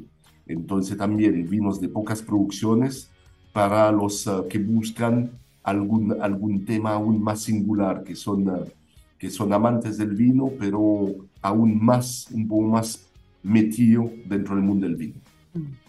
Entonces 0.47 0.97
también 0.97 1.49
vinos 1.49 1.79
de 1.81 1.89
pocas 1.89 2.21
producciones 2.21 3.09
para 3.53 3.91
los 3.91 4.27
uh, 4.27 4.47
que 4.47 4.59
buscan 4.59 5.31
algún, 5.63 6.21
algún 6.21 6.65
tema 6.65 6.91
aún 6.93 7.23
más 7.23 7.41
singular, 7.43 8.03
que 8.03 8.15
son, 8.15 8.47
uh, 8.49 8.65
que 9.17 9.29
son 9.29 9.53
amantes 9.53 9.97
del 9.97 10.15
vino, 10.15 10.51
pero 10.59 11.15
aún 11.41 11.83
más, 11.83 12.27
un 12.31 12.47
poco 12.47 12.63
más 12.63 13.07
metido 13.41 14.11
dentro 14.25 14.55
del 14.55 14.63
mundo 14.63 14.85
del 14.85 14.95
vino. 14.95 15.15
Mm. 15.53 15.85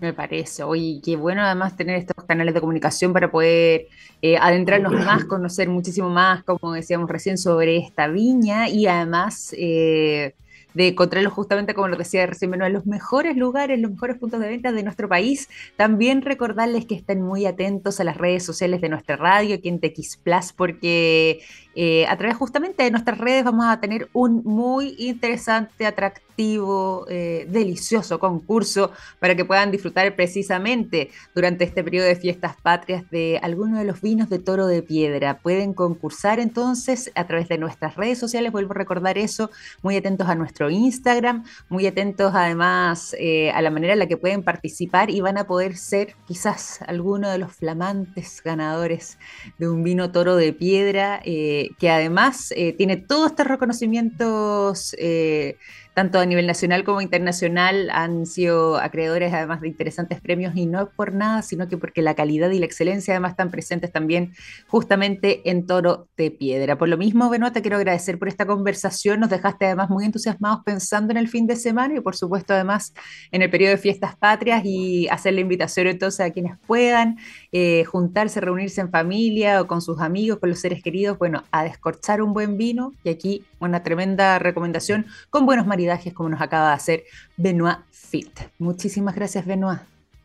Me 0.00 0.12
parece. 0.12 0.62
Oye, 0.62 1.00
qué 1.04 1.16
bueno 1.16 1.42
además 1.42 1.76
tener 1.76 1.96
estos 1.96 2.24
canales 2.24 2.54
de 2.54 2.60
comunicación 2.60 3.12
para 3.12 3.30
poder 3.30 3.88
eh, 4.22 4.36
adentrarnos 4.36 4.92
más, 5.04 5.24
conocer 5.24 5.68
muchísimo 5.68 6.08
más, 6.08 6.44
como 6.44 6.72
decíamos 6.72 7.10
recién, 7.10 7.36
sobre 7.36 7.78
esta 7.78 8.06
viña 8.06 8.68
y 8.68 8.86
además 8.86 9.52
eh, 9.58 10.34
de 10.74 10.88
encontrarlos 10.88 11.32
justamente, 11.32 11.74
como 11.74 11.88
lo 11.88 11.96
decía 11.96 12.26
recién, 12.26 12.54
en 12.54 12.72
los 12.72 12.86
mejores 12.86 13.36
lugares, 13.36 13.78
los 13.78 13.90
mejores 13.90 14.16
puntos 14.16 14.40
de 14.40 14.48
venta 14.48 14.72
de 14.72 14.82
nuestro 14.82 15.08
país. 15.08 15.48
También 15.76 16.22
recordarles 16.22 16.86
que 16.86 16.94
estén 16.94 17.22
muy 17.22 17.46
atentos 17.46 18.00
a 18.00 18.04
las 18.04 18.16
redes 18.16 18.44
sociales 18.44 18.80
de 18.80 18.88
nuestra 18.88 19.16
radio, 19.16 19.56
aquí 19.56 19.68
en 19.68 19.80
TX 19.80 20.18
Plus, 20.18 20.52
porque 20.52 21.40
eh, 21.74 22.06
a 22.06 22.16
través 22.16 22.36
justamente 22.36 22.82
de 22.82 22.90
nuestras 22.90 23.18
redes 23.18 23.44
vamos 23.44 23.66
a 23.66 23.78
tener 23.80 24.08
un 24.12 24.42
muy 24.44 24.96
interesante, 24.98 25.86
atractivo, 25.86 27.06
eh, 27.08 27.46
delicioso 27.48 28.18
concurso 28.18 28.90
para 29.20 29.36
que 29.36 29.44
puedan 29.44 29.70
disfrutar 29.70 30.14
precisamente 30.16 31.10
durante 31.34 31.64
este 31.64 31.84
periodo 31.84 32.06
de 32.06 32.16
fiestas 32.16 32.56
patrias 32.60 33.08
de 33.10 33.38
alguno 33.42 33.78
de 33.78 33.84
los 33.84 34.00
vinos 34.00 34.28
de 34.28 34.38
toro 34.40 34.66
de 34.66 34.82
piedra. 34.82 35.38
Pueden 35.38 35.72
concursar 35.72 36.40
entonces 36.40 37.12
a 37.14 37.26
través 37.26 37.48
de 37.48 37.58
nuestras 37.58 37.94
redes 37.96 38.18
sociales, 38.18 38.50
vuelvo 38.50 38.72
a 38.72 38.76
recordar 38.76 39.16
eso, 39.16 39.50
muy 39.82 39.96
atentos 39.96 40.28
a 40.28 40.34
nuestro 40.48 40.70
Instagram, 40.70 41.44
muy 41.68 41.86
atentos 41.86 42.32
además 42.34 43.14
eh, 43.18 43.50
a 43.50 43.60
la 43.60 43.70
manera 43.70 43.92
en 43.92 43.98
la 43.98 44.06
que 44.06 44.16
pueden 44.16 44.42
participar 44.42 45.10
y 45.10 45.20
van 45.20 45.36
a 45.36 45.46
poder 45.46 45.76
ser 45.76 46.14
quizás 46.26 46.80
alguno 46.86 47.28
de 47.28 47.36
los 47.36 47.52
flamantes 47.52 48.40
ganadores 48.42 49.18
de 49.58 49.68
un 49.68 49.82
vino 49.82 50.10
toro 50.10 50.36
de 50.36 50.54
piedra 50.54 51.20
que 51.22 51.90
además 51.90 52.52
eh, 52.56 52.72
tiene 52.72 52.96
todos 52.96 53.32
estos 53.32 53.46
reconocimientos 53.46 54.96
eh, 54.98 55.58
tanto 55.98 56.20
a 56.20 56.26
nivel 56.26 56.46
nacional 56.46 56.84
como 56.84 57.00
internacional, 57.00 57.90
han 57.90 58.24
sido 58.24 58.76
acreedores 58.76 59.34
además 59.34 59.60
de 59.60 59.66
interesantes 59.66 60.20
premios 60.20 60.54
y 60.54 60.64
no 60.64 60.90
por 60.90 61.12
nada, 61.12 61.42
sino 61.42 61.66
que 61.66 61.76
porque 61.76 62.02
la 62.02 62.14
calidad 62.14 62.50
y 62.50 62.60
la 62.60 62.66
excelencia 62.66 63.14
además 63.14 63.32
están 63.32 63.50
presentes 63.50 63.90
también 63.90 64.32
justamente 64.68 65.50
en 65.50 65.66
Toro 65.66 66.06
de 66.16 66.30
Piedra. 66.30 66.78
Por 66.78 66.88
lo 66.88 66.98
mismo, 66.98 67.28
Benoit, 67.28 67.52
te 67.52 67.62
quiero 67.62 67.78
agradecer 67.78 68.16
por 68.16 68.28
esta 68.28 68.46
conversación, 68.46 69.18
nos 69.18 69.28
dejaste 69.28 69.66
además 69.66 69.90
muy 69.90 70.04
entusiasmados 70.04 70.60
pensando 70.64 71.10
en 71.10 71.16
el 71.16 71.26
fin 71.26 71.48
de 71.48 71.56
semana 71.56 71.96
y 71.96 72.00
por 72.00 72.14
supuesto 72.14 72.54
además 72.54 72.94
en 73.32 73.42
el 73.42 73.50
periodo 73.50 73.72
de 73.72 73.78
fiestas 73.78 74.14
patrias 74.14 74.62
y 74.64 75.08
hacer 75.08 75.34
la 75.34 75.40
invitación 75.40 75.88
entonces 75.88 76.20
a 76.20 76.30
quienes 76.30 76.56
puedan 76.64 77.18
eh, 77.50 77.84
juntarse, 77.84 78.40
reunirse 78.40 78.80
en 78.80 78.90
familia 78.90 79.62
o 79.62 79.66
con 79.66 79.80
sus 79.80 80.00
amigos, 80.00 80.38
con 80.38 80.50
los 80.50 80.58
seres 80.58 80.82
queridos, 80.82 81.18
bueno, 81.18 81.44
a 81.50 81.64
descorchar 81.64 82.20
un 82.20 82.34
buen 82.34 82.58
vino 82.58 82.92
y 83.04 83.08
aquí 83.08 83.44
una 83.58 83.82
tremenda 83.82 84.38
recomendación 84.38 85.06
con 85.30 85.46
buenos 85.46 85.66
maridajes 85.66 86.12
como 86.12 86.28
nos 86.28 86.42
acaba 86.42 86.68
de 86.68 86.74
hacer 86.74 87.04
Benoit 87.36 87.78
Fit. 87.90 88.38
Muchísimas 88.58 89.14
gracias, 89.14 89.46
Benoit. 89.46 89.80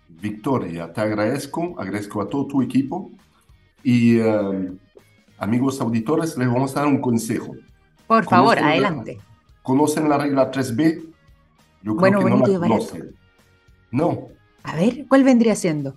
Victoria, 0.10 0.92
te 0.92 1.02
agradezco, 1.02 1.76
agradezco 1.78 2.22
a 2.22 2.30
todo 2.30 2.46
tu 2.46 2.62
equipo 2.62 3.12
y 3.84 4.20
um, 4.20 4.78
amigos 5.38 5.80
auditores, 5.82 6.38
les 6.38 6.48
vamos 6.48 6.76
a 6.76 6.82
dar 6.82 6.88
un 6.88 7.00
consejo. 7.00 7.56
Por 8.08 8.26
favor, 8.26 8.60
adelante. 8.60 9.20
¿Conocen 9.62 10.10
la 10.10 10.18
regla 10.18 10.52
3B? 10.52 11.06
Yo 11.84 11.96
creo 11.96 11.96
bueno, 11.96 12.20
que 12.20 12.30
no 12.30 12.38
la 12.38 12.60
conocen. 12.60 13.16
No. 13.92 14.28
A 14.64 14.76
ver, 14.76 15.06
¿cuál 15.08 15.24
vendría 15.24 15.56
siendo? 15.56 15.96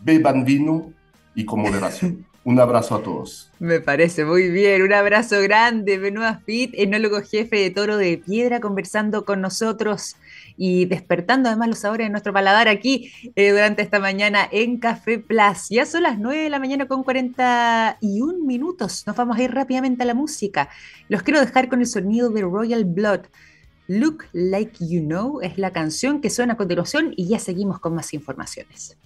Beban 0.00 0.44
vino 0.44 0.92
y 1.34 1.44
con 1.44 1.60
moderación. 1.60 2.26
Un 2.48 2.58
abrazo 2.60 2.94
a 2.94 3.02
todos. 3.02 3.50
Me 3.58 3.78
parece 3.78 4.24
muy 4.24 4.48
bien. 4.48 4.80
Un 4.80 4.94
abrazo 4.94 5.40
grande. 5.42 5.98
Benoit 5.98 6.38
Fit, 6.46 6.70
enólogo 6.72 7.20
jefe 7.20 7.56
de 7.56 7.70
Toro 7.70 7.98
de 7.98 8.16
Piedra, 8.16 8.58
conversando 8.58 9.26
con 9.26 9.42
nosotros 9.42 10.16
y 10.56 10.86
despertando 10.86 11.50
además 11.50 11.68
los 11.68 11.78
sabores 11.80 12.06
de 12.06 12.10
nuestro 12.10 12.32
paladar 12.32 12.66
aquí 12.68 13.12
eh, 13.36 13.50
durante 13.50 13.82
esta 13.82 14.00
mañana 14.00 14.48
en 14.50 14.78
Café 14.78 15.18
Plus. 15.18 15.68
Ya 15.68 15.84
son 15.84 16.04
las 16.04 16.18
9 16.18 16.44
de 16.44 16.48
la 16.48 16.58
mañana 16.58 16.88
con 16.88 17.04
41 17.04 18.44
minutos. 18.44 19.04
Nos 19.06 19.14
vamos 19.14 19.36
a 19.36 19.42
ir 19.42 19.52
rápidamente 19.52 20.04
a 20.04 20.06
la 20.06 20.14
música. 20.14 20.70
Los 21.10 21.22
quiero 21.22 21.40
dejar 21.40 21.68
con 21.68 21.80
el 21.80 21.86
sonido 21.86 22.30
de 22.30 22.40
Royal 22.40 22.86
Blood. 22.86 23.26
Look 23.88 24.24
Like 24.32 24.78
You 24.80 25.02
Know 25.02 25.40
es 25.42 25.58
la 25.58 25.72
canción 25.72 26.22
que 26.22 26.30
suena 26.30 26.54
a 26.54 26.56
continuación 26.56 27.12
y 27.14 27.28
ya 27.28 27.38
seguimos 27.38 27.78
con 27.78 27.94
más 27.94 28.14
informaciones. 28.14 28.96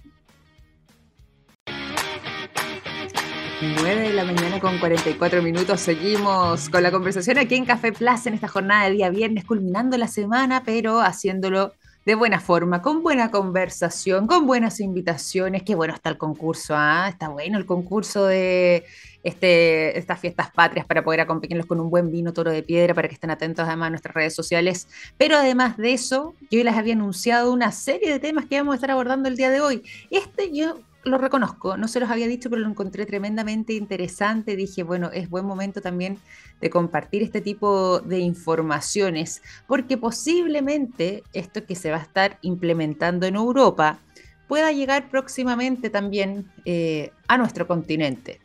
9 3.63 4.01
de 4.01 4.13
la 4.13 4.25
mañana 4.25 4.59
con 4.59 4.77
44 4.77 5.41
minutos. 5.41 5.79
Seguimos 5.79 6.69
con 6.69 6.83
la 6.83 6.91
conversación 6.91 7.37
aquí 7.37 7.55
en 7.55 7.65
Café 7.65 7.93
Plaza 7.93 8.27
en 8.27 8.35
esta 8.35 8.49
jornada 8.49 8.85
de 8.85 8.91
día 8.91 9.09
viernes, 9.09 9.45
culminando 9.45 9.97
la 9.97 10.07
semana, 10.07 10.63
pero 10.65 10.99
haciéndolo 10.99 11.73
de 12.05 12.15
buena 12.15 12.41
forma, 12.41 12.81
con 12.81 13.01
buena 13.01 13.31
conversación, 13.31 14.27
con 14.27 14.45
buenas 14.45 14.81
invitaciones. 14.81 15.63
Qué 15.63 15.75
bueno 15.75 15.93
está 15.93 16.09
el 16.09 16.17
concurso, 16.17 16.73
¿ah? 16.75 17.07
Está 17.07 17.29
bueno 17.29 17.57
el 17.57 17.65
concurso 17.65 18.25
de 18.25 18.83
este, 19.23 19.97
estas 19.97 20.19
fiestas 20.19 20.51
patrias 20.51 20.85
para 20.85 21.03
poder 21.03 21.21
acompañarlos 21.21 21.65
con 21.65 21.79
un 21.79 21.89
buen 21.89 22.11
vino 22.11 22.33
toro 22.33 22.51
de 22.51 22.63
piedra 22.63 22.93
para 22.93 23.07
que 23.07 23.13
estén 23.13 23.29
atentos 23.29 23.65
además 23.65 23.87
a 23.87 23.89
nuestras 23.91 24.13
redes 24.13 24.35
sociales. 24.35 24.89
Pero 25.17 25.37
además 25.37 25.77
de 25.77 25.93
eso, 25.93 26.35
yo 26.51 26.61
les 26.63 26.75
había 26.75 26.93
anunciado 26.93 27.53
una 27.53 27.71
serie 27.71 28.11
de 28.11 28.19
temas 28.19 28.45
que 28.45 28.57
vamos 28.57 28.73
a 28.73 28.75
estar 28.75 28.91
abordando 28.91 29.29
el 29.29 29.37
día 29.37 29.49
de 29.49 29.61
hoy. 29.61 29.83
Este 30.11 30.51
yo 30.51 30.79
lo 31.03 31.17
reconozco, 31.17 31.77
no 31.77 31.87
se 31.87 31.99
los 31.99 32.09
había 32.09 32.27
dicho, 32.27 32.49
pero 32.49 32.61
lo 32.61 32.69
encontré 32.69 33.05
tremendamente 33.05 33.73
interesante. 33.73 34.55
Dije, 34.55 34.83
bueno, 34.83 35.09
es 35.13 35.29
buen 35.29 35.45
momento 35.45 35.81
también 35.81 36.17
de 36.61 36.69
compartir 36.69 37.23
este 37.23 37.41
tipo 37.41 37.99
de 37.99 38.19
informaciones, 38.19 39.41
porque 39.67 39.97
posiblemente 39.97 41.23
esto 41.33 41.65
que 41.65 41.75
se 41.75 41.91
va 41.91 41.97
a 41.97 42.01
estar 42.01 42.37
implementando 42.41 43.25
en 43.25 43.35
Europa 43.35 43.99
pueda 44.47 44.71
llegar 44.71 45.09
próximamente 45.09 45.89
también 45.89 46.51
eh, 46.65 47.11
a 47.27 47.37
nuestro 47.37 47.67
continente. 47.67 48.39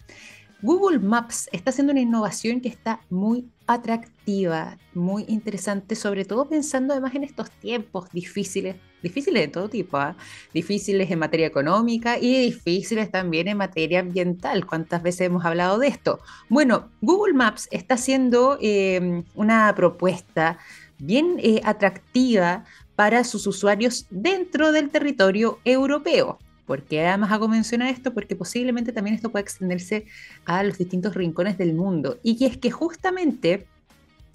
Google 0.61 0.99
Maps 0.99 1.49
está 1.53 1.71
haciendo 1.71 1.93
una 1.93 2.01
innovación 2.01 2.61
que 2.61 2.69
está 2.69 3.01
muy 3.11 3.49
atractiva, 3.69 4.77
muy 4.93 5.25
interesante, 5.29 5.95
sobre 5.95 6.25
todo 6.25 6.49
pensando 6.49 6.93
además 6.93 7.15
en 7.15 7.23
estos 7.23 7.49
tiempos 7.51 8.11
difíciles, 8.11 8.75
difíciles 9.01 9.43
de 9.43 9.49
todo 9.49 9.69
tipo, 9.69 9.99
¿ah? 9.99 10.17
difíciles 10.53 11.09
en 11.13 11.21
materia 11.21 11.47
económica 11.47 12.19
y 12.19 12.41
difíciles 12.41 13.09
también 13.09 13.47
en 13.47 13.57
materia 13.57 14.01
ambiental. 14.01 14.67
¿Cuántas 14.67 15.01
veces 15.01 15.23
hemos 15.29 15.45
hablado 15.45 15.79
de 15.79 15.87
esto? 15.87 16.19
Bueno, 16.49 16.91
Google 17.03 17.35
Maps 17.35 17.69
está 17.71 17.95
haciendo 17.95 18.59
eh, 18.61 19.23
una 19.37 19.73
propuesta 19.77 20.59
bien 20.99 21.37
eh, 21.39 21.61
atractiva 21.63 22.65
para 22.97 23.23
sus 23.23 23.47
usuarios 23.47 24.07
dentro 24.11 24.73
del 24.73 24.91
territorio 24.91 25.61
europeo. 25.65 26.41
¿Por 26.69 26.83
qué 26.83 27.07
además 27.07 27.33
hago 27.33 27.49
mención 27.49 27.81
a 27.81 27.89
esto? 27.89 28.13
Porque 28.13 28.37
posiblemente 28.37 28.93
también 28.93 29.17
esto 29.17 29.31
pueda 29.31 29.43
extenderse 29.43 30.05
a 30.45 30.63
los 30.63 30.77
distintos 30.77 31.15
rincones 31.15 31.57
del 31.57 31.73
mundo. 31.73 32.19
Y 32.23 32.45
es 32.45 32.59
que 32.59 32.71
justamente 32.71 33.67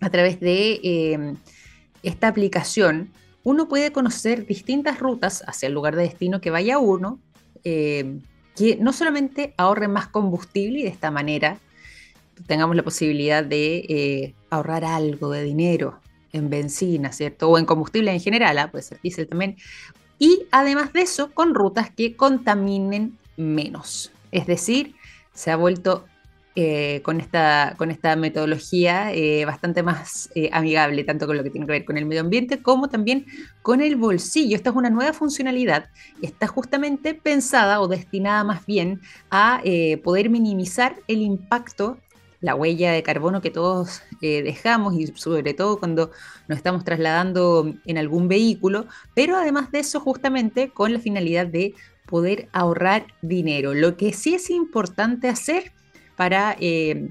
a 0.01 0.09
través 0.09 0.39
de 0.39 0.79
eh, 0.83 1.35
esta 2.01 2.27
aplicación 2.27 3.11
uno 3.43 3.69
puede 3.69 3.91
conocer 3.91 4.47
distintas 4.47 4.97
rutas 4.97 5.43
hacia 5.45 5.67
el 5.67 5.73
lugar 5.73 5.95
de 5.95 6.01
destino 6.01 6.41
que 6.41 6.49
vaya 6.49 6.79
uno, 6.79 7.19
eh, 7.63 8.17
que 8.55 8.77
no 8.77 8.93
solamente 8.93 9.53
ahorren 9.55 9.91
más 9.91 10.07
combustible 10.07 10.79
y 10.79 10.83
de 10.83 10.89
esta 10.89 11.11
manera 11.11 11.59
tengamos 12.47 12.75
la 12.75 12.81
posibilidad 12.81 13.43
de 13.43 13.75
eh, 13.87 14.33
ahorrar 14.49 14.85
algo 14.85 15.29
de 15.29 15.43
dinero 15.43 15.99
en 16.31 16.49
benzina, 16.49 17.11
¿cierto? 17.11 17.47
O 17.51 17.59
en 17.59 17.65
combustible 17.65 18.11
en 18.11 18.19
general, 18.19 18.57
¿ah? 18.57 18.71
puede 18.71 18.83
ser 18.83 19.27
también, 19.27 19.55
y 20.23 20.47
además 20.51 20.93
de 20.93 21.01
eso 21.01 21.31
con 21.33 21.53
rutas 21.53 21.89
que 21.91 22.15
contaminen 22.15 23.17
menos. 23.35 24.09
Es 24.31 24.47
decir, 24.47 24.95
se 25.33 25.51
ha 25.51 25.57
vuelto 25.57 26.05
eh, 26.55 27.01
con, 27.03 27.19
esta, 27.19 27.73
con 27.77 27.91
esta 27.91 28.15
metodología 28.15 29.11
eh, 29.11 29.43
bastante 29.43 29.83
más 29.83 30.29
eh, 30.33 30.49
amigable, 30.53 31.03
tanto 31.03 31.27
con 31.27 31.35
lo 31.35 31.43
que 31.43 31.49
tiene 31.49 31.67
que 31.67 31.73
ver 31.73 31.83
con 31.83 31.97
el 31.97 32.05
medio 32.05 32.21
ambiente 32.21 32.61
como 32.61 32.87
también 32.87 33.25
con 33.61 33.81
el 33.81 33.97
bolsillo. 33.97 34.55
Esta 34.55 34.69
es 34.69 34.77
una 34.77 34.89
nueva 34.89 35.11
funcionalidad, 35.11 35.89
está 36.21 36.47
justamente 36.47 37.15
pensada 37.15 37.81
o 37.81 37.89
destinada 37.89 38.45
más 38.45 38.65
bien 38.65 39.01
a 39.29 39.61
poder 40.05 40.29
minimizar 40.29 40.95
el 41.09 41.21
impacto 41.21 41.97
la 42.43 42.55
huella 42.55 42.91
de 42.91 43.03
carbono 43.03 43.41
que 43.41 43.49
todos 43.49 44.01
eh, 44.21 44.43
dejamos 44.43 44.95
y 44.95 45.07
sobre 45.15 45.53
todo 45.53 45.79
cuando 45.79 46.11
nos 46.49 46.57
estamos 46.57 46.83
trasladando 46.83 47.73
en 47.85 47.97
algún 47.97 48.27
vehículo, 48.27 48.85
pero 49.15 49.37
además 49.37 49.71
de 49.71 49.79
eso 49.79 50.01
justamente 50.01 50.69
con 50.69 50.91
la 50.91 50.99
finalidad 50.99 51.47
de 51.47 51.73
poder 52.05 52.49
ahorrar 52.51 53.07
dinero. 53.21 53.73
Lo 53.73 53.95
que 53.95 54.11
sí 54.11 54.35
es 54.35 54.49
importante 54.49 55.29
hacer 55.29 55.71
para 56.17 56.57
eh, 56.59 57.07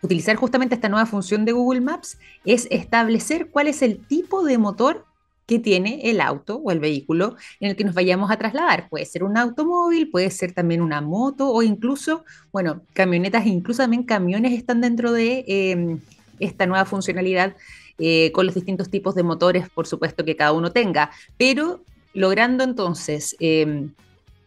utilizar 0.00 0.36
justamente 0.36 0.74
esta 0.74 0.88
nueva 0.88 1.04
función 1.04 1.44
de 1.44 1.52
Google 1.52 1.82
Maps 1.82 2.18
es 2.46 2.66
establecer 2.70 3.50
cuál 3.50 3.68
es 3.68 3.82
el 3.82 3.98
tipo 4.06 4.42
de 4.42 4.56
motor 4.56 5.04
que 5.46 5.58
tiene 5.58 6.00
el 6.04 6.20
auto 6.20 6.56
o 6.56 6.70
el 6.70 6.80
vehículo 6.80 7.36
en 7.60 7.70
el 7.70 7.76
que 7.76 7.84
nos 7.84 7.94
vayamos 7.94 8.30
a 8.30 8.36
trasladar. 8.36 8.88
Puede 8.88 9.04
ser 9.06 9.24
un 9.24 9.36
automóvil, 9.36 10.10
puede 10.10 10.30
ser 10.30 10.52
también 10.52 10.80
una 10.80 11.00
moto 11.00 11.50
o 11.50 11.62
incluso, 11.62 12.24
bueno, 12.52 12.82
camionetas 12.92 13.46
incluso 13.46 13.82
también 13.82 14.04
camiones 14.04 14.52
están 14.52 14.80
dentro 14.80 15.12
de 15.12 15.44
em, 15.46 16.00
esta 16.38 16.66
nueva 16.66 16.84
funcionalidad 16.84 17.56
eh, 17.98 18.32
con 18.32 18.46
los 18.46 18.54
distintos 18.54 18.90
tipos 18.90 19.14
de 19.14 19.22
motores, 19.22 19.68
por 19.70 19.86
supuesto, 19.86 20.24
que 20.24 20.36
cada 20.36 20.52
uno 20.52 20.72
tenga, 20.72 21.10
pero 21.36 21.84
logrando 22.14 22.64
entonces 22.64 23.36
em, 23.40 23.90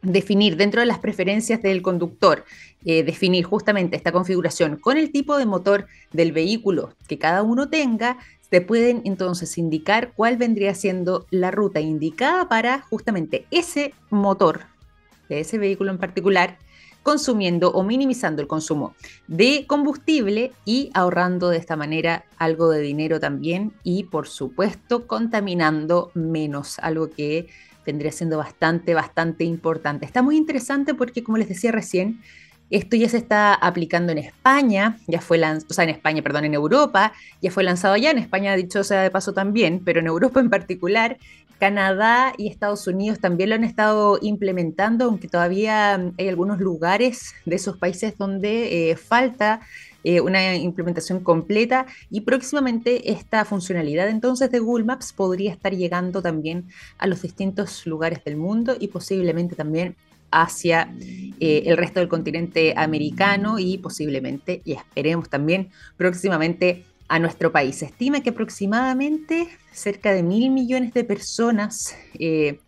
definir 0.02 0.56
dentro 0.56 0.82
de 0.82 0.88
las 0.88 1.00
preferencias 1.00 1.62
del 1.62 1.82
conductor, 1.82 2.46
eh, 2.86 3.04
definir 3.04 3.46
justamente 3.46 3.96
esta 3.96 4.12
configuración 4.12 4.78
con 4.78 4.98
el 4.98 5.12
tipo 5.12 5.38
de 5.38 5.46
motor 5.46 5.88
del 6.12 6.32
vehículo 6.32 6.94
que 7.08 7.18
cada 7.18 7.42
uno 7.44 7.70
tenga, 7.70 8.18
te 8.56 8.62
pueden 8.62 9.02
entonces 9.04 9.58
indicar 9.58 10.14
cuál 10.16 10.38
vendría 10.38 10.74
siendo 10.76 11.26
la 11.30 11.52
ruta 11.52 11.82
indicada 11.82 12.48
para 12.48 12.80
justamente 12.80 13.46
ese 13.52 13.94
motor 14.10 14.62
de 15.28 15.42
ese 15.42 15.58
vehículo 15.58 15.92
en 15.92 15.98
particular, 15.98 16.58
consumiendo 17.04 17.72
o 17.72 17.84
minimizando 17.84 18.42
el 18.42 18.48
consumo 18.48 18.96
de 19.28 19.66
combustible 19.68 20.54
y 20.64 20.90
ahorrando 20.94 21.50
de 21.50 21.58
esta 21.58 21.76
manera 21.76 22.24
algo 22.38 22.70
de 22.70 22.80
dinero 22.80 23.20
también 23.20 23.74
y 23.84 24.06
por 24.06 24.26
supuesto 24.26 25.06
contaminando 25.06 26.12
menos, 26.14 26.80
algo 26.80 27.10
que 27.10 27.48
vendría 27.86 28.14
siendo 28.14 28.38
bastante, 28.38 28.94
bastante 28.94 29.44
importante. 29.44 30.06
Está 30.06 30.22
muy 30.22 30.38
interesante 30.38 30.94
porque 30.94 31.26
como 31.26 31.38
les 31.38 31.50
decía 31.50 31.74
recién, 31.74 32.22
esto 32.70 32.96
ya 32.96 33.10
se 33.10 33.18
está 33.18 33.54
aplicando 33.54 34.12
en 34.12 34.18
España, 34.18 34.98
ya 35.08 35.22
fue 35.22 35.38
lanzado, 35.38 35.74
sea, 35.74 35.84
en 35.84 35.92
España, 35.92 36.22
perdón, 36.22 36.46
en 36.46 36.54
Europa, 36.54 37.14
ya 37.42 37.52
fue 37.52 37.64
lanzado 37.64 37.96
ya, 37.98 38.12
en 38.12 38.18
España, 38.18 38.56
dicho 38.56 38.84
sea 38.84 39.04
de 39.04 39.12
paso 39.12 39.34
también, 39.34 39.82
pero 39.84 40.00
en 40.00 40.08
Europa 40.08 40.40
en 40.42 40.50
particular, 40.50 41.18
Canadá 41.60 42.34
y 42.38 42.48
Estados 42.48 42.86
Unidos 42.88 43.20
también 43.20 43.50
lo 43.50 43.56
han 43.56 43.64
estado 43.64 44.20
implementando, 44.22 45.06
aunque 45.06 45.28
todavía 45.28 45.94
hay 46.18 46.28
algunos 46.28 46.60
lugares 46.60 47.34
de 47.46 47.56
esos 47.56 47.78
países 47.78 48.18
donde 48.18 48.92
eh, 48.92 48.98
falta 48.98 49.62
eh, 50.04 50.22
una 50.22 50.56
implementación 50.56 51.22
completa 51.22 51.86
y 52.12 52.22
próximamente 52.22 53.12
esta 53.12 53.44
funcionalidad 53.46 54.10
entonces 54.10 54.52
de 54.52 54.60
Google 54.60 54.86
Maps 54.86 55.14
podría 55.14 55.52
estar 55.52 55.74
llegando 55.74 56.22
también 56.22 56.66
a 56.98 57.08
los 57.08 57.22
distintos 57.22 57.88
lugares 57.88 58.24
del 58.24 58.36
mundo 58.36 58.76
y 58.80 58.90
posiblemente 58.90 59.56
también 59.56 59.96
hacia 60.36 60.94
eh, 61.40 61.64
el 61.66 61.78
resto 61.78 62.02
del 62.02 62.10
continente 62.10 62.74
americano 62.76 63.58
y 63.58 63.78
posiblemente, 63.78 64.62
y 64.66 64.74
esperemos 64.74 65.30
también 65.30 65.70
próximamente, 65.98 66.86
a 67.08 67.20
nuestro 67.20 67.52
país. 67.52 67.76
Se 67.76 67.86
estima 67.86 68.22
que 68.22 68.32
aproximadamente 68.32 69.48
cerca 69.72 70.12
de 70.12 70.24
mil 70.24 70.50
millones 70.50 70.92
de 70.92 71.04
personas 71.04 71.96
eh, 72.18 72.60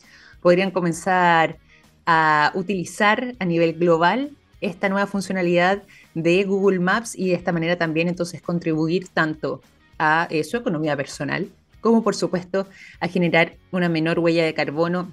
podrían 0.42 0.70
comenzar 0.70 1.58
a 2.06 2.52
utilizar 2.54 3.34
a 3.40 3.46
nivel 3.46 3.74
global 3.74 4.30
esta 4.62 4.90
nueva 4.90 5.08
funcionalidad 5.08 5.82
de 6.14 6.44
Google 6.44 6.80
Maps 6.80 7.18
y 7.18 7.30
de 7.30 7.34
esta 7.34 7.52
manera 7.52 7.78
también 7.78 8.10
entonces 8.10 8.40
contribuir 8.40 9.08
tanto 9.08 9.62
a 9.98 10.28
su 10.44 10.56
economía 10.56 10.96
personal 10.96 11.50
como 11.82 12.04
por 12.04 12.16
supuesto 12.16 12.68
a 13.00 13.08
generar 13.08 13.56
una 13.72 13.90
menor 13.90 14.20
huella 14.20 14.46
de 14.46 14.54
carbono 14.54 15.12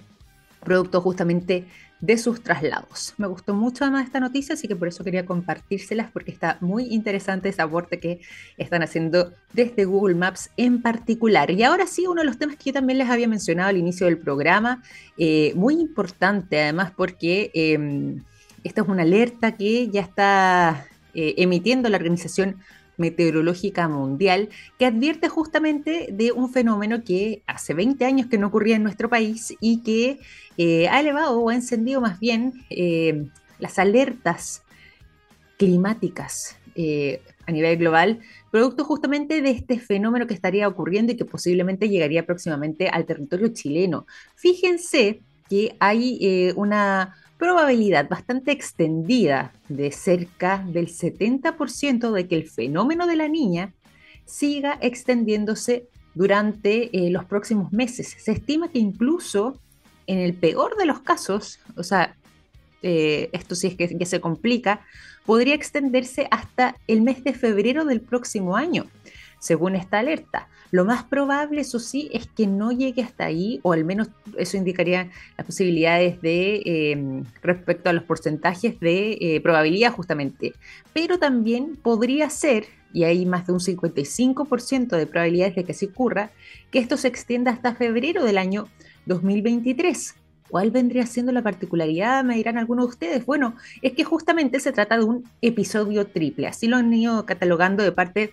producto 0.65 1.01
justamente 1.01 1.67
de 2.01 2.19
sus 2.19 2.43
traslados. 2.43 3.15
Me 3.17 3.27
gustó 3.27 3.55
mucho 3.55 3.85
además 3.85 4.05
esta 4.05 4.21
noticia, 4.21 4.55
así 4.55 4.69
que 4.69 4.77
por 4.77 4.89
eso 4.89 5.05
quería 5.05 5.25
compartírselas 5.25 6.11
porque 6.11 6.33
está 6.33 6.59
muy 6.61 6.85
interesante 6.93 7.49
ese 7.49 7.63
aporte 7.63 7.99
que 7.99 8.21
están 8.59 8.83
haciendo 8.83 9.33
desde 9.53 9.85
Google 9.85 10.15
Maps 10.15 10.51
en 10.57 10.83
particular. 10.83 11.51
Y 11.51 11.63
ahora 11.63 11.87
sí, 11.87 12.07
uno 12.07 12.21
de 12.21 12.27
los 12.27 12.39
temas 12.39 12.57
que 12.57 12.65
yo 12.67 12.73
también 12.75 12.99
les 12.99 13.09
había 13.09 13.29
mencionado 13.29 13.71
al 13.71 13.79
inicio 13.79 14.07
del 14.07 14.19
programa, 14.19 14.83
eh, 15.17 15.53
muy 15.57 15.75
importante 15.75 16.61
además 16.61 16.93
porque 16.95 17.51
em, 17.55 18.23
esta 18.65 18.83
es 18.83 18.89
una 18.89 19.03
alerta 19.03 19.57
que 19.57 19.89
ya 19.89 20.03
está 20.03 20.87
eh, 21.15 21.35
emitiendo 21.39 21.89
la 21.89 21.97
organización 21.97 22.57
Meteorológica 22.97 23.89
Mundial, 23.89 24.49
que 24.79 24.87
advierte 24.87 25.29
justamente 25.29 26.09
de 26.13 26.33
un 26.33 26.53
fenómeno 26.53 27.03
que 27.05 27.43
hace 27.47 27.75
20 27.75 28.05
años 28.05 28.27
que 28.29 28.39
no 28.39 28.49
ocurría 28.49 28.77
en 28.77 28.83
nuestro 28.83 29.09
país 29.09 29.55
y 29.61 29.83
que 29.83 30.19
eh, 30.57 30.89
ha 30.89 31.01
elevado 31.01 31.41
o 31.41 31.51
ha 31.51 31.55
encendido 31.55 32.01
más 32.01 32.21
bien 32.21 32.53
eh, 32.71 33.27
las 33.59 33.79
alertas 33.79 34.63
climáticas 35.57 36.57
eh, 36.75 37.23
a 37.47 37.53
nivel 37.53 37.77
global, 37.79 38.21
producto 38.51 38.85
justamente 38.85 39.43
de 39.43 39.51
este 39.51 39.79
fenómeno 39.79 40.27
que 40.27 40.35
estaría 40.35 40.67
ocurriendo 40.67 41.13
y 41.13 41.17
que 41.17 41.25
posiblemente 41.25 41.89
llegaría 41.89 42.27
próximamente 42.27 42.89
al 42.89 43.05
territorio 43.05 43.49
chileno. 43.49 44.07
Fíjense 44.35 45.21
que 45.49 45.77
hay 45.79 46.53
una 46.57 47.15
probabilidad 47.39 48.09
bastante 48.09 48.53
extendida 48.53 49.53
de 49.69 49.91
cerca 49.91 50.65
del 50.67 50.89
70% 50.89 52.13
de 52.13 52.29
que 52.29 52.37
el 52.37 52.49
fenómeno 52.49 53.07
de 53.07 53.17
la 53.17 53.29
niña 53.29 53.75
siga 54.25 54.79
extendiéndose 54.81 55.89
durante 56.15 56.97
eh, 56.97 57.11
los 57.11 57.25
próximos 57.25 57.73
meses. 57.73 58.17
Se 58.19 58.33
estima 58.33 58.69
que 58.69 58.79
incluso 58.79 59.61
en 60.07 60.19
el 60.19 60.35
peor 60.35 60.77
de 60.77 60.87
los 60.87 61.01
casos, 61.01 61.61
o 61.77 61.83
sea, 61.83 62.17
eh, 62.83 63.31
esto 63.33 63.55
sí 63.55 63.69
es 63.69 63.77
que, 63.77 63.97
que 63.99 64.07
se 64.07 64.21
complica, 64.21 64.85
podría 65.27 65.55
extenderse 65.55 66.29
hasta 66.31 66.77
el 66.87 67.01
mes 67.01 67.25
de 67.25 67.33
febrero 67.33 67.85
del 67.85 68.01
próximo 68.01 68.57
año, 68.57 68.87
según 69.45 69.75
esta 69.75 69.99
alerta. 69.99 70.49
Lo 70.71 70.87
más 70.87 71.05
probable, 71.05 71.61
eso 71.61 71.79
sí, 71.79 72.09
es 72.15 72.27
que 72.27 72.47
no 72.47 72.73
llegue 72.73 73.03
hasta 73.03 73.27
ahí, 73.27 73.61
o 73.63 73.75
al 73.75 73.85
menos 73.85 74.09
eso 74.39 74.57
indicaría 74.57 75.11
las 75.37 75.47
posibilidades 75.47 76.23
de 76.23 76.63
em, 76.65 77.25
respecto 77.43 77.91
a 77.91 77.93
los 77.93 78.05
porcentajes 78.05 78.81
de 78.81 79.19
eh, 79.21 79.41
probabilidad 79.43 79.93
justamente. 79.93 80.55
Pero 80.95 81.19
también 81.19 81.77
podría 81.77 82.31
ser, 82.31 82.65
y 82.95 83.05
hay 83.05 83.27
más 83.27 83.47
de 83.47 83.53
un 83.53 83.61
55% 83.61 84.97
de 84.97 85.07
probabilidades 85.07 85.57
de 85.57 85.65
que 85.65 85.75
se 85.75 85.87
ocurra, 85.87 86.31
que 86.71 86.79
esto 86.79 86.97
se 86.97 87.09
extienda 87.09 87.53
hasta 87.53 87.75
febrero 87.75 88.25
del 88.25 88.39
año 88.39 88.69
2023. 89.05 90.15
¿Cuál 90.49 90.71
vendría 90.71 91.05
siendo 91.05 91.33
la 91.33 91.43
particularidad? 91.43 92.25
Me 92.25 92.37
dirán 92.37 92.57
algunos 92.57 92.87
de 92.87 92.91
ustedes. 92.91 93.27
Bueno, 93.27 93.57
es 93.83 93.93
que 93.93 94.05
justamente 94.05 94.59
se 94.59 94.73
trata 94.73 94.97
de 94.97 95.05
un 95.05 95.25
episodio 95.43 96.07
triple. 96.07 96.47
Así 96.47 96.67
lo 96.67 96.79
han 96.79 96.95
ido 96.95 97.27
catalogando 97.27 97.83
de 97.83 97.93
parte 97.93 98.33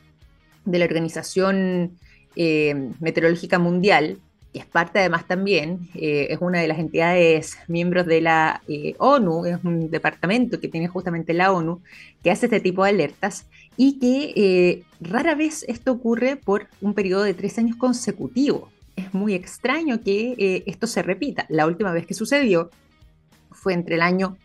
de 0.66 0.80
la 0.80 0.86
Organización 0.86 1.98
eh, 2.36 2.92
Meteorológica 3.00 3.60
Mundial, 3.60 4.20
que 4.54 4.60
es 4.60 4.66
parte 4.66 5.00
además 5.00 5.28
también, 5.28 5.90
eh, 5.96 6.28
es 6.30 6.40
una 6.42 6.60
de 6.60 6.68
las 6.68 6.80
entidades 6.80 7.58
miembros 7.68 8.06
de 8.06 8.22
la 8.22 8.62
eh, 8.68 8.96
ONU, 9.00 9.46
es 9.46 9.64
un 9.64 9.90
departamento 9.90 10.60
que 10.60 10.68
tiene 10.68 10.88
justamente 10.88 11.34
la 11.34 11.52
ONU, 11.52 11.82
que 12.22 12.32
hace 12.32 12.48
este 12.48 12.60
tipo 12.60 12.84
de 12.84 12.90
alertas 12.90 13.48
y 13.78 14.00
que 14.00 14.84
rara 15.00 15.36
vez 15.36 15.64
esto 15.68 15.94
ocurre 15.94 16.36
por 16.36 16.68
un 16.82 16.94
periodo 16.94 17.24
de 17.24 17.34
tres 17.34 17.58
años 17.58 17.78
consecutivos. 17.78 18.70
Es 18.98 19.14
muy 19.14 19.34
extraño 19.34 20.04
que 20.04 20.64
esto 20.66 20.86
se 20.86 21.02
repita. 21.02 21.46
La 21.48 21.66
última 21.66 21.94
vez 21.94 22.06
que 22.06 22.14
sucedió 22.14 22.70
fue 23.52 23.74
entre 23.74 23.96
el 23.96 24.02
año 24.02 24.36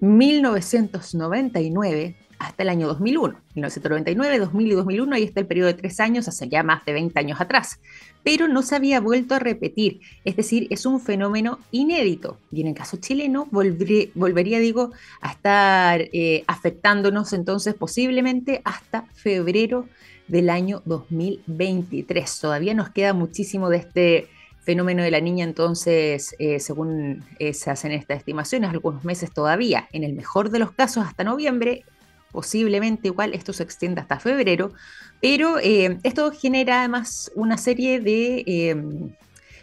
1999 0.00 2.16
hasta 2.40 2.62
el 2.62 2.70
año 2.70 2.88
2001. 2.88 3.38
1999, 3.54 4.38
2000 4.38 4.66
y 4.66 4.74
2001, 4.74 5.14
ahí 5.14 5.22
está 5.24 5.40
el 5.40 5.46
periodo 5.46 5.68
de 5.68 5.74
tres 5.74 6.00
años, 6.00 6.26
hace 6.26 6.48
ya 6.48 6.62
más 6.62 6.84
de 6.86 6.94
20 6.94 7.16
años 7.20 7.40
atrás. 7.40 7.78
Pero 8.24 8.48
no 8.48 8.62
se 8.62 8.74
había 8.74 8.98
vuelto 8.98 9.34
a 9.34 9.38
repetir, 9.38 10.00
es 10.24 10.36
decir, 10.36 10.66
es 10.70 10.86
un 10.86 11.00
fenómeno 11.00 11.58
inédito. 11.70 12.38
Y 12.50 12.62
en 12.62 12.68
el 12.68 12.74
caso 12.74 12.96
chileno, 12.96 13.46
volvería, 13.50 14.58
digo, 14.58 14.90
a 15.20 15.32
estar 15.32 16.00
eh, 16.00 16.42
afectándonos 16.46 17.34
entonces 17.34 17.74
posiblemente 17.74 18.62
hasta 18.64 19.04
febrero 19.12 19.86
del 20.26 20.48
año 20.48 20.82
2023. 20.86 22.40
Todavía 22.40 22.72
nos 22.72 22.88
queda 22.88 23.12
muchísimo 23.12 23.68
de 23.68 23.76
este 23.76 24.28
fenómeno 24.62 25.02
de 25.02 25.10
la 25.10 25.20
niña, 25.20 25.44
entonces, 25.44 26.34
eh, 26.38 26.58
según 26.58 27.24
se 27.52 27.70
hacen 27.70 27.92
estas 27.92 28.18
estimaciones, 28.18 28.70
algunos 28.70 29.04
meses 29.04 29.32
todavía, 29.32 29.88
en 29.92 30.04
el 30.04 30.14
mejor 30.14 30.50
de 30.50 30.58
los 30.58 30.72
casos 30.72 31.04
hasta 31.04 31.24
noviembre, 31.24 31.84
posiblemente 32.32 33.08
igual 33.08 33.34
esto 33.34 33.52
se 33.52 33.62
extienda 33.62 34.02
hasta 34.02 34.20
febrero, 34.20 34.72
pero 35.20 35.58
eh, 35.58 35.98
esto 36.02 36.32
genera 36.32 36.80
además 36.80 37.30
una 37.34 37.58
serie 37.58 38.00
de 38.00 38.44
eh, 38.46 38.76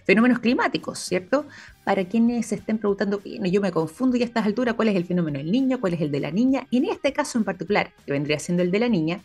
fenómenos 0.05 0.39
climáticos, 0.39 0.99
¿cierto? 0.99 1.45
Para 1.83 2.05
quienes 2.05 2.47
se 2.47 2.55
estén 2.55 2.77
preguntando, 2.77 3.21
yo 3.23 3.61
me 3.61 3.71
confundo 3.71 4.17
y 4.17 4.21
a 4.21 4.25
estas 4.25 4.45
alturas 4.45 4.75
cuál 4.75 4.87
es 4.87 4.95
el 4.95 5.05
fenómeno 5.05 5.37
del 5.37 5.51
niño, 5.51 5.79
cuál 5.81 5.93
es 5.93 6.01
el 6.01 6.11
de 6.11 6.21
la 6.21 6.31
niña, 6.31 6.65
y 6.69 6.77
en 6.77 6.85
este 6.85 7.11
caso 7.11 7.37
en 7.37 7.43
particular, 7.43 7.91
que 8.05 8.13
vendría 8.13 8.39
siendo 8.39 8.63
el 8.63 8.71
de 8.71 8.79
la 8.79 8.89
niña, 8.89 9.21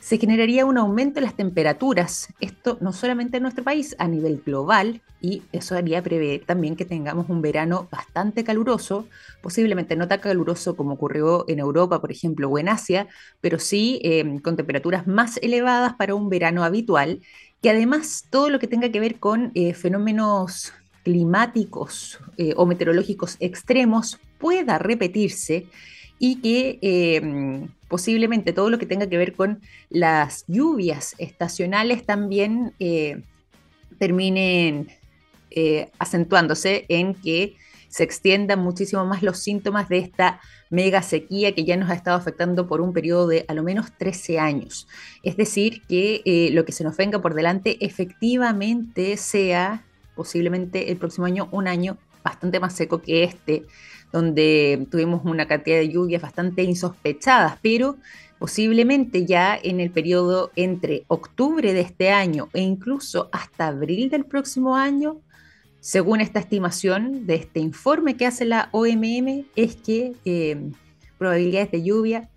se 0.00 0.18
generaría 0.18 0.64
un 0.64 0.78
aumento 0.78 1.18
en 1.18 1.24
las 1.24 1.34
temperaturas. 1.34 2.28
Esto 2.40 2.78
no 2.80 2.92
solamente 2.92 3.38
en 3.38 3.42
nuestro 3.42 3.64
país, 3.64 3.96
a 3.98 4.08
nivel 4.08 4.42
global, 4.44 5.02
y 5.20 5.42
eso 5.52 5.76
haría 5.76 6.02
prever 6.02 6.44
también 6.44 6.76
que 6.76 6.84
tengamos 6.84 7.28
un 7.28 7.42
verano 7.42 7.88
bastante 7.90 8.44
caluroso, 8.44 9.08
posiblemente 9.42 9.96
no 9.96 10.06
tan 10.06 10.20
caluroso 10.20 10.76
como 10.76 10.94
ocurrió 10.94 11.44
en 11.48 11.58
Europa, 11.58 12.00
por 12.00 12.12
ejemplo, 12.12 12.48
o 12.48 12.58
en 12.58 12.68
Asia, 12.68 13.08
pero 13.40 13.58
sí 13.58 14.00
eh, 14.04 14.40
con 14.42 14.56
temperaturas 14.56 15.06
más 15.06 15.38
elevadas 15.38 15.94
para 15.94 16.14
un 16.14 16.28
verano 16.28 16.62
habitual, 16.62 17.20
que 17.60 17.70
además 17.70 18.26
todo 18.30 18.50
lo 18.50 18.60
que 18.60 18.68
tenga 18.68 18.90
que 18.90 19.00
ver 19.00 19.18
con 19.18 19.50
eh, 19.54 19.74
fenómenos 19.74 20.72
climáticos 21.02 22.20
eh, 22.36 22.52
o 22.56 22.66
meteorológicos 22.66 23.36
extremos 23.40 24.20
pueda 24.38 24.78
repetirse 24.78 25.66
y 26.18 26.40
que 26.40 26.78
em, 26.82 27.68
posiblemente 27.88 28.52
todo 28.52 28.70
lo 28.70 28.78
que 28.78 28.86
tenga 28.86 29.08
que 29.08 29.16
ver 29.16 29.34
con 29.34 29.60
las 29.90 30.44
lluvias 30.46 31.14
estacionales 31.18 32.04
también 32.04 32.72
eh, 32.80 33.22
terminen 33.98 34.88
eh, 35.50 35.90
acentuándose 35.98 36.84
en 36.88 37.14
que 37.14 37.56
se 37.88 38.04
extiendan 38.04 38.60
muchísimo 38.60 39.04
más 39.06 39.22
los 39.22 39.38
síntomas 39.38 39.88
de 39.88 39.98
esta 39.98 40.40
mega 40.70 41.02
sequía 41.02 41.54
que 41.54 41.64
ya 41.64 41.76
nos 41.76 41.90
ha 41.90 41.94
estado 41.94 42.18
afectando 42.18 42.66
por 42.66 42.80
un 42.82 42.92
periodo 42.92 43.26
de 43.28 43.44
a 43.48 43.54
lo 43.54 43.62
menos 43.62 43.96
13 43.96 44.38
años. 44.38 44.86
Es 45.22 45.36
decir, 45.36 45.82
que 45.88 46.20
eh, 46.26 46.50
lo 46.52 46.64
que 46.64 46.72
se 46.72 46.84
nos 46.84 46.96
venga 46.96 47.20
por 47.20 47.34
delante 47.34 47.78
efectivamente 47.84 49.16
sea 49.16 49.84
posiblemente 50.14 50.90
el 50.90 50.98
próximo 50.98 51.26
año 51.26 51.48
un 51.52 51.68
año 51.68 51.96
bastante 52.28 52.60
más 52.60 52.74
seco 52.74 53.00
que 53.00 53.24
este, 53.24 53.64
donde 54.12 54.86
tuvimos 54.90 55.24
una 55.24 55.46
cantidad 55.46 55.78
de 55.78 55.88
lluvias 55.88 56.22
bastante 56.22 56.62
insospechadas, 56.62 57.58
pero 57.62 57.96
posiblemente 58.38 59.26
ya 59.26 59.58
en 59.60 59.80
el 59.80 59.90
periodo 59.90 60.50
entre 60.56 61.04
octubre 61.08 61.72
de 61.72 61.80
este 61.80 62.10
año 62.10 62.48
e 62.52 62.60
incluso 62.60 63.28
hasta 63.32 63.68
abril 63.68 64.10
del 64.10 64.24
próximo 64.24 64.76
año, 64.76 65.20
según 65.80 66.20
esta 66.20 66.40
estimación 66.40 67.26
de 67.26 67.36
este 67.36 67.60
informe 67.60 68.16
que 68.16 68.26
hace 68.26 68.44
la 68.44 68.68
OMM, 68.72 69.46
es 69.56 69.76
que 69.76 70.12
eh, 70.24 70.70
probabilidades 71.18 71.70
de 71.70 71.82
lluvia 71.82 72.28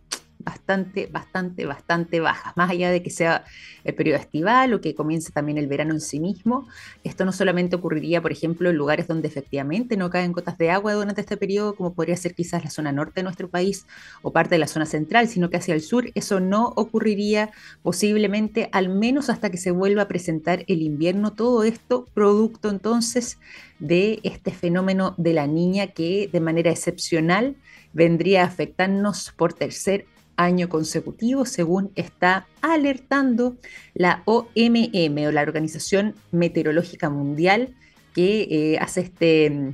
bastante, 0.43 1.07
bastante, 1.07 1.65
bastante 1.65 2.19
bajas. 2.19 2.55
Más 2.55 2.69
allá 2.69 2.91
de 2.91 3.01
que 3.01 3.09
sea 3.09 3.43
el 3.83 3.95
periodo 3.95 4.19
estival 4.19 4.73
o 4.73 4.81
que 4.81 4.95
comience 4.95 5.31
también 5.31 5.57
el 5.57 5.67
verano 5.67 5.93
en 5.93 6.01
sí 6.01 6.19
mismo, 6.19 6.67
esto 7.03 7.25
no 7.25 7.31
solamente 7.31 7.75
ocurriría, 7.75 8.21
por 8.21 8.31
ejemplo, 8.31 8.69
en 8.69 8.75
lugares 8.75 9.07
donde 9.07 9.27
efectivamente 9.27 9.97
no 9.97 10.09
caen 10.09 10.31
gotas 10.31 10.57
de 10.57 10.71
agua 10.71 10.93
durante 10.93 11.21
este 11.21 11.37
periodo, 11.37 11.75
como 11.75 11.93
podría 11.93 12.15
ser 12.17 12.35
quizás 12.35 12.63
la 12.63 12.69
zona 12.69 12.91
norte 12.91 13.15
de 13.15 13.23
nuestro 13.23 13.49
país 13.49 13.85
o 14.21 14.31
parte 14.31 14.55
de 14.55 14.59
la 14.59 14.67
zona 14.67 14.85
central, 14.85 15.27
sino 15.27 15.49
que 15.49 15.57
hacia 15.57 15.73
el 15.73 15.81
sur 15.81 16.09
eso 16.15 16.39
no 16.39 16.73
ocurriría 16.75 17.51
posiblemente 17.81 18.69
al 18.71 18.89
menos 18.89 19.29
hasta 19.29 19.49
que 19.49 19.57
se 19.57 19.71
vuelva 19.71 20.03
a 20.03 20.07
presentar 20.07 20.63
el 20.67 20.81
invierno. 20.81 21.33
Todo 21.33 21.63
esto 21.63 22.07
producto 22.13 22.69
entonces 22.69 23.37
de 23.79 24.19
este 24.23 24.51
fenómeno 24.51 25.15
de 25.17 25.33
la 25.33 25.47
niña 25.47 25.87
que 25.87 26.29
de 26.31 26.39
manera 26.39 26.71
excepcional 26.71 27.55
vendría 27.93 28.43
a 28.43 28.47
afectarnos 28.47 29.33
por 29.35 29.53
tercer 29.53 30.05
año 30.43 30.69
consecutivo, 30.69 31.45
según 31.45 31.91
está 31.95 32.47
alertando 32.61 33.57
la 33.93 34.23
OMM 34.25 35.17
o 35.27 35.31
la 35.31 35.41
Organización 35.41 36.15
Meteorológica 36.31 37.09
Mundial, 37.09 37.75
que 38.13 38.47
eh, 38.49 38.77
hace 38.79 39.01
este 39.01 39.73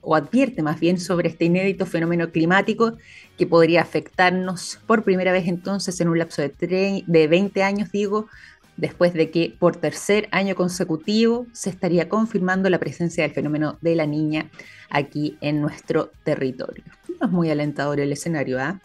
o 0.00 0.14
advierte 0.14 0.62
más 0.62 0.80
bien 0.80 0.98
sobre 0.98 1.28
este 1.28 1.44
inédito 1.44 1.84
fenómeno 1.84 2.30
climático 2.30 2.96
que 3.36 3.46
podría 3.46 3.82
afectarnos 3.82 4.78
por 4.86 5.02
primera 5.02 5.32
vez 5.32 5.48
entonces 5.48 6.00
en 6.00 6.08
un 6.08 6.18
lapso 6.18 6.40
de, 6.40 7.04
de 7.06 7.26
20 7.26 7.62
años, 7.62 7.90
digo, 7.92 8.26
después 8.78 9.12
de 9.12 9.30
que 9.30 9.54
por 9.58 9.76
tercer 9.76 10.28
año 10.30 10.54
consecutivo 10.54 11.46
se 11.52 11.68
estaría 11.68 12.08
confirmando 12.08 12.70
la 12.70 12.78
presencia 12.78 13.24
del 13.24 13.32
fenómeno 13.32 13.76
de 13.80 13.96
la 13.96 14.06
niña 14.06 14.50
aquí 14.88 15.36
en 15.40 15.60
nuestro 15.60 16.10
territorio. 16.24 16.84
No 17.20 17.26
es 17.26 17.32
muy 17.32 17.50
alentador 17.50 18.00
el 18.00 18.12
escenario, 18.12 18.58
¿ah? 18.60 18.80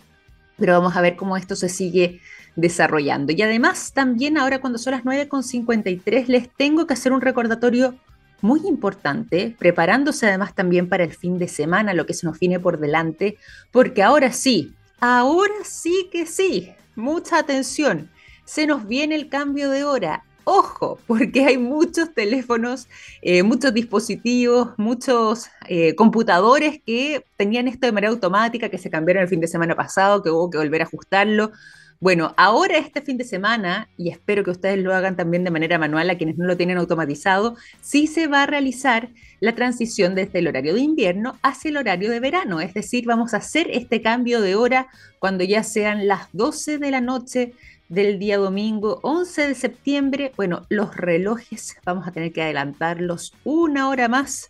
Pero 0.58 0.74
vamos 0.74 0.96
a 0.96 1.02
ver 1.02 1.16
cómo 1.16 1.38
esto 1.38 1.56
se 1.56 1.70
sigue 1.70 2.22
desarrollando. 2.56 3.34
Y 3.34 3.42
además, 3.42 3.94
también 3.94 4.38
ahora 4.38 4.62
cuando 4.62 4.80
son 4.80 4.92
las 4.92 5.04
9.53, 5.04 6.28
les 6.28 6.50
tengo 6.50 6.86
que 6.88 6.94
hacer 6.94 7.12
un 7.12 7.22
recordatorio 7.22 7.96
muy 8.42 8.60
importante, 8.68 9.56
preparándose 9.58 10.28
además 10.28 10.54
también 10.54 10.90
para 10.90 11.06
el 11.06 11.14
fin 11.14 11.40
de 11.40 11.48
semana, 11.48 11.94
lo 11.94 12.06
que 12.06 12.14
se 12.14 12.28
nos 12.28 12.38
viene 12.40 12.60
por 12.60 12.78
delante, 12.78 13.38
porque 13.72 14.04
ahora 14.04 14.34
sí, 14.34 14.74
ahora 15.00 15.54
sí 15.64 16.10
que 16.12 16.26
sí, 16.26 16.72
mucha 16.96 17.40
atención, 17.40 18.10
se 18.44 18.68
nos 18.68 18.86
viene 18.86 19.16
el 19.16 19.30
cambio 19.30 19.70
de 19.70 19.86
hora. 19.86 20.26
Ojo, 20.46 21.00
porque 21.08 21.46
hay 21.46 21.58
muchos 21.58 22.14
teléfonos, 22.14 22.88
eh, 23.22 23.44
muchos 23.44 23.74
dispositivos, 23.74 24.70
muchos 24.78 25.48
eh, 25.70 25.96
computadores 25.96 26.82
que 26.86 27.24
tenían 27.38 27.68
esto 27.70 27.86
de 27.88 27.94
manera 27.94 28.12
automática, 28.12 28.70
que 28.70 28.78
se 28.78 28.90
cambiaron 28.90 29.24
el 29.24 29.30
fin 29.30 29.40
de 29.40 29.48
semana 29.48 29.76
pasado, 29.76 30.22
que 30.22 30.30
hubo 30.30 30.50
que 30.50 30.58
volver 30.58 30.82
a 30.82 30.86
ajustarlo. 30.86 31.52
Bueno, 32.02 32.34
ahora 32.36 32.78
este 32.78 33.02
fin 33.02 33.16
de 33.18 33.24
semana, 33.24 33.88
y 33.96 34.10
espero 34.10 34.44
que 34.44 34.52
ustedes 34.52 34.78
lo 34.78 34.94
hagan 34.94 35.16
también 35.16 35.46
de 35.46 35.52
manera 35.52 35.80
manual 35.80 36.10
a 36.10 36.18
quienes 36.18 36.38
no 36.38 36.46
lo 36.46 36.58
tienen 36.58 36.78
automatizado, 36.78 37.56
sí 37.80 38.08
se 38.08 38.28
va 38.28 38.44
a 38.44 38.46
realizar 38.46 39.08
la 39.40 39.56
transición 39.56 40.14
desde 40.14 40.40
el 40.40 40.50
horario 40.50 40.74
de 40.74 40.82
invierno 40.82 41.38
hacia 41.44 41.70
el 41.70 41.78
horario 41.78 42.12
de 42.12 42.20
verano. 42.20 42.60
Es 42.60 42.74
decir, 42.74 43.06
vamos 43.06 43.34
a 43.34 43.38
hacer 43.38 43.68
este 43.72 44.02
cambio 44.02 44.42
de 44.42 44.56
hora 44.56 44.88
cuando 45.20 45.46
ya 45.46 45.64
sean 45.64 46.06
las 46.06 46.28
12 46.34 46.78
de 46.78 46.92
la 46.92 47.00
noche 47.00 47.54
del 47.94 48.18
día 48.18 48.38
domingo 48.38 49.00
11 49.04 49.50
de 49.50 49.56
septiembre. 49.56 50.32
Bueno, 50.36 50.66
los 50.70 50.96
relojes 50.96 51.78
vamos 51.86 52.08
a 52.08 52.12
tener 52.12 52.34
que 52.34 52.42
adelantarlos 52.42 53.34
una 53.44 53.88
hora 53.88 54.08
más 54.08 54.50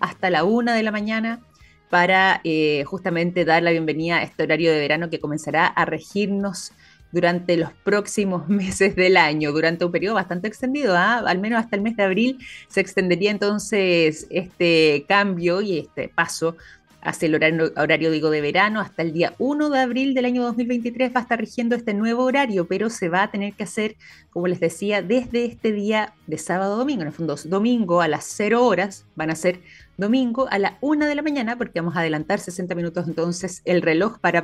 hasta 0.00 0.28
la 0.28 0.42
una 0.42 0.74
de 0.74 0.82
la 0.82 0.90
mañana 0.90 1.40
para 1.88 2.40
eh, 2.42 2.82
justamente 2.84 3.44
dar 3.44 3.62
la 3.62 3.70
bienvenida 3.70 4.16
a 4.16 4.22
este 4.24 4.42
horario 4.42 4.72
de 4.72 4.80
verano 4.80 5.08
que 5.08 5.20
comenzará 5.20 5.66
a 5.66 5.84
regirnos 5.84 6.72
durante 7.12 7.56
los 7.56 7.72
próximos 7.72 8.48
meses 8.48 8.96
del 8.96 9.16
año, 9.16 9.52
durante 9.52 9.84
un 9.84 9.92
periodo 9.92 10.16
bastante 10.16 10.48
extendido, 10.48 10.96
¿ah? 10.96 11.18
al 11.18 11.38
menos 11.38 11.60
hasta 11.60 11.76
el 11.76 11.82
mes 11.82 11.96
de 11.96 12.02
abril 12.02 12.38
se 12.66 12.80
extendería 12.80 13.30
entonces 13.30 14.26
este 14.30 15.04
cambio 15.06 15.60
y 15.60 15.78
este 15.78 16.08
paso 16.08 16.56
hacia 17.02 17.26
el 17.26 17.34
horario, 17.34 17.72
horario, 17.76 18.10
digo, 18.10 18.30
de 18.30 18.40
verano, 18.40 18.80
hasta 18.80 19.02
el 19.02 19.12
día 19.12 19.34
1 19.38 19.70
de 19.70 19.80
abril 19.80 20.14
del 20.14 20.24
año 20.24 20.42
2023 20.42 21.14
va 21.14 21.20
a 21.20 21.22
estar 21.22 21.38
rigiendo 21.40 21.74
este 21.74 21.94
nuevo 21.94 22.24
horario, 22.24 22.66
pero 22.66 22.90
se 22.90 23.08
va 23.08 23.22
a 23.22 23.30
tener 23.30 23.54
que 23.54 23.64
hacer, 23.64 23.96
como 24.30 24.48
les 24.48 24.60
decía, 24.60 25.02
desde 25.02 25.44
este 25.44 25.72
día 25.72 26.14
de 26.26 26.38
sábado 26.38 26.76
domingo. 26.76 27.02
En 27.02 27.08
el 27.08 27.14
fondo, 27.14 27.36
domingo 27.44 28.00
a 28.00 28.08
las 28.08 28.24
0 28.24 28.64
horas 28.64 29.06
van 29.16 29.30
a 29.30 29.34
ser 29.34 29.60
domingo 29.96 30.48
a 30.50 30.58
la 30.58 30.78
1 30.80 31.06
de 31.06 31.14
la 31.14 31.22
mañana, 31.22 31.56
porque 31.56 31.80
vamos 31.80 31.96
a 31.96 32.00
adelantar 32.00 32.38
60 32.38 32.74
minutos 32.74 33.06
entonces 33.08 33.62
el 33.64 33.82
reloj 33.82 34.18
para, 34.18 34.42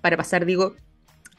para 0.00 0.16
pasar, 0.16 0.46
digo, 0.46 0.76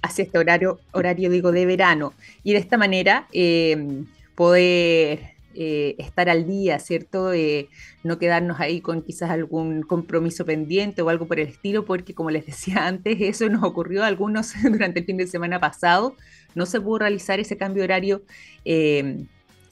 hacia 0.01 0.23
este 0.23 0.37
horario, 0.37 0.79
horario 0.91 1.29
digo, 1.29 1.51
de 1.51 1.65
verano. 1.65 2.13
Y 2.43 2.53
de 2.53 2.59
esta 2.59 2.77
manera 2.77 3.27
eh, 3.31 4.03
poder 4.35 5.38
eh, 5.61 5.95
estar 5.97 6.29
al 6.29 6.47
día, 6.47 6.79
¿cierto? 6.79 7.33
Eh, 7.33 7.67
no 8.05 8.17
quedarnos 8.17 8.61
ahí 8.61 8.79
con 8.79 9.01
quizás 9.01 9.29
algún 9.29 9.81
compromiso 9.81 10.45
pendiente 10.45 11.01
o 11.01 11.09
algo 11.09 11.27
por 11.27 11.37
el 11.37 11.49
estilo, 11.49 11.83
porque 11.83 12.13
como 12.13 12.31
les 12.31 12.45
decía 12.47 12.87
antes, 12.87 13.17
eso 13.19 13.49
nos 13.49 13.63
ocurrió 13.63 14.05
a 14.05 14.07
algunos 14.07 14.53
durante 14.63 15.01
el 15.01 15.05
fin 15.05 15.17
de 15.17 15.27
semana 15.27 15.59
pasado. 15.59 16.15
No 16.55 16.65
se 16.65 16.79
pudo 16.79 16.99
realizar 16.99 17.41
ese 17.41 17.57
cambio 17.57 17.83
horario. 17.83 18.23
Eh, 18.63 19.25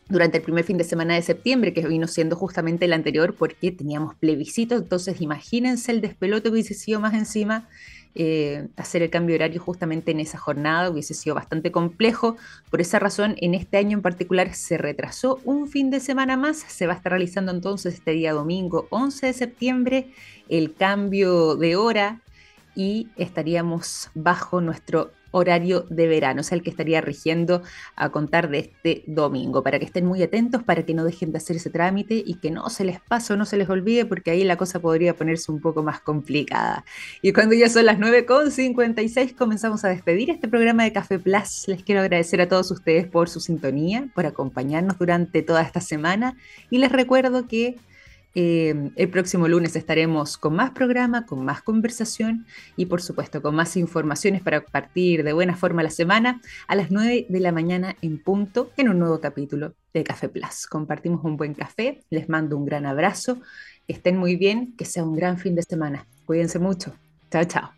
durante 0.09 0.37
el 0.37 0.43
primer 0.43 0.65
fin 0.65 0.77
de 0.77 0.83
semana 0.83 1.15
de 1.15 1.21
septiembre, 1.21 1.73
que 1.73 1.87
vino 1.87 2.07
siendo 2.07 2.35
justamente 2.35 2.83
el 2.83 2.91
anterior, 2.91 3.35
porque 3.35 3.71
teníamos 3.71 4.15
plebiscito, 4.15 4.75
entonces 4.75 5.21
imagínense 5.21 5.91
el 5.91 6.01
despelote 6.01 6.43
que 6.43 6.49
hubiese 6.49 6.73
sido 6.73 6.99
más 6.99 7.13
encima 7.13 7.67
eh, 8.19 8.67
hacer 8.77 9.03
el 9.03 9.11
cambio 9.11 9.35
horario 9.35 9.61
justamente 9.61 10.09
en 10.09 10.19
esa 10.19 10.39
jornada 10.39 10.89
hubiese 10.89 11.13
sido 11.13 11.35
bastante 11.35 11.71
complejo. 11.71 12.35
Por 12.71 12.81
esa 12.81 12.97
razón, 12.97 13.35
en 13.37 13.53
este 13.53 13.77
año 13.77 13.95
en 13.95 14.01
particular 14.01 14.55
se 14.55 14.79
retrasó 14.79 15.39
un 15.43 15.67
fin 15.67 15.91
de 15.91 15.99
semana 15.99 16.35
más. 16.35 16.57
Se 16.57 16.87
va 16.87 16.93
a 16.93 16.95
estar 16.95 17.11
realizando 17.11 17.51
entonces 17.51 17.93
este 17.93 18.11
día 18.11 18.33
domingo 18.33 18.87
11 18.89 19.27
de 19.27 19.33
septiembre 19.33 20.11
el 20.49 20.73
cambio 20.73 21.55
de 21.55 21.75
hora 21.75 22.21
y 22.75 23.09
estaríamos 23.17 24.09
bajo 24.15 24.61
nuestro 24.61 25.11
horario 25.31 25.85
de 25.89 26.07
verano, 26.07 26.41
o 26.41 26.43
sea, 26.43 26.57
el 26.57 26.63
que 26.63 26.69
estaría 26.69 27.01
rigiendo 27.01 27.61
a 27.95 28.09
contar 28.09 28.49
de 28.49 28.59
este 28.59 29.03
domingo, 29.07 29.63
para 29.63 29.79
que 29.79 29.85
estén 29.85 30.05
muy 30.05 30.21
atentos, 30.23 30.63
para 30.63 30.83
que 30.83 30.93
no 30.93 31.03
dejen 31.03 31.31
de 31.31 31.37
hacer 31.37 31.55
ese 31.55 31.69
trámite 31.69 32.21
y 32.25 32.35
que 32.35 32.51
no 32.51 32.69
se 32.69 32.85
les 32.85 32.99
pase 32.99 33.33
o 33.33 33.37
no 33.37 33.45
se 33.45 33.57
les 33.57 33.69
olvide, 33.69 34.05
porque 34.05 34.31
ahí 34.31 34.43
la 34.43 34.57
cosa 34.57 34.79
podría 34.79 35.15
ponerse 35.15 35.51
un 35.51 35.61
poco 35.61 35.83
más 35.83 35.99
complicada. 35.99 36.85
Y 37.21 37.33
cuando 37.33 37.55
ya 37.55 37.69
son 37.69 37.85
las 37.85 37.99
9.56, 37.99 39.35
comenzamos 39.35 39.83
a 39.85 39.89
despedir 39.89 40.29
este 40.29 40.47
programa 40.47 40.83
de 40.83 40.93
Café 40.93 41.19
Plus. 41.19 41.67
Les 41.67 41.83
quiero 41.83 42.01
agradecer 42.01 42.41
a 42.41 42.47
todos 42.47 42.71
ustedes 42.71 43.07
por 43.07 43.29
su 43.29 43.39
sintonía, 43.39 44.07
por 44.13 44.25
acompañarnos 44.25 44.97
durante 44.97 45.41
toda 45.41 45.61
esta 45.61 45.81
semana 45.81 46.35
y 46.69 46.79
les 46.79 46.91
recuerdo 46.91 47.47
que 47.47 47.75
eh, 48.39 48.91
el 48.95 49.09
próximo 49.09 49.47
lunes 49.47 49.75
estaremos 49.75 50.37
con 50.37 50.55
más 50.55 50.69
programa, 50.69 51.25
con 51.25 51.43
más 51.43 51.63
conversación 51.63 52.45
y 52.75 52.85
por 52.85 53.01
supuesto 53.01 53.41
con 53.41 53.55
más 53.55 53.75
informaciones 53.75 54.43
para 54.43 54.63
partir 54.63 55.23
de 55.23 55.33
buena 55.33 55.55
forma 55.55 55.81
la 55.81 55.89
semana 55.89 56.39
a 56.67 56.75
las 56.75 56.91
9 56.91 57.25
de 57.29 57.39
la 57.39 57.51
mañana 57.51 57.95
en 58.03 58.21
punto 58.21 58.69
en 58.77 58.89
un 58.89 58.99
nuevo 58.99 59.19
capítulo 59.19 59.73
de 59.91 60.03
Café 60.03 60.29
Plus. 60.29 60.67
Compartimos 60.67 61.23
un 61.23 61.35
buen 61.35 61.55
café, 61.55 62.03
les 62.11 62.29
mando 62.29 62.57
un 62.57 62.65
gran 62.65 62.85
abrazo, 62.85 63.41
estén 63.87 64.17
muy 64.17 64.35
bien, 64.35 64.75
que 64.77 64.85
sea 64.85 65.03
un 65.03 65.15
gran 65.15 65.39
fin 65.39 65.55
de 65.55 65.63
semana. 65.63 66.05
Cuídense 66.27 66.59
mucho. 66.59 66.93
Chao, 67.31 67.43
chao. 67.45 67.76